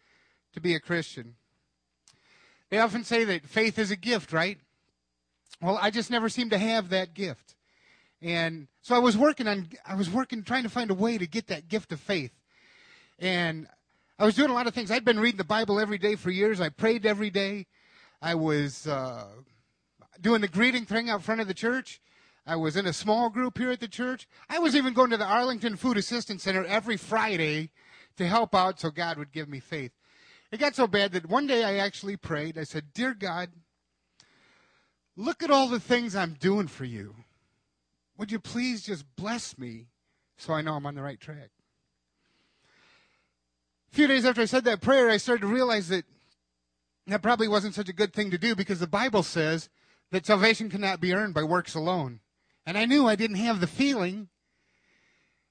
to 0.53 0.61
be 0.61 0.75
a 0.75 0.81
Christian. 0.81 1.37
They 2.71 2.79
often 2.79 3.05
say 3.05 3.25
that 3.25 3.47
faith 3.47 3.79
is 3.79 3.91
a 3.91 3.97
gift, 3.97 4.33
right? 4.33 4.59
Well, 5.61 5.79
I 5.81 5.91
just 5.91 6.11
never 6.11 6.29
seemed 6.29 6.53
to 6.53 6.59
have 6.59 6.91
that 6.91 7.15
gift. 7.15 7.57
And 8.23 8.69
so 8.83 8.95
I 8.95 8.99
was 8.99 9.17
working 9.17 9.49
on, 9.49 9.69
I 9.87 9.95
was 9.95 10.09
working, 10.09 10.43
trying 10.43 10.63
to 10.63 10.69
find 10.69 10.91
a 10.91 10.95
way 10.95 11.19
to 11.19 11.27
get 11.27 11.49
that 11.49 11.69
gift 11.69 11.93
of 11.93 12.01
faith. 12.01 12.33
And 13.19 13.67
I 14.19 14.25
was 14.25 14.35
doing 14.35 14.51
a 14.51 14.55
lot 14.55 14.67
of 14.67 14.75
things. 14.75 14.91
I'd 14.91 15.05
been 15.05 15.21
reading 15.21 15.39
the 15.39 15.45
Bible 15.45 15.81
every 15.81 15.99
day 15.99 16.15
for 16.15 16.31
years. 16.31 16.61
I 16.61 16.69
prayed 16.69 17.07
every 17.07 17.31
day. 17.31 17.67
I 18.23 18.35
was 18.35 18.87
uh, 18.87 19.27
doing 20.21 20.43
the 20.43 20.49
greeting 20.49 20.85
thing 20.85 21.11
out 21.11 21.23
front 21.23 21.41
of 21.41 21.49
the 21.49 21.55
church. 21.55 22.01
I 22.47 22.57
was 22.57 22.77
in 22.77 22.87
a 22.87 22.93
small 22.93 23.31
group 23.31 23.59
here 23.59 23.71
at 23.71 23.81
the 23.81 23.89
church. 23.89 24.29
I 24.49 24.59
was 24.59 24.77
even 24.77 24.93
going 24.93 25.11
to 25.11 25.17
the 25.17 25.27
Arlington 25.27 25.77
Food 25.77 25.97
Assistance 25.97 26.43
Center 26.43 26.65
every 26.65 26.97
Friday 26.97 27.71
to 28.17 28.27
help 28.27 28.55
out 28.55 28.81
so 28.81 28.91
God 28.91 29.19
would 29.19 29.33
give 29.33 29.49
me 29.49 29.61
faith. 29.61 29.93
It 30.53 30.59
got 30.59 30.75
so 30.75 30.87
bad 30.87 31.13
that 31.13 31.29
one 31.29 31.47
day 31.47 31.63
I 31.65 31.77
actually 31.77 32.17
prayed. 32.17 32.59
I 32.59 32.65
said, 32.65 32.93
Dear 32.93 33.15
God, 33.15 33.51
look 35.17 35.43
at 35.43 35.51
all 35.51 35.69
the 35.69 35.81
things 35.81 36.17
I'm 36.17 36.35
doing 36.35 36.67
for 36.67 36.85
you. 36.85 37.15
Would 38.19 38.33
you 38.33 38.41
please 38.41 38.83
just 38.83 39.05
bless 39.17 39.57
me 39.57 39.87
so 40.37 40.53
I 40.53 40.61
know 40.61 40.75
I'm 40.75 40.87
on 40.87 40.95
the 40.95 41.03
right 41.03 41.21
track? 41.21 41.51
A 43.93 43.95
few 43.95 44.07
days 44.07 44.25
after 44.25 44.43
I 44.43 44.47
said 44.47 44.65
that 44.65 44.81
prayer, 44.81 45.09
I 45.09 45.17
started 45.17 45.43
to 45.43 45.47
realize 45.47 45.89
that 45.89 46.05
that 47.07 47.23
probably 47.23 47.49
wasn't 47.49 47.75
such 47.75 47.89
a 47.89 47.95
good 47.95 48.13
thing 48.13 48.31
to 48.31 48.39
do 48.39 48.55
because 48.55 48.79
the 48.79 48.87
Bible 48.87 49.23
says 49.23 49.69
that 50.11 50.27
salvation 50.27 50.69
cannot 50.69 51.01
be 51.01 51.15
earned 51.15 51.35
by 51.35 51.43
works 51.43 51.75
alone. 51.75 52.21
And 52.67 52.77
I 52.77 52.85
knew 52.85 53.07
I 53.07 53.17
didn't 53.17 53.37
have 53.37 53.61
the 53.61 53.67
feeling, 53.67 54.29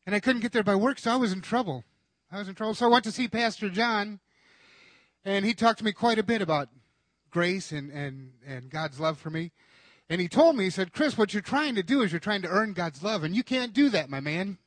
and 0.05 0.15
I 0.15 0.19
couldn't 0.19 0.41
get 0.41 0.51
there 0.51 0.63
by 0.63 0.75
works, 0.75 1.03
so 1.03 1.11
I 1.11 1.17
was 1.17 1.33
in 1.33 1.41
trouble. 1.41 1.83
I 2.31 2.37
was 2.37 2.47
in 2.47 2.55
trouble. 2.55 2.75
So 2.75 2.85
I 2.85 2.89
went 2.89 3.03
to 3.05 3.11
see 3.11 3.27
Pastor 3.27 3.69
John, 3.69 4.19
and 5.25 5.45
he 5.45 5.53
talked 5.53 5.79
to 5.79 5.85
me 5.85 5.91
quite 5.91 6.19
a 6.19 6.23
bit 6.23 6.41
about 6.41 6.69
grace 7.29 7.71
and, 7.71 7.91
and, 7.91 8.31
and 8.45 8.69
God's 8.69 8.99
love 8.99 9.17
for 9.17 9.29
me. 9.29 9.51
And 10.09 10.19
he 10.19 10.27
told 10.27 10.55
me, 10.55 10.63
he 10.63 10.69
said, 10.69 10.91
Chris, 10.91 11.17
what 11.17 11.33
you're 11.33 11.41
trying 11.41 11.75
to 11.75 11.83
do 11.83 12.01
is 12.01 12.11
you're 12.11 12.19
trying 12.19 12.41
to 12.41 12.47
earn 12.47 12.73
God's 12.73 13.03
love, 13.03 13.23
and 13.23 13.35
you 13.35 13.43
can't 13.43 13.73
do 13.73 13.89
that, 13.89 14.09
my 14.09 14.19
man. 14.19 14.57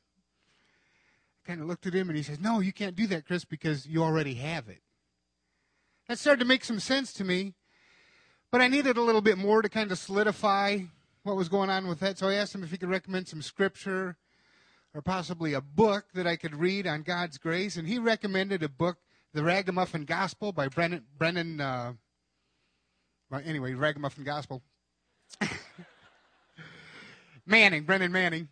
I 1.44 1.48
kind 1.48 1.60
of 1.60 1.66
looked 1.66 1.86
at 1.86 1.94
him 1.94 2.08
and 2.08 2.16
he 2.16 2.22
says, 2.22 2.38
No, 2.38 2.60
you 2.60 2.72
can't 2.72 2.94
do 2.94 3.08
that, 3.08 3.26
Chris, 3.26 3.44
because 3.44 3.86
you 3.86 4.04
already 4.04 4.34
have 4.34 4.68
it. 4.68 4.80
That 6.08 6.18
started 6.18 6.40
to 6.40 6.46
make 6.46 6.64
some 6.64 6.78
sense 6.78 7.12
to 7.14 7.24
me, 7.24 7.54
but 8.52 8.60
I 8.60 8.68
needed 8.68 8.96
a 8.96 9.02
little 9.02 9.20
bit 9.20 9.38
more 9.38 9.62
to 9.62 9.68
kind 9.68 9.90
of 9.90 9.98
solidify 9.98 10.78
what 11.24 11.36
was 11.36 11.48
going 11.48 11.70
on 11.70 11.88
with 11.88 12.00
that. 12.00 12.18
So 12.18 12.28
I 12.28 12.34
asked 12.34 12.54
him 12.54 12.62
if 12.62 12.70
he 12.70 12.78
could 12.78 12.90
recommend 12.90 13.26
some 13.26 13.42
scripture 13.42 14.16
or 14.94 15.02
possibly 15.02 15.54
a 15.54 15.60
book 15.60 16.04
that 16.14 16.26
I 16.26 16.36
could 16.36 16.54
read 16.54 16.86
on 16.86 17.02
God's 17.02 17.38
grace, 17.38 17.76
and 17.76 17.88
he 17.88 17.98
recommended 17.98 18.62
a 18.62 18.68
book 18.68 18.98
the 19.32 19.42
Ragamuffin 19.42 20.04
Gospel 20.04 20.52
by 20.52 20.68
Brennan. 20.68 21.04
Brennan 21.18 21.60
uh, 21.60 21.92
well, 23.30 23.40
anyway, 23.44 23.72
Ragamuffin 23.72 24.24
Gospel. 24.24 24.62
Manning, 27.46 27.84
Brennan 27.84 28.12
Manning. 28.12 28.48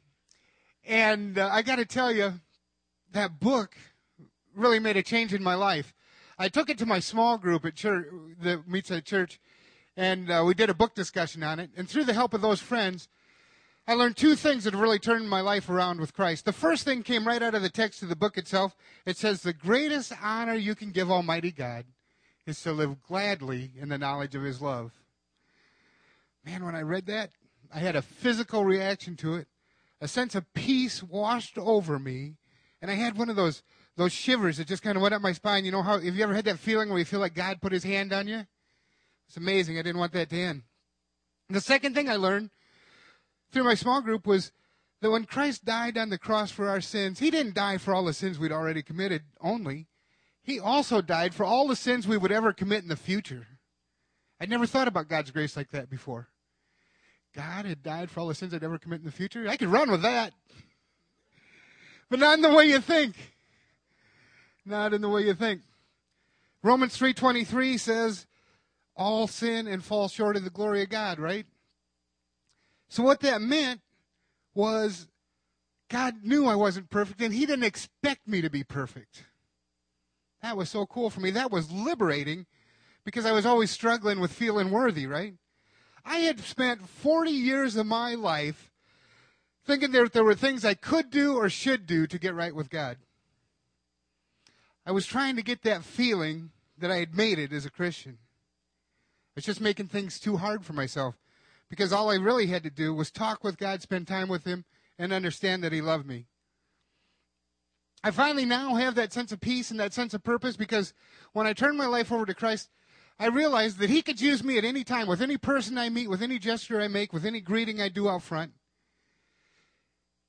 And 0.86 1.38
uh, 1.38 1.50
I 1.52 1.62
got 1.62 1.76
to 1.76 1.84
tell 1.84 2.10
you, 2.10 2.40
that 3.12 3.38
book 3.38 3.76
really 4.54 4.78
made 4.78 4.96
a 4.96 5.02
change 5.02 5.34
in 5.34 5.42
my 5.42 5.54
life. 5.54 5.94
I 6.38 6.48
took 6.48 6.70
it 6.70 6.78
to 6.78 6.86
my 6.86 6.98
small 6.98 7.36
group 7.36 7.66
at 7.66 7.74
church 7.74 8.06
that 8.42 8.66
meets 8.66 8.90
at 8.90 9.04
church, 9.04 9.38
and 9.96 10.30
uh, 10.30 10.42
we 10.46 10.54
did 10.54 10.70
a 10.70 10.74
book 10.74 10.94
discussion 10.94 11.42
on 11.42 11.60
it. 11.60 11.70
And 11.76 11.86
through 11.86 12.04
the 12.04 12.14
help 12.14 12.32
of 12.32 12.40
those 12.40 12.60
friends, 12.60 13.08
I 13.90 13.94
learned 13.94 14.16
two 14.16 14.36
things 14.36 14.62
that 14.62 14.72
have 14.72 14.80
really 14.80 15.00
turned 15.00 15.28
my 15.28 15.40
life 15.40 15.68
around 15.68 15.98
with 15.98 16.14
Christ. 16.14 16.44
The 16.44 16.52
first 16.52 16.84
thing 16.84 17.02
came 17.02 17.26
right 17.26 17.42
out 17.42 17.56
of 17.56 17.62
the 17.62 17.68
text 17.68 18.04
of 18.04 18.08
the 18.08 18.14
book 18.14 18.38
itself. 18.38 18.76
It 19.04 19.16
says, 19.16 19.42
The 19.42 19.52
greatest 19.52 20.12
honor 20.22 20.54
you 20.54 20.76
can 20.76 20.92
give 20.92 21.10
Almighty 21.10 21.50
God 21.50 21.86
is 22.46 22.62
to 22.62 22.70
live 22.70 23.02
gladly 23.02 23.72
in 23.76 23.88
the 23.88 23.98
knowledge 23.98 24.36
of 24.36 24.44
His 24.44 24.62
love. 24.62 24.92
Man, 26.46 26.64
when 26.64 26.76
I 26.76 26.82
read 26.82 27.06
that, 27.06 27.30
I 27.74 27.80
had 27.80 27.96
a 27.96 28.02
physical 28.02 28.64
reaction 28.64 29.16
to 29.16 29.34
it. 29.34 29.48
A 30.00 30.06
sense 30.06 30.36
of 30.36 30.54
peace 30.54 31.02
washed 31.02 31.58
over 31.58 31.98
me. 31.98 32.36
And 32.80 32.92
I 32.92 32.94
had 32.94 33.18
one 33.18 33.28
of 33.28 33.34
those 33.34 33.64
those 33.96 34.12
shivers 34.12 34.58
that 34.58 34.68
just 34.68 34.84
kind 34.84 34.94
of 34.94 35.02
went 35.02 35.14
up 35.14 35.20
my 35.20 35.32
spine. 35.32 35.64
You 35.64 35.72
know 35.72 35.82
how, 35.82 35.98
have 35.98 36.14
you 36.14 36.22
ever 36.22 36.34
had 36.34 36.44
that 36.44 36.60
feeling 36.60 36.90
where 36.90 37.00
you 37.00 37.04
feel 37.04 37.18
like 37.18 37.34
God 37.34 37.60
put 37.60 37.72
his 37.72 37.82
hand 37.82 38.12
on 38.12 38.28
you? 38.28 38.46
It's 39.26 39.36
amazing. 39.36 39.80
I 39.80 39.82
didn't 39.82 39.98
want 39.98 40.12
that 40.12 40.30
to 40.30 40.40
end. 40.40 40.62
The 41.48 41.60
second 41.60 41.94
thing 41.94 42.08
I 42.08 42.14
learned 42.14 42.50
through 43.52 43.64
my 43.64 43.74
small 43.74 44.00
group 44.00 44.26
was 44.26 44.52
that 45.00 45.10
when 45.10 45.24
Christ 45.24 45.64
died 45.64 45.96
on 45.96 46.10
the 46.10 46.18
cross 46.18 46.50
for 46.50 46.68
our 46.68 46.80
sins, 46.80 47.18
he 47.18 47.30
didn't 47.30 47.54
die 47.54 47.78
for 47.78 47.94
all 47.94 48.04
the 48.04 48.12
sins 48.12 48.38
we'd 48.38 48.52
already 48.52 48.82
committed 48.82 49.22
only. 49.40 49.86
He 50.42 50.60
also 50.60 51.00
died 51.00 51.34
for 51.34 51.44
all 51.44 51.68
the 51.68 51.76
sins 51.76 52.06
we 52.06 52.16
would 52.16 52.32
ever 52.32 52.52
commit 52.52 52.82
in 52.82 52.88
the 52.88 52.96
future. 52.96 53.46
I'd 54.40 54.50
never 54.50 54.66
thought 54.66 54.88
about 54.88 55.08
God's 55.08 55.30
grace 55.30 55.56
like 55.56 55.70
that 55.70 55.90
before. 55.90 56.28
God 57.34 57.64
had 57.64 57.82
died 57.82 58.10
for 58.10 58.20
all 58.20 58.28
the 58.28 58.34
sins 58.34 58.52
I'd 58.54 58.64
ever 58.64 58.78
commit 58.78 59.00
in 59.00 59.06
the 59.06 59.12
future. 59.12 59.48
I 59.48 59.56
could 59.56 59.68
run 59.68 59.90
with 59.90 60.02
that. 60.02 60.32
But 62.08 62.18
not 62.18 62.34
in 62.34 62.42
the 62.42 62.52
way 62.52 62.64
you 62.64 62.80
think. 62.80 63.14
Not 64.64 64.92
in 64.92 65.00
the 65.00 65.08
way 65.08 65.22
you 65.22 65.34
think. 65.34 65.62
Romans 66.62 66.96
3:23 66.96 67.78
says 67.78 68.26
all 68.96 69.26
sin 69.26 69.66
and 69.66 69.84
fall 69.84 70.08
short 70.08 70.36
of 70.36 70.44
the 70.44 70.50
glory 70.50 70.82
of 70.82 70.90
God, 70.90 71.18
right? 71.18 71.46
So 72.90 73.04
what 73.04 73.20
that 73.20 73.40
meant 73.40 73.80
was 74.52 75.06
God 75.88 76.24
knew 76.24 76.46
I 76.46 76.56
wasn't 76.56 76.90
perfect 76.90 77.22
and 77.22 77.32
he 77.32 77.46
didn't 77.46 77.64
expect 77.64 78.26
me 78.26 78.42
to 78.42 78.50
be 78.50 78.64
perfect. 78.64 79.24
That 80.42 80.56
was 80.56 80.70
so 80.70 80.86
cool 80.86 81.08
for 81.08 81.20
me. 81.20 81.30
That 81.30 81.52
was 81.52 81.70
liberating 81.70 82.46
because 83.04 83.24
I 83.24 83.32
was 83.32 83.46
always 83.46 83.70
struggling 83.70 84.18
with 84.18 84.32
feeling 84.32 84.72
worthy, 84.72 85.06
right? 85.06 85.34
I 86.04 86.16
had 86.16 86.40
spent 86.40 86.88
40 86.88 87.30
years 87.30 87.76
of 87.76 87.86
my 87.86 88.16
life 88.16 88.72
thinking 89.64 89.92
that 89.92 90.12
there 90.12 90.24
were 90.24 90.34
things 90.34 90.64
I 90.64 90.74
could 90.74 91.10
do 91.10 91.36
or 91.36 91.48
should 91.48 91.86
do 91.86 92.08
to 92.08 92.18
get 92.18 92.34
right 92.34 92.54
with 92.54 92.70
God. 92.70 92.96
I 94.84 94.90
was 94.90 95.06
trying 95.06 95.36
to 95.36 95.42
get 95.42 95.62
that 95.62 95.84
feeling 95.84 96.50
that 96.76 96.90
I 96.90 96.96
had 96.96 97.16
made 97.16 97.38
it 97.38 97.52
as 97.52 97.64
a 97.64 97.70
Christian. 97.70 98.18
I 98.18 99.32
was 99.36 99.44
just 99.44 99.60
making 99.60 99.86
things 99.86 100.18
too 100.18 100.38
hard 100.38 100.64
for 100.64 100.72
myself 100.72 101.19
because 101.70 101.92
all 101.92 102.10
I 102.10 102.16
really 102.16 102.48
had 102.48 102.64
to 102.64 102.70
do 102.70 102.92
was 102.92 103.10
talk 103.10 103.42
with 103.42 103.56
God, 103.56 103.80
spend 103.80 104.08
time 104.08 104.28
with 104.28 104.44
Him, 104.44 104.64
and 104.98 105.12
understand 105.12 105.62
that 105.64 105.72
He 105.72 105.80
loved 105.80 106.04
me. 106.04 106.26
I 108.02 108.10
finally 108.10 108.44
now 108.44 108.74
have 108.74 108.96
that 108.96 109.12
sense 109.12 109.30
of 109.30 109.40
peace 109.40 109.70
and 109.70 109.78
that 109.78 109.94
sense 109.94 110.12
of 110.12 110.24
purpose 110.24 110.56
because 110.56 110.92
when 111.32 111.46
I 111.46 111.52
turned 111.52 111.78
my 111.78 111.86
life 111.86 112.10
over 112.10 112.26
to 112.26 112.34
Christ, 112.34 112.70
I 113.18 113.26
realized 113.26 113.78
that 113.78 113.90
He 113.90 114.02
could 114.02 114.20
use 114.20 114.42
me 114.42 114.58
at 114.58 114.64
any 114.64 114.82
time, 114.82 115.06
with 115.06 115.22
any 115.22 115.36
person 115.36 115.78
I 115.78 115.88
meet, 115.88 116.10
with 116.10 116.22
any 116.22 116.38
gesture 116.38 116.80
I 116.80 116.88
make, 116.88 117.12
with 117.12 117.24
any 117.24 117.40
greeting 117.40 117.80
I 117.80 117.88
do 117.88 118.08
out 118.08 118.22
front. 118.22 118.52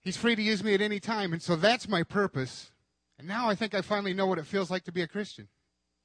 He's 0.04 0.18
free 0.18 0.36
to 0.36 0.42
use 0.42 0.64
me 0.64 0.74
at 0.74 0.82
any 0.82 1.00
time, 1.00 1.34
and 1.34 1.42
so 1.42 1.56
that's 1.56 1.88
my 1.88 2.04
purpose. 2.04 2.72
And 3.18 3.28
now 3.28 3.50
I 3.50 3.56
think 3.56 3.74
I 3.74 3.82
finally 3.82 4.14
know 4.14 4.26
what 4.26 4.40
it 4.40 4.48
feels 4.48 4.70
like 4.72 4.84
to 4.86 4.92
be 4.92 5.02
a 5.02 5.08
Christian. 5.08 5.48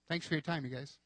Thanks 0.09 0.27
for 0.27 0.35
your 0.35 0.43
time, 0.43 0.65
you 0.65 0.71
guys. 0.71 0.99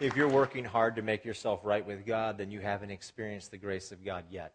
If 0.00 0.14
you're 0.14 0.28
working 0.28 0.64
hard 0.64 0.94
to 0.94 1.02
make 1.02 1.24
yourself 1.24 1.60
right 1.64 1.84
with 1.84 2.06
God, 2.06 2.38
then 2.38 2.52
you 2.52 2.60
haven't 2.60 2.90
experienced 2.90 3.50
the 3.50 3.58
grace 3.58 3.90
of 3.90 4.04
God 4.04 4.24
yet. 4.30 4.52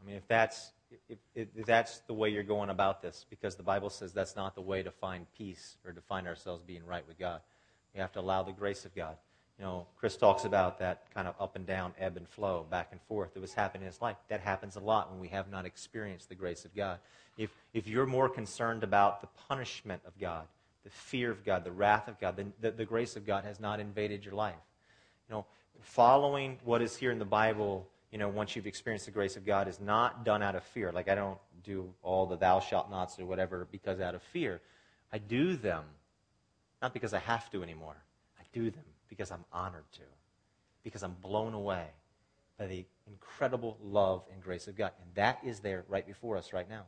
I 0.00 0.06
mean, 0.06 0.16
if 0.16 0.26
that's, 0.26 0.72
if, 1.08 1.18
if 1.34 1.66
that's 1.66 1.98
the 2.06 2.14
way 2.14 2.30
you're 2.30 2.42
going 2.42 2.70
about 2.70 3.02
this, 3.02 3.26
because 3.28 3.56
the 3.56 3.62
Bible 3.62 3.90
says 3.90 4.14
that's 4.14 4.34
not 4.34 4.54
the 4.54 4.62
way 4.62 4.82
to 4.82 4.90
find 4.90 5.26
peace 5.36 5.76
or 5.84 5.92
to 5.92 6.00
find 6.00 6.26
ourselves 6.26 6.62
being 6.62 6.86
right 6.86 7.06
with 7.06 7.18
God. 7.18 7.42
We 7.94 8.00
have 8.00 8.10
to 8.12 8.20
allow 8.20 8.42
the 8.42 8.52
grace 8.52 8.86
of 8.86 8.94
God. 8.94 9.16
You 9.58 9.66
know, 9.66 9.86
Chris 9.98 10.16
talks 10.16 10.46
about 10.46 10.78
that 10.78 11.02
kind 11.12 11.28
of 11.28 11.34
up 11.38 11.54
and 11.54 11.66
down, 11.66 11.92
ebb 11.98 12.16
and 12.16 12.26
flow, 12.26 12.66
back 12.70 12.88
and 12.90 13.02
forth 13.02 13.34
that 13.34 13.40
was 13.40 13.52
happening 13.52 13.82
in 13.82 13.92
his 13.92 14.00
life. 14.00 14.16
That 14.28 14.40
happens 14.40 14.76
a 14.76 14.80
lot 14.80 15.10
when 15.10 15.20
we 15.20 15.28
have 15.28 15.50
not 15.50 15.66
experienced 15.66 16.30
the 16.30 16.34
grace 16.34 16.64
of 16.64 16.74
God. 16.74 17.00
If, 17.36 17.50
if 17.74 17.86
you're 17.86 18.06
more 18.06 18.30
concerned 18.30 18.82
about 18.82 19.20
the 19.20 19.28
punishment 19.46 20.00
of 20.06 20.18
God, 20.18 20.46
the 20.84 20.90
fear 20.90 21.30
of 21.30 21.44
God, 21.44 21.64
the 21.64 21.72
wrath 21.72 22.08
of 22.08 22.18
God, 22.20 22.36
then 22.36 22.52
the, 22.60 22.70
the 22.70 22.84
grace 22.84 23.16
of 23.16 23.26
God 23.26 23.44
has 23.44 23.60
not 23.60 23.80
invaded 23.80 24.24
your 24.24 24.34
life. 24.34 24.54
You 25.28 25.36
know, 25.36 25.46
following 25.80 26.58
what 26.64 26.82
is 26.82 26.96
here 26.96 27.10
in 27.10 27.18
the 27.18 27.24
Bible, 27.24 27.88
you 28.10 28.18
know, 28.18 28.28
once 28.28 28.56
you've 28.56 28.66
experienced 28.66 29.06
the 29.06 29.12
grace 29.12 29.36
of 29.36 29.46
God, 29.46 29.68
is 29.68 29.80
not 29.80 30.24
done 30.24 30.42
out 30.42 30.54
of 30.54 30.64
fear. 30.64 30.92
Like 30.92 31.08
I 31.08 31.14
don't 31.14 31.38
do 31.62 31.92
all 32.02 32.26
the 32.26 32.36
thou 32.36 32.60
shalt 32.60 32.90
nots 32.90 33.18
or 33.18 33.26
whatever 33.26 33.66
because 33.70 34.00
out 34.00 34.14
of 34.14 34.22
fear. 34.22 34.60
I 35.12 35.18
do 35.18 35.56
them 35.56 35.84
not 36.80 36.92
because 36.92 37.14
I 37.14 37.20
have 37.20 37.48
to 37.50 37.62
anymore. 37.62 37.96
I 38.38 38.42
do 38.52 38.70
them 38.70 38.84
because 39.08 39.30
I'm 39.30 39.44
honored 39.52 39.84
to, 39.92 40.00
because 40.82 41.04
I'm 41.04 41.14
blown 41.22 41.54
away 41.54 41.86
by 42.58 42.66
the 42.66 42.84
incredible 43.06 43.78
love 43.82 44.24
and 44.32 44.42
grace 44.42 44.66
of 44.66 44.76
God. 44.76 44.90
And 45.00 45.14
that 45.14 45.38
is 45.44 45.60
there 45.60 45.84
right 45.88 46.06
before 46.06 46.36
us 46.36 46.52
right 46.52 46.68
now. 46.68 46.84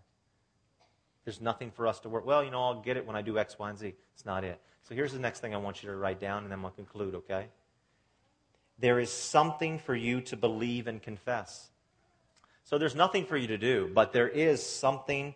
There's 1.25 1.41
nothing 1.41 1.71
for 1.71 1.87
us 1.87 2.01
to 2.01 2.09
work. 2.09 2.27
Well, 2.27 2.45
you 2.45 2.51
know, 2.51 2.63
I'll 2.63 2.81
get 2.81 2.97
it 2.97 3.07
when 3.07 3.17
I 3.17 3.23
do 3.23 3.39
X, 3.39 3.59
Y, 3.59 3.71
and 3.71 3.79
Z. 3.79 3.95
It's 4.15 4.27
not 4.27 4.45
it. 4.45 4.61
So 4.83 4.95
here's 4.95 5.13
the 5.13 5.19
next 5.19 5.41
thing 5.41 5.55
I 5.55 5.59
want 5.59 5.83
you 5.83 5.89
to 5.89 5.97
write 5.97 6.21
down, 6.21 6.43
and 6.43 6.53
then 6.53 6.61
we'll 6.61 6.73
conclude, 6.73 7.15
okay? 7.15 7.47
There 8.79 8.99
is 8.99 9.11
something 9.11 9.79
for 9.79 9.95
you 9.95 10.21
to 10.23 10.37
believe 10.37 10.87
and 10.87 11.01
confess. 11.01 11.71
So 12.65 12.77
there's 12.77 12.95
nothing 12.95 13.25
for 13.25 13.37
you 13.37 13.47
to 13.49 13.59
do, 13.59 13.91
but 13.95 14.13
there 14.13 14.29
is 14.29 14.65
something 14.65 15.35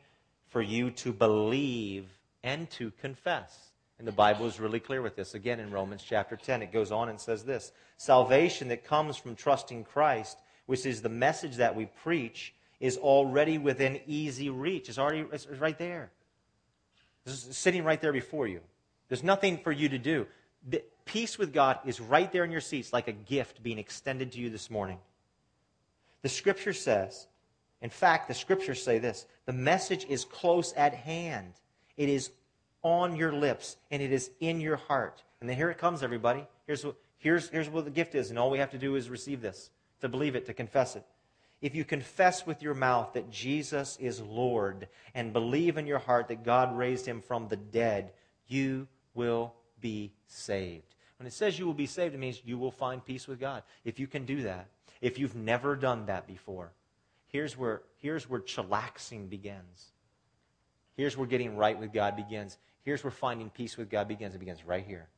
for 0.48 0.60
you 0.60 0.90
to 0.92 1.12
believe 1.12 2.06
and 2.42 2.68
to 2.70 2.90
confess. 3.00 3.68
And 3.98 4.06
the 4.06 4.12
Bible 4.12 4.46
is 4.46 4.60
really 4.60 4.80
clear 4.80 5.02
with 5.02 5.16
this. 5.16 5.34
Again, 5.34 5.60
in 5.60 5.70
Romans 5.70 6.04
chapter 6.06 6.36
10, 6.36 6.62
it 6.62 6.72
goes 6.72 6.92
on 6.92 7.08
and 7.08 7.20
says 7.20 7.44
this 7.44 7.72
Salvation 7.96 8.68
that 8.68 8.84
comes 8.84 9.16
from 9.16 9.34
trusting 9.34 9.84
Christ, 9.84 10.38
which 10.66 10.86
is 10.86 11.02
the 11.02 11.08
message 11.08 11.56
that 11.56 11.74
we 11.74 11.86
preach, 11.86 12.54
is 12.80 12.96
already 12.96 13.58
within 13.58 14.00
easy 14.06 14.50
reach. 14.50 14.88
It's 14.88 14.98
already 14.98 15.24
it's 15.32 15.46
right 15.46 15.78
there. 15.78 16.10
It's 17.26 17.56
sitting 17.56 17.84
right 17.84 18.00
there 18.00 18.12
before 18.12 18.46
you. 18.46 18.60
There's 19.08 19.24
nothing 19.24 19.58
for 19.58 19.72
you 19.72 19.88
to 19.88 19.98
do. 19.98 20.26
Peace 21.04 21.38
with 21.38 21.52
God 21.52 21.78
is 21.86 22.00
right 22.00 22.30
there 22.30 22.44
in 22.44 22.50
your 22.50 22.60
seats, 22.60 22.92
like 22.92 23.08
a 23.08 23.12
gift 23.12 23.62
being 23.62 23.78
extended 23.78 24.32
to 24.32 24.38
you 24.38 24.50
this 24.50 24.70
morning. 24.70 24.98
The 26.22 26.28
scripture 26.28 26.72
says, 26.72 27.26
in 27.80 27.90
fact, 27.90 28.28
the 28.28 28.34
scriptures 28.34 28.82
say 28.82 28.98
this 28.98 29.26
the 29.46 29.52
message 29.52 30.04
is 30.08 30.24
close 30.24 30.72
at 30.74 30.94
hand. 30.94 31.54
It 31.96 32.08
is 32.08 32.30
on 32.82 33.16
your 33.16 33.32
lips 33.32 33.76
and 33.90 34.02
it 34.02 34.12
is 34.12 34.30
in 34.40 34.60
your 34.60 34.76
heart. 34.76 35.22
And 35.40 35.48
then 35.48 35.56
here 35.56 35.70
it 35.70 35.78
comes, 35.78 36.02
everybody. 36.02 36.46
Here's 36.66 36.84
what, 36.84 36.96
here's, 37.18 37.48
here's 37.48 37.68
what 37.68 37.84
the 37.84 37.90
gift 37.90 38.14
is, 38.14 38.30
and 38.30 38.38
all 38.38 38.50
we 38.50 38.58
have 38.58 38.70
to 38.70 38.78
do 38.78 38.96
is 38.96 39.08
receive 39.08 39.40
this, 39.40 39.70
to 40.00 40.08
believe 40.08 40.36
it, 40.36 40.46
to 40.46 40.54
confess 40.54 40.96
it. 40.96 41.04
If 41.60 41.74
you 41.74 41.84
confess 41.84 42.46
with 42.46 42.62
your 42.62 42.74
mouth 42.74 43.14
that 43.14 43.30
Jesus 43.30 43.96
is 44.00 44.20
Lord 44.20 44.88
and 45.14 45.32
believe 45.32 45.76
in 45.76 45.86
your 45.86 45.98
heart 45.98 46.28
that 46.28 46.44
God 46.44 46.76
raised 46.76 47.04
him 47.04 47.20
from 47.20 47.48
the 47.48 47.56
dead, 47.56 48.12
you 48.46 48.86
will 49.14 49.54
be 49.80 50.12
saved. 50.28 50.94
When 51.18 51.26
it 51.26 51.32
says 51.32 51.58
you 51.58 51.66
will 51.66 51.74
be 51.74 51.86
saved, 51.86 52.14
it 52.14 52.18
means 52.18 52.40
you 52.44 52.58
will 52.58 52.70
find 52.70 53.04
peace 53.04 53.26
with 53.26 53.40
God. 53.40 53.64
If 53.84 53.98
you 53.98 54.06
can 54.06 54.24
do 54.24 54.42
that, 54.42 54.68
if 55.00 55.18
you've 55.18 55.34
never 55.34 55.74
done 55.74 56.06
that 56.06 56.28
before, 56.28 56.72
here's 57.26 57.56
where, 57.56 57.82
here's 57.98 58.30
where 58.30 58.40
chillaxing 58.40 59.28
begins. 59.28 59.90
Here's 60.96 61.16
where 61.16 61.26
getting 61.26 61.56
right 61.56 61.78
with 61.78 61.92
God 61.92 62.14
begins. 62.14 62.56
Here's 62.84 63.02
where 63.02 63.10
finding 63.10 63.50
peace 63.50 63.76
with 63.76 63.90
God 63.90 64.06
begins. 64.06 64.34
It 64.36 64.38
begins 64.38 64.64
right 64.64 64.84
here. 64.84 65.08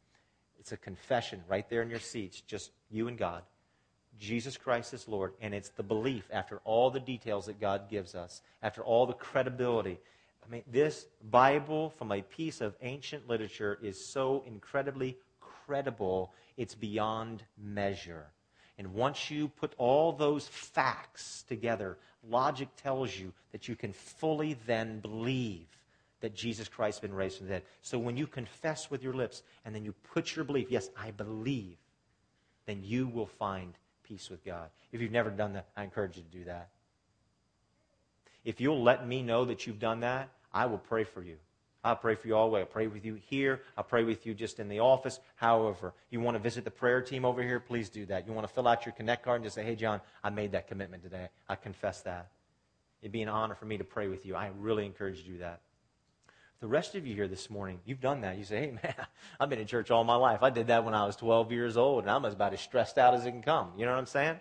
It's 0.59 0.73
a 0.73 0.77
confession 0.77 1.43
right 1.49 1.69
there 1.69 1.83
in 1.83 1.91
your 1.91 2.01
seats, 2.01 2.41
just 2.41 2.71
you 2.91 3.09
and 3.09 3.19
God. 3.19 3.43
Jesus 4.21 4.59
Christ 4.59 4.93
is 4.93 5.09
Lord, 5.09 5.33
and 5.41 5.55
it's 5.55 5.71
the 5.71 5.83
belief 5.83 6.29
after 6.31 6.61
all 6.65 6.91
the 6.91 7.01
details 7.01 7.47
that 7.47 7.59
God 7.59 7.89
gives 7.89 8.15
us, 8.15 8.43
after 8.63 8.83
all 8.83 9.07
the 9.07 9.15
credibility. 9.15 9.99
I 10.47 10.53
mean, 10.53 10.63
this 10.71 11.07
Bible 11.31 11.91
from 11.91 12.13
a 12.13 12.21
piece 12.21 12.61
of 12.61 12.77
ancient 12.83 13.29
literature 13.29 13.79
is 13.83 14.05
so 14.05 14.45
incredibly 14.47 15.17
credible, 15.41 16.33
it's 16.59 16.75
beyond 16.75 17.43
measure. 17.57 18.27
And 18.77 18.93
once 18.93 19.31
you 19.31 19.49
put 19.49 19.75
all 19.79 20.13
those 20.13 20.47
facts 20.49 21.45
together, 21.49 21.97
logic 22.29 22.69
tells 22.83 23.17
you 23.19 23.33
that 23.53 23.69
you 23.69 23.77
can 23.77 23.93
fully 23.93 24.59
then 24.67 25.01
believe 25.01 25.67
that 26.21 26.35
Jesus 26.35 26.69
Christ 26.69 26.99
has 26.99 27.09
been 27.09 27.17
raised 27.17 27.39
from 27.39 27.47
the 27.47 27.55
dead. 27.55 27.63
So 27.81 27.99
when 27.99 28.19
you 28.19 28.27
confess 28.27 28.91
with 28.91 29.03
your 29.03 29.15
lips 29.15 29.43
and 29.65 29.75
then 29.75 29.85
you 29.85 29.95
put 30.13 30.37
your 30.37 30.45
belief, 30.45 30.71
yes, 30.71 30.91
I 30.95 31.11
believe, 31.11 31.79
then 32.67 32.83
you 32.85 33.09
will 33.09 33.27
find 33.27 33.73
peace 34.11 34.29
with 34.29 34.45
God. 34.45 34.69
If 34.91 35.01
you've 35.01 35.13
never 35.13 35.31
done 35.31 35.53
that, 35.53 35.69
I 35.77 35.85
encourage 35.85 36.17
you 36.17 36.25
to 36.25 36.39
do 36.39 36.45
that. 36.47 36.69
If 38.45 38.61
you'll 38.61 38.83
let 38.83 39.07
me 39.07 39.23
know 39.23 39.45
that 39.45 39.67
you've 39.67 39.79
done 39.79 40.01
that, 40.01 40.31
I 40.53 40.67
will 40.67 40.79
pray 40.79 41.05
for 41.05 41.23
you. 41.23 41.37
I'll 41.85 41.97
pray 41.97 42.17
for 42.17 42.27
you 42.27 42.35
all 42.35 42.49
the 42.49 42.55
way. 42.55 42.61
I'll 42.61 42.67
pray 42.67 42.89
with 42.89 43.05
you 43.05 43.15
here. 43.15 43.61
I'll 43.79 43.85
pray 43.85 44.03
with 44.03 44.27
you 44.27 44.35
just 44.35 44.59
in 44.59 44.69
the 44.69 44.81
office. 44.81 45.21
However, 45.37 45.95
you 46.11 46.21
want 46.21 46.35
to 46.35 46.43
visit 46.43 46.65
the 46.65 46.71
prayer 46.71 47.01
team 47.01 47.25
over 47.25 47.41
here, 47.41 47.61
please 47.61 47.89
do 47.89 48.05
that. 48.07 48.27
You 48.27 48.33
want 48.33 48.47
to 48.47 48.53
fill 48.53 48.67
out 48.67 48.85
your 48.85 48.93
Connect 48.95 49.25
card 49.25 49.37
and 49.37 49.45
just 49.45 49.55
say, 49.55 49.63
hey, 49.63 49.77
John, 49.77 50.01
I 50.25 50.31
made 50.31 50.53
that 50.53 50.67
commitment 50.67 51.05
today. 51.05 51.29
I 51.49 51.55
confess 51.55 52.03
that. 52.03 52.29
It'd 53.01 53.13
be 53.13 53.23
an 53.23 53.29
honor 53.29 53.55
for 53.55 53.65
me 53.65 53.79
to 53.79 53.85
pray 53.85 54.09
with 54.09 54.27
you. 54.27 54.35
I 54.35 54.51
really 54.59 54.85
encourage 54.85 55.19
you 55.19 55.23
to 55.25 55.31
do 55.31 55.39
that. 55.39 55.61
The 56.61 56.67
rest 56.67 56.95
of 56.95 57.07
you 57.07 57.15
here 57.15 57.27
this 57.27 57.49
morning, 57.49 57.81
you've 57.87 58.03
done 58.03 58.21
that. 58.21 58.37
You 58.37 58.45
say, 58.45 58.61
hey, 58.61 58.71
man, 58.83 58.95
I've 59.39 59.49
been 59.49 59.59
in 59.59 59.67
church 59.67 59.91
all 59.91 60.05
my 60.05 60.17
life. 60.17 60.43
I 60.43 60.51
did 60.51 60.67
that 60.67 60.85
when 60.85 60.93
I 60.93 61.07
was 61.07 61.17
12 61.17 61.53
years 61.53 61.79
old, 61.79 62.05
and 62.05 62.11
I'm 62.11 62.25
about 62.25 62.53
as 62.53 62.61
stressed 62.61 62.99
out 62.99 63.15
as 63.15 63.25
it 63.25 63.31
can 63.31 63.43
come. 63.43 63.73
You 63.79 63.87
know 63.87 63.93
what 63.93 63.99
I'm 63.99 64.07
saying? 64.07 64.39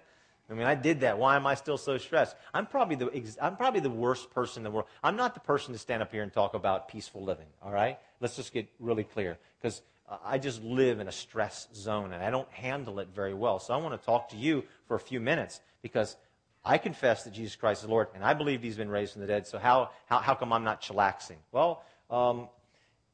I 0.50 0.54
mean, 0.54 0.66
I 0.66 0.76
did 0.76 1.02
that. 1.02 1.18
Why 1.18 1.36
am 1.36 1.46
I 1.48 1.54
still 1.54 1.78
so 1.78 1.98
stressed? 1.98 2.36
I'm 2.54 2.66
probably 2.66 2.96
the, 2.96 3.36
I'm 3.40 3.56
probably 3.56 3.82
the 3.82 3.90
worst 3.90 4.32
person 4.32 4.62
in 4.62 4.64
the 4.66 4.72
world. 4.72 4.88
I'm 5.04 5.16
not 5.16 5.36
the 5.36 5.40
person 5.40 5.74
to 5.74 5.80
stand 5.80 6.02
up 6.02 6.12
here 6.12 6.24
and 6.24 6.34
talk 6.34 6.56
about 6.56 6.90
peaceful 6.90 7.24
living, 7.24 7.46
all 7.62 7.72
right? 7.72 8.00
Let's 8.20 8.36
just 8.36 8.52
get 8.52 8.68
really 8.80 9.04
clear. 9.04 9.38
Because 9.62 9.82
I 10.26 10.40
just 10.40 10.62
live 10.64 11.00
in 11.00 11.08
a 11.08 11.12
stress 11.12 11.68
zone, 11.74 12.12
and 12.12 12.22
I 12.22 12.32
don't 12.32 12.50
handle 12.52 13.00
it 13.00 13.10
very 13.14 13.34
well. 13.34 13.60
So 13.60 13.74
I 13.74 13.78
want 13.78 14.00
to 14.00 14.06
talk 14.06 14.30
to 14.30 14.38
you 14.38 14.64
for 14.88 14.96
a 14.96 15.00
few 15.00 15.22
minutes 15.22 15.62
because 15.84 16.18
I 16.66 16.80
confess 16.80 17.24
that 17.24 17.34
Jesus 17.34 17.56
Christ 17.56 17.84
is 17.84 17.90
Lord, 17.90 18.08
and 18.14 18.24
I 18.24 18.34
believe 18.34 18.62
he's 18.62 18.76
been 18.76 18.90
raised 18.90 19.14
from 19.14 19.22
the 19.22 19.28
dead. 19.28 19.48
So 19.48 19.60
how, 19.60 19.92
how, 20.08 20.18
how 20.18 20.34
come 20.36 20.52
I'm 20.52 20.64
not 20.64 20.82
chillaxing? 20.82 21.38
Well, 21.52 21.84
Um, 22.10 22.50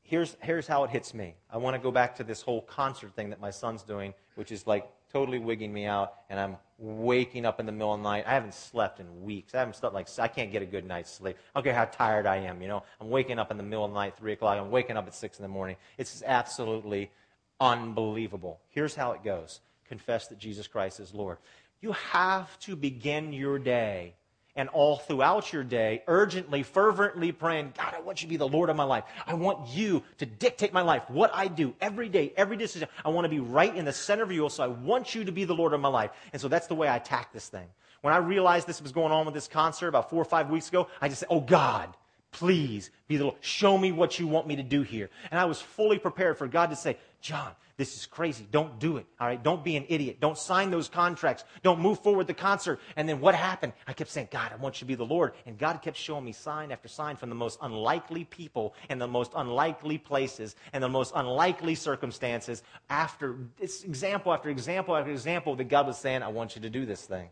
here's, 0.04 0.38
here's 0.42 0.68
how 0.68 0.84
it 0.84 0.90
hits 0.90 1.14
me. 1.14 1.36
I 1.52 1.58
want 1.58 1.76
to 1.76 1.82
go 1.82 1.92
back 1.92 2.16
to 2.18 2.24
this 2.24 2.42
whole 2.42 2.62
concert 2.62 3.16
thing 3.16 3.30
that 3.32 3.42
my 3.42 3.52
son's 3.52 3.84
doing, 3.84 4.14
which 4.36 4.52
is 4.52 4.66
like 4.66 4.88
totally 5.12 5.40
wigging 5.40 5.74
me 5.74 5.86
out, 5.86 6.14
and 6.30 6.40
I'm 6.40 6.58
waking 6.78 7.46
up 7.46 7.60
in 7.60 7.66
the 7.66 7.72
middle 7.72 7.94
of 7.94 8.02
the 8.02 8.04
night. 8.04 8.26
I 8.28 8.34
haven't 8.34 8.54
slept 8.54 9.00
in 9.00 9.24
weeks. 9.24 9.56
I 9.56 9.60
haven't 9.60 9.76
slept 9.76 9.96
like 9.96 10.08
I 10.20 10.28
can't 10.28 10.52
get 10.52 10.62
a 10.62 10.66
good 10.66 10.86
night's 10.86 11.10
sleep. 11.10 11.38
I 11.38 11.60
don't 11.60 11.64
care 11.64 11.74
how 11.74 11.86
tired 11.86 12.26
I 12.26 12.38
am. 12.38 12.62
You 12.62 12.68
know, 12.68 12.84
I'm 13.00 13.10
waking 13.10 13.40
up 13.40 13.52
in 13.52 13.58
the 13.58 13.64
middle 13.64 13.86
of 13.86 13.92
the 13.92 13.96
night, 13.96 14.18
three 14.18 14.34
o'clock. 14.34 14.58
I'm 14.58 14.72
waking 14.72 14.98
up 14.98 15.08
at 15.08 15.16
six 15.16 15.40
in 15.40 15.44
the 15.44 15.50
morning. 15.50 15.78
It's 15.98 16.22
absolutely 16.26 17.12
unbelievable. 17.60 18.60
Here's 18.70 18.96
how 18.96 19.14
it 19.14 19.24
goes: 19.24 19.62
confess 19.88 20.28
that 20.28 20.38
Jesus 20.38 20.68
Christ 20.68 21.00
is 21.00 21.14
Lord. 21.14 21.38
You 21.82 21.94
have 21.94 22.60
to 22.62 22.76
begin 22.76 23.32
your 23.32 23.60
day 23.60 24.16
and 24.56 24.70
all 24.70 24.98
throughout 24.98 25.52
your 25.52 25.64
day, 25.64 26.02
urgently, 26.08 26.64
fervently 26.64 27.32
praying, 27.32 27.74
God, 27.78 27.94
I 27.94 28.02
want 28.02 28.22
you 28.22 28.28
to 28.28 28.30
be 28.30 28.38
the 28.38 28.48
Lord 28.48 28.70
of 28.70 28.76
my 28.76 28.84
life. 28.84 29.04
I 29.28 29.34
want 29.34 29.68
you 29.70 30.04
to 30.18 30.26
dictate 30.26 30.72
my 30.72 30.82
life, 30.82 31.10
what 31.10 31.32
I 31.34 31.48
do 31.48 31.74
every 31.82 32.08
day, 32.08 32.34
every 32.38 32.56
decision. 32.56 32.88
I 33.04 33.10
want 33.10 33.26
to 33.26 33.30
be 33.30 33.40
right 33.40 33.76
in 33.76 33.86
the 33.86 33.94
center 33.94 34.24
of 34.24 34.32
you, 34.32 34.48
so 34.50 34.64
I 34.64 34.68
want 34.68 35.14
you 35.14 35.26
to 35.26 35.32
be 35.32 35.44
the 35.44 35.56
Lord 35.56 35.74
of 35.74 35.82
my 35.82 35.90
life. 35.90 36.12
And 36.32 36.42
so 36.42 36.48
that's 36.48 36.68
the 36.68 36.76
way 36.76 36.88
I 36.88 36.96
attack 36.96 37.34
this 37.34 37.50
thing. 37.50 37.68
When 38.02 38.14
I 38.14 38.18
realized 38.18 38.68
this 38.68 38.82
was 38.82 38.92
going 38.92 39.12
on 39.12 39.26
with 39.26 39.34
this 39.34 39.48
concert 39.48 39.88
about 39.88 40.10
four 40.10 40.22
or 40.22 40.26
five 40.26 40.50
weeks 40.50 40.70
ago, 40.70 40.88
I 41.02 41.10
just 41.10 41.22
said, 41.22 41.30
Oh 41.32 41.42
God, 41.42 41.90
please 42.32 42.92
be 43.08 43.18
the 43.18 43.26
Lord. 43.26 43.38
Show 43.42 43.78
me 43.78 43.92
what 43.92 44.20
you 44.20 44.28
want 44.28 44.48
me 44.48 44.56
to 44.58 44.64
do 44.64 44.84
here. 44.84 45.10
And 45.32 45.40
I 45.40 45.46
was 45.46 45.60
fully 45.60 45.98
prepared 45.98 46.38
for 46.38 46.48
God 46.48 46.70
to 46.70 46.76
say, 46.76 46.98
John, 47.20 47.52
this 47.78 47.98
is 47.98 48.06
crazy. 48.06 48.48
Don't 48.50 48.80
do 48.80 48.98
it. 48.98 49.06
All 49.20 49.28
right. 49.28 49.42
Don't 49.42 49.64
be 49.64 49.76
an 49.76 49.86
idiot. 49.90 50.18
Don't 50.22 50.38
sign 50.38 50.72
those 50.72 50.88
contracts. 50.88 51.44
Don't 51.62 51.82
move 51.82 52.00
forward 52.00 52.28
the 52.28 52.34
concert. 52.34 52.80
And 52.96 53.08
then 53.08 53.20
what 53.20 53.36
happened? 53.36 53.74
I 53.86 53.92
kept 53.92 54.10
saying, 54.10 54.30
God, 54.32 54.54
I 54.54 54.56
want 54.56 54.76
you 54.76 54.80
to 54.80 54.86
be 54.86 54.96
the 54.96 55.06
Lord. 55.06 55.34
And 55.46 55.58
God 55.58 55.82
kept 55.82 55.98
showing 55.98 56.24
me 56.24 56.32
sign 56.32 56.72
after 56.72 56.88
sign 56.88 57.18
from 57.18 57.28
the 57.28 57.36
most 57.36 57.60
unlikely 57.62 58.24
people 58.24 58.76
and 58.88 59.02
the 59.02 59.08
most 59.08 59.34
unlikely 59.36 59.98
places 59.98 60.56
and 60.72 60.82
the 60.82 60.90
most 60.90 61.12
unlikely 61.16 61.76
circumstances 61.76 62.64
after 62.90 63.36
it's 63.60 63.84
example 63.84 64.32
after 64.32 64.50
example 64.50 64.96
after 64.96 65.12
example 65.12 65.56
that 65.58 65.66
God 65.66 65.86
was 65.86 65.98
saying, 65.98 66.24
I 66.24 66.30
want 66.30 66.56
you 66.56 66.62
to 66.62 66.70
do 66.70 66.86
this 66.86 67.04
thing. 67.06 67.28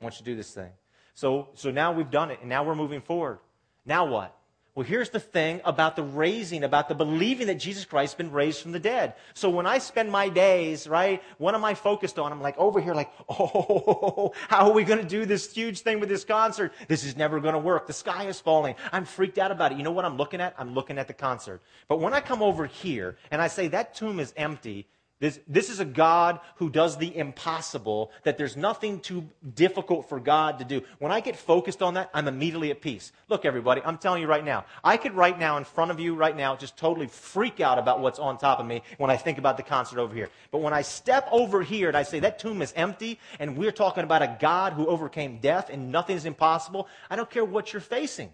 I 0.00 0.04
want 0.04 0.14
you 0.14 0.24
to 0.24 0.30
do 0.30 0.36
this 0.36 0.52
thing. 0.52 0.70
So, 1.14 1.50
so 1.54 1.70
now 1.70 1.92
we've 1.92 2.10
done 2.10 2.32
it 2.32 2.40
and 2.40 2.48
now 2.48 2.64
we're 2.64 2.74
moving 2.74 3.02
forward. 3.02 3.38
Now 3.86 4.04
what? 4.06 4.36
Well, 4.74 4.86
here's 4.86 5.10
the 5.10 5.18
thing 5.18 5.60
about 5.64 5.96
the 5.96 6.02
raising, 6.04 6.62
about 6.62 6.88
the 6.88 6.94
believing 6.94 7.48
that 7.48 7.56
Jesus 7.56 7.84
Christ 7.84 8.12
has 8.12 8.16
been 8.16 8.30
raised 8.30 8.62
from 8.62 8.70
the 8.70 8.78
dead. 8.78 9.14
So 9.34 9.50
when 9.50 9.66
I 9.66 9.78
spend 9.78 10.12
my 10.12 10.28
days, 10.28 10.86
right, 10.86 11.20
what 11.38 11.56
am 11.56 11.64
I 11.64 11.74
focused 11.74 12.20
on? 12.20 12.30
I'm 12.30 12.40
like 12.40 12.56
over 12.56 12.80
here, 12.80 12.94
like, 12.94 13.10
oh, 13.28 14.32
how 14.48 14.68
are 14.68 14.72
we 14.72 14.84
going 14.84 15.00
to 15.00 15.06
do 15.06 15.26
this 15.26 15.52
huge 15.52 15.80
thing 15.80 15.98
with 15.98 16.08
this 16.08 16.24
concert? 16.24 16.72
This 16.86 17.04
is 17.04 17.16
never 17.16 17.40
going 17.40 17.54
to 17.54 17.58
work. 17.58 17.88
The 17.88 17.92
sky 17.92 18.26
is 18.26 18.38
falling. 18.38 18.76
I'm 18.92 19.04
freaked 19.04 19.38
out 19.38 19.50
about 19.50 19.72
it. 19.72 19.78
You 19.78 19.82
know 19.82 19.90
what 19.90 20.04
I'm 20.04 20.16
looking 20.16 20.40
at? 20.40 20.54
I'm 20.56 20.72
looking 20.72 20.98
at 20.98 21.08
the 21.08 21.14
concert. 21.14 21.60
But 21.88 21.98
when 21.98 22.14
I 22.14 22.20
come 22.20 22.40
over 22.40 22.66
here 22.66 23.16
and 23.32 23.42
I 23.42 23.48
say 23.48 23.66
that 23.68 23.94
tomb 23.94 24.20
is 24.20 24.32
empty, 24.36 24.86
this, 25.20 25.38
this 25.46 25.68
is 25.68 25.80
a 25.80 25.84
God 25.84 26.40
who 26.56 26.70
does 26.70 26.96
the 26.96 27.14
impossible, 27.14 28.10
that 28.24 28.38
there's 28.38 28.56
nothing 28.56 29.00
too 29.00 29.28
difficult 29.54 30.08
for 30.08 30.18
God 30.18 30.58
to 30.58 30.64
do. 30.64 30.82
When 30.98 31.12
I 31.12 31.20
get 31.20 31.36
focused 31.36 31.82
on 31.82 31.94
that, 31.94 32.08
I'm 32.14 32.26
immediately 32.26 32.70
at 32.70 32.80
peace. 32.80 33.12
Look, 33.28 33.44
everybody, 33.44 33.82
I'm 33.84 33.98
telling 33.98 34.22
you 34.22 34.28
right 34.28 34.44
now, 34.44 34.64
I 34.82 34.96
could 34.96 35.12
right 35.12 35.38
now, 35.38 35.58
in 35.58 35.64
front 35.64 35.90
of 35.90 36.00
you 36.00 36.14
right 36.14 36.34
now, 36.34 36.56
just 36.56 36.78
totally 36.78 37.06
freak 37.06 37.60
out 37.60 37.78
about 37.78 38.00
what's 38.00 38.18
on 38.18 38.38
top 38.38 38.60
of 38.60 38.66
me 38.66 38.82
when 38.96 39.10
I 39.10 39.18
think 39.18 39.36
about 39.36 39.58
the 39.58 39.62
concert 39.62 39.98
over 39.98 40.14
here. 40.14 40.30
But 40.50 40.62
when 40.62 40.72
I 40.72 40.80
step 40.80 41.28
over 41.30 41.62
here 41.62 41.88
and 41.88 41.96
I 41.98 42.02
say 42.02 42.20
that 42.20 42.38
tomb 42.38 42.62
is 42.62 42.72
empty, 42.74 43.18
and 43.38 43.58
we're 43.58 43.72
talking 43.72 44.04
about 44.04 44.22
a 44.22 44.38
God 44.40 44.72
who 44.72 44.86
overcame 44.86 45.38
death 45.40 45.68
and 45.68 45.92
nothing 45.92 46.16
is 46.16 46.24
impossible, 46.24 46.88
I 47.10 47.16
don't 47.16 47.28
care 47.28 47.44
what 47.44 47.74
you're 47.74 47.80
facing. 47.80 48.30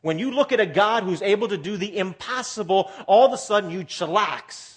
When 0.00 0.18
you 0.18 0.30
look 0.30 0.52
at 0.52 0.58
a 0.58 0.66
God 0.66 1.04
who's 1.04 1.20
able 1.20 1.48
to 1.48 1.58
do 1.58 1.76
the 1.76 1.98
impossible, 1.98 2.90
all 3.06 3.26
of 3.26 3.34
a 3.34 3.38
sudden 3.38 3.70
you 3.70 3.84
chillax 3.84 4.72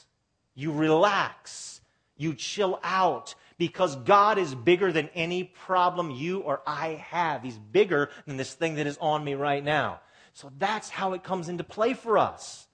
you 0.56 0.72
relax. 0.72 1.82
You 2.18 2.34
chill 2.34 2.80
out 2.84 3.36
because 3.58 3.96
God 3.98 4.38
is 4.38 4.56
bigger 4.56 4.92
than 4.92 5.10
any 5.14 5.44
problem 5.44 6.12
you 6.12 6.40
or 6.40 6.62
I 6.66 7.04
have. 7.10 7.44
He's 7.44 7.58
bigger 7.58 8.10
than 8.26 8.38
this 8.38 8.54
thing 8.54 8.76
that 8.76 8.88
is 8.88 8.98
on 9.00 9.24
me 9.24 9.34
right 9.36 9.64
now. 9.64 10.00
So 10.34 10.52
that's 10.58 10.90
how 10.90 11.14
it 11.14 11.24
comes 11.24 11.50
into 11.50 11.64
play 11.64 11.94
for 11.94 12.18
us. 12.18 12.68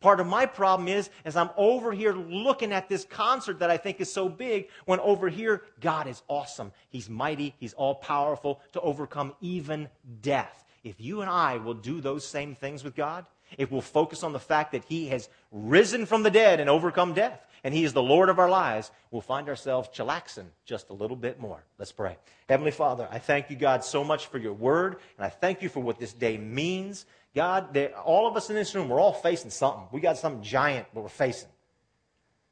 Part 0.00 0.18
of 0.18 0.26
my 0.26 0.46
problem 0.46 0.88
is, 0.88 1.10
as 1.24 1.36
I'm 1.36 1.50
over 1.56 1.92
here 1.92 2.12
looking 2.12 2.72
at 2.72 2.88
this 2.88 3.04
concert 3.04 3.60
that 3.60 3.70
I 3.70 3.76
think 3.76 4.00
is 4.00 4.12
so 4.12 4.28
big, 4.28 4.68
when 4.84 4.98
over 4.98 5.28
here, 5.28 5.62
God 5.80 6.08
is 6.08 6.22
awesome. 6.26 6.72
He's 6.88 7.08
mighty. 7.08 7.54
He's 7.58 7.72
all 7.72 7.94
powerful 7.94 8.60
to 8.72 8.80
overcome 8.80 9.34
even 9.40 9.88
death. 10.20 10.64
If 10.82 11.00
you 11.00 11.20
and 11.20 11.30
I 11.30 11.58
will 11.58 11.74
do 11.74 12.00
those 12.00 12.26
same 12.26 12.56
things 12.56 12.82
with 12.82 12.96
God, 12.96 13.26
if 13.58 13.70
we'll 13.70 13.80
focus 13.80 14.22
on 14.22 14.32
the 14.32 14.38
fact 14.38 14.72
that 14.72 14.84
He 14.84 15.08
has 15.08 15.28
risen 15.50 16.06
from 16.06 16.22
the 16.22 16.30
dead 16.30 16.60
and 16.60 16.68
overcome 16.70 17.14
death, 17.14 17.44
and 17.64 17.72
He 17.72 17.84
is 17.84 17.92
the 17.92 18.02
Lord 18.02 18.28
of 18.28 18.38
our 18.38 18.50
lives, 18.50 18.90
we'll 19.10 19.22
find 19.22 19.48
ourselves 19.48 19.88
chillaxing 19.88 20.46
just 20.64 20.90
a 20.90 20.92
little 20.92 21.16
bit 21.16 21.38
more. 21.38 21.62
Let's 21.78 21.92
pray. 21.92 22.18
Heavenly 22.48 22.72
Father, 22.72 23.08
I 23.10 23.18
thank 23.18 23.50
you, 23.50 23.56
God, 23.56 23.84
so 23.84 24.02
much 24.02 24.26
for 24.26 24.38
your 24.38 24.52
word, 24.52 24.96
and 25.16 25.24
I 25.24 25.28
thank 25.28 25.62
you 25.62 25.68
for 25.68 25.80
what 25.80 25.98
this 25.98 26.12
day 26.12 26.36
means. 26.38 27.06
God, 27.34 27.76
all 28.04 28.26
of 28.26 28.36
us 28.36 28.50
in 28.50 28.56
this 28.56 28.74
room, 28.74 28.88
we're 28.88 29.00
all 29.00 29.12
facing 29.12 29.50
something. 29.50 29.84
We 29.92 30.00
got 30.00 30.18
something 30.18 30.42
giant 30.42 30.92
that 30.92 31.00
we're 31.00 31.08
facing. 31.08 31.48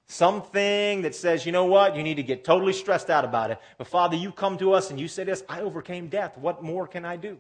Something 0.07 1.03
that 1.03 1.15
says, 1.15 1.47
you 1.47 1.53
know 1.53 1.67
what, 1.67 1.95
you 1.95 2.03
need 2.03 2.17
to 2.17 2.23
get 2.23 2.43
totally 2.43 2.73
stressed 2.73 3.11
out 3.11 3.25
about 3.25 3.51
it. 3.51 3.59
But 3.79 3.87
Father, 3.87 4.17
you 4.17 4.33
come 4.33 4.59
to 4.59 4.73
us 4.73 4.91
and 4.91 4.99
you 4.99 5.07
say 5.07 5.23
this, 5.23 5.45
I 5.49 5.61
overcame 5.61 6.09
death. 6.09 6.37
What 6.37 6.65
more 6.65 6.87
can 6.89 7.05
I 7.05 7.17
do? 7.17 7.39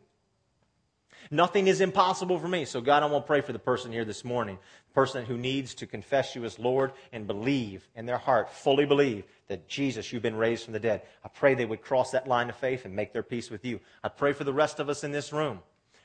Nothing 1.31 1.67
is 1.67 1.81
impossible 1.81 2.39
for 2.39 2.49
me. 2.49 2.65
So, 2.65 2.81
God, 2.81 3.03
I 3.03 3.07
want 3.07 3.25
to 3.25 3.27
pray 3.27 3.41
for 3.41 3.53
the 3.53 3.59
person 3.59 3.93
here 3.93 4.05
this 4.05 4.25
morning, 4.25 4.59
the 4.89 4.95
person 4.95 5.25
who 5.25 5.37
needs 5.37 5.75
to 5.77 5.87
confess 5.87 6.35
you 6.35 6.45
as 6.45 6.59
Lord 6.59 6.93
and 7.13 7.27
believe 7.27 7.89
in 7.95 8.07
their 8.07 8.19
heart, 8.19 8.51
fully 8.51 8.87
believe 8.87 9.25
that 9.49 9.69
Jesus, 9.69 10.13
you've 10.13 10.23
been 10.23 10.37
raised 10.37 10.65
from 10.65 10.73
the 10.73 10.81
dead. 10.81 11.03
I 11.25 11.29
pray 11.29 11.55
they 11.55 11.65
would 11.65 11.83
cross 11.83 12.13
that 12.13 12.27
line 12.27 12.49
of 12.49 12.57
faith 12.57 12.85
and 12.85 12.95
make 12.95 13.13
their 13.13 13.23
peace 13.23 13.51
with 13.51 13.65
you. 13.65 13.81
I 14.03 14.09
pray 14.09 14.33
for 14.33 14.45
the 14.45 14.53
rest 14.53 14.81
of 14.81 14.89
us 14.89 15.05
in 15.05 15.13
this 15.13 15.33
room. 15.33 15.61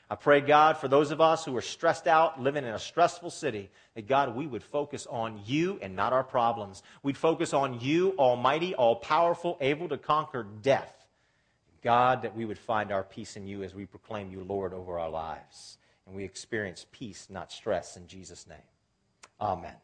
I 0.08 0.14
pray, 0.14 0.40
God, 0.40 0.76
for 0.76 0.86
those 0.86 1.10
of 1.10 1.20
us 1.20 1.44
who 1.44 1.56
are 1.56 1.62
stressed 1.62 2.06
out, 2.06 2.40
living 2.40 2.64
in 2.64 2.72
a 2.72 2.78
stressful 2.78 3.30
city, 3.30 3.70
that 3.96 4.06
God, 4.06 4.36
we 4.36 4.46
would 4.46 4.62
focus 4.62 5.04
on 5.10 5.40
you 5.44 5.80
and 5.82 5.96
not 5.96 6.12
our 6.12 6.22
problems. 6.22 6.84
We'd 7.02 7.16
focus 7.16 7.52
on 7.52 7.80
you, 7.80 8.14
almighty, 8.16 8.74
all 8.76 8.96
powerful, 8.96 9.58
able 9.60 9.88
to 9.88 9.98
conquer 9.98 10.46
death. 10.62 10.95
God, 11.86 12.22
that 12.22 12.34
we 12.34 12.44
would 12.44 12.58
find 12.58 12.90
our 12.90 13.04
peace 13.04 13.36
in 13.36 13.46
you 13.46 13.62
as 13.62 13.72
we 13.72 13.86
proclaim 13.86 14.28
you 14.28 14.42
Lord 14.42 14.74
over 14.74 14.98
our 14.98 15.08
lives. 15.08 15.78
And 16.04 16.16
we 16.16 16.24
experience 16.24 16.84
peace, 16.90 17.28
not 17.30 17.52
stress, 17.52 17.96
in 17.96 18.08
Jesus' 18.08 18.44
name. 18.48 18.58
Amen. 19.40 19.76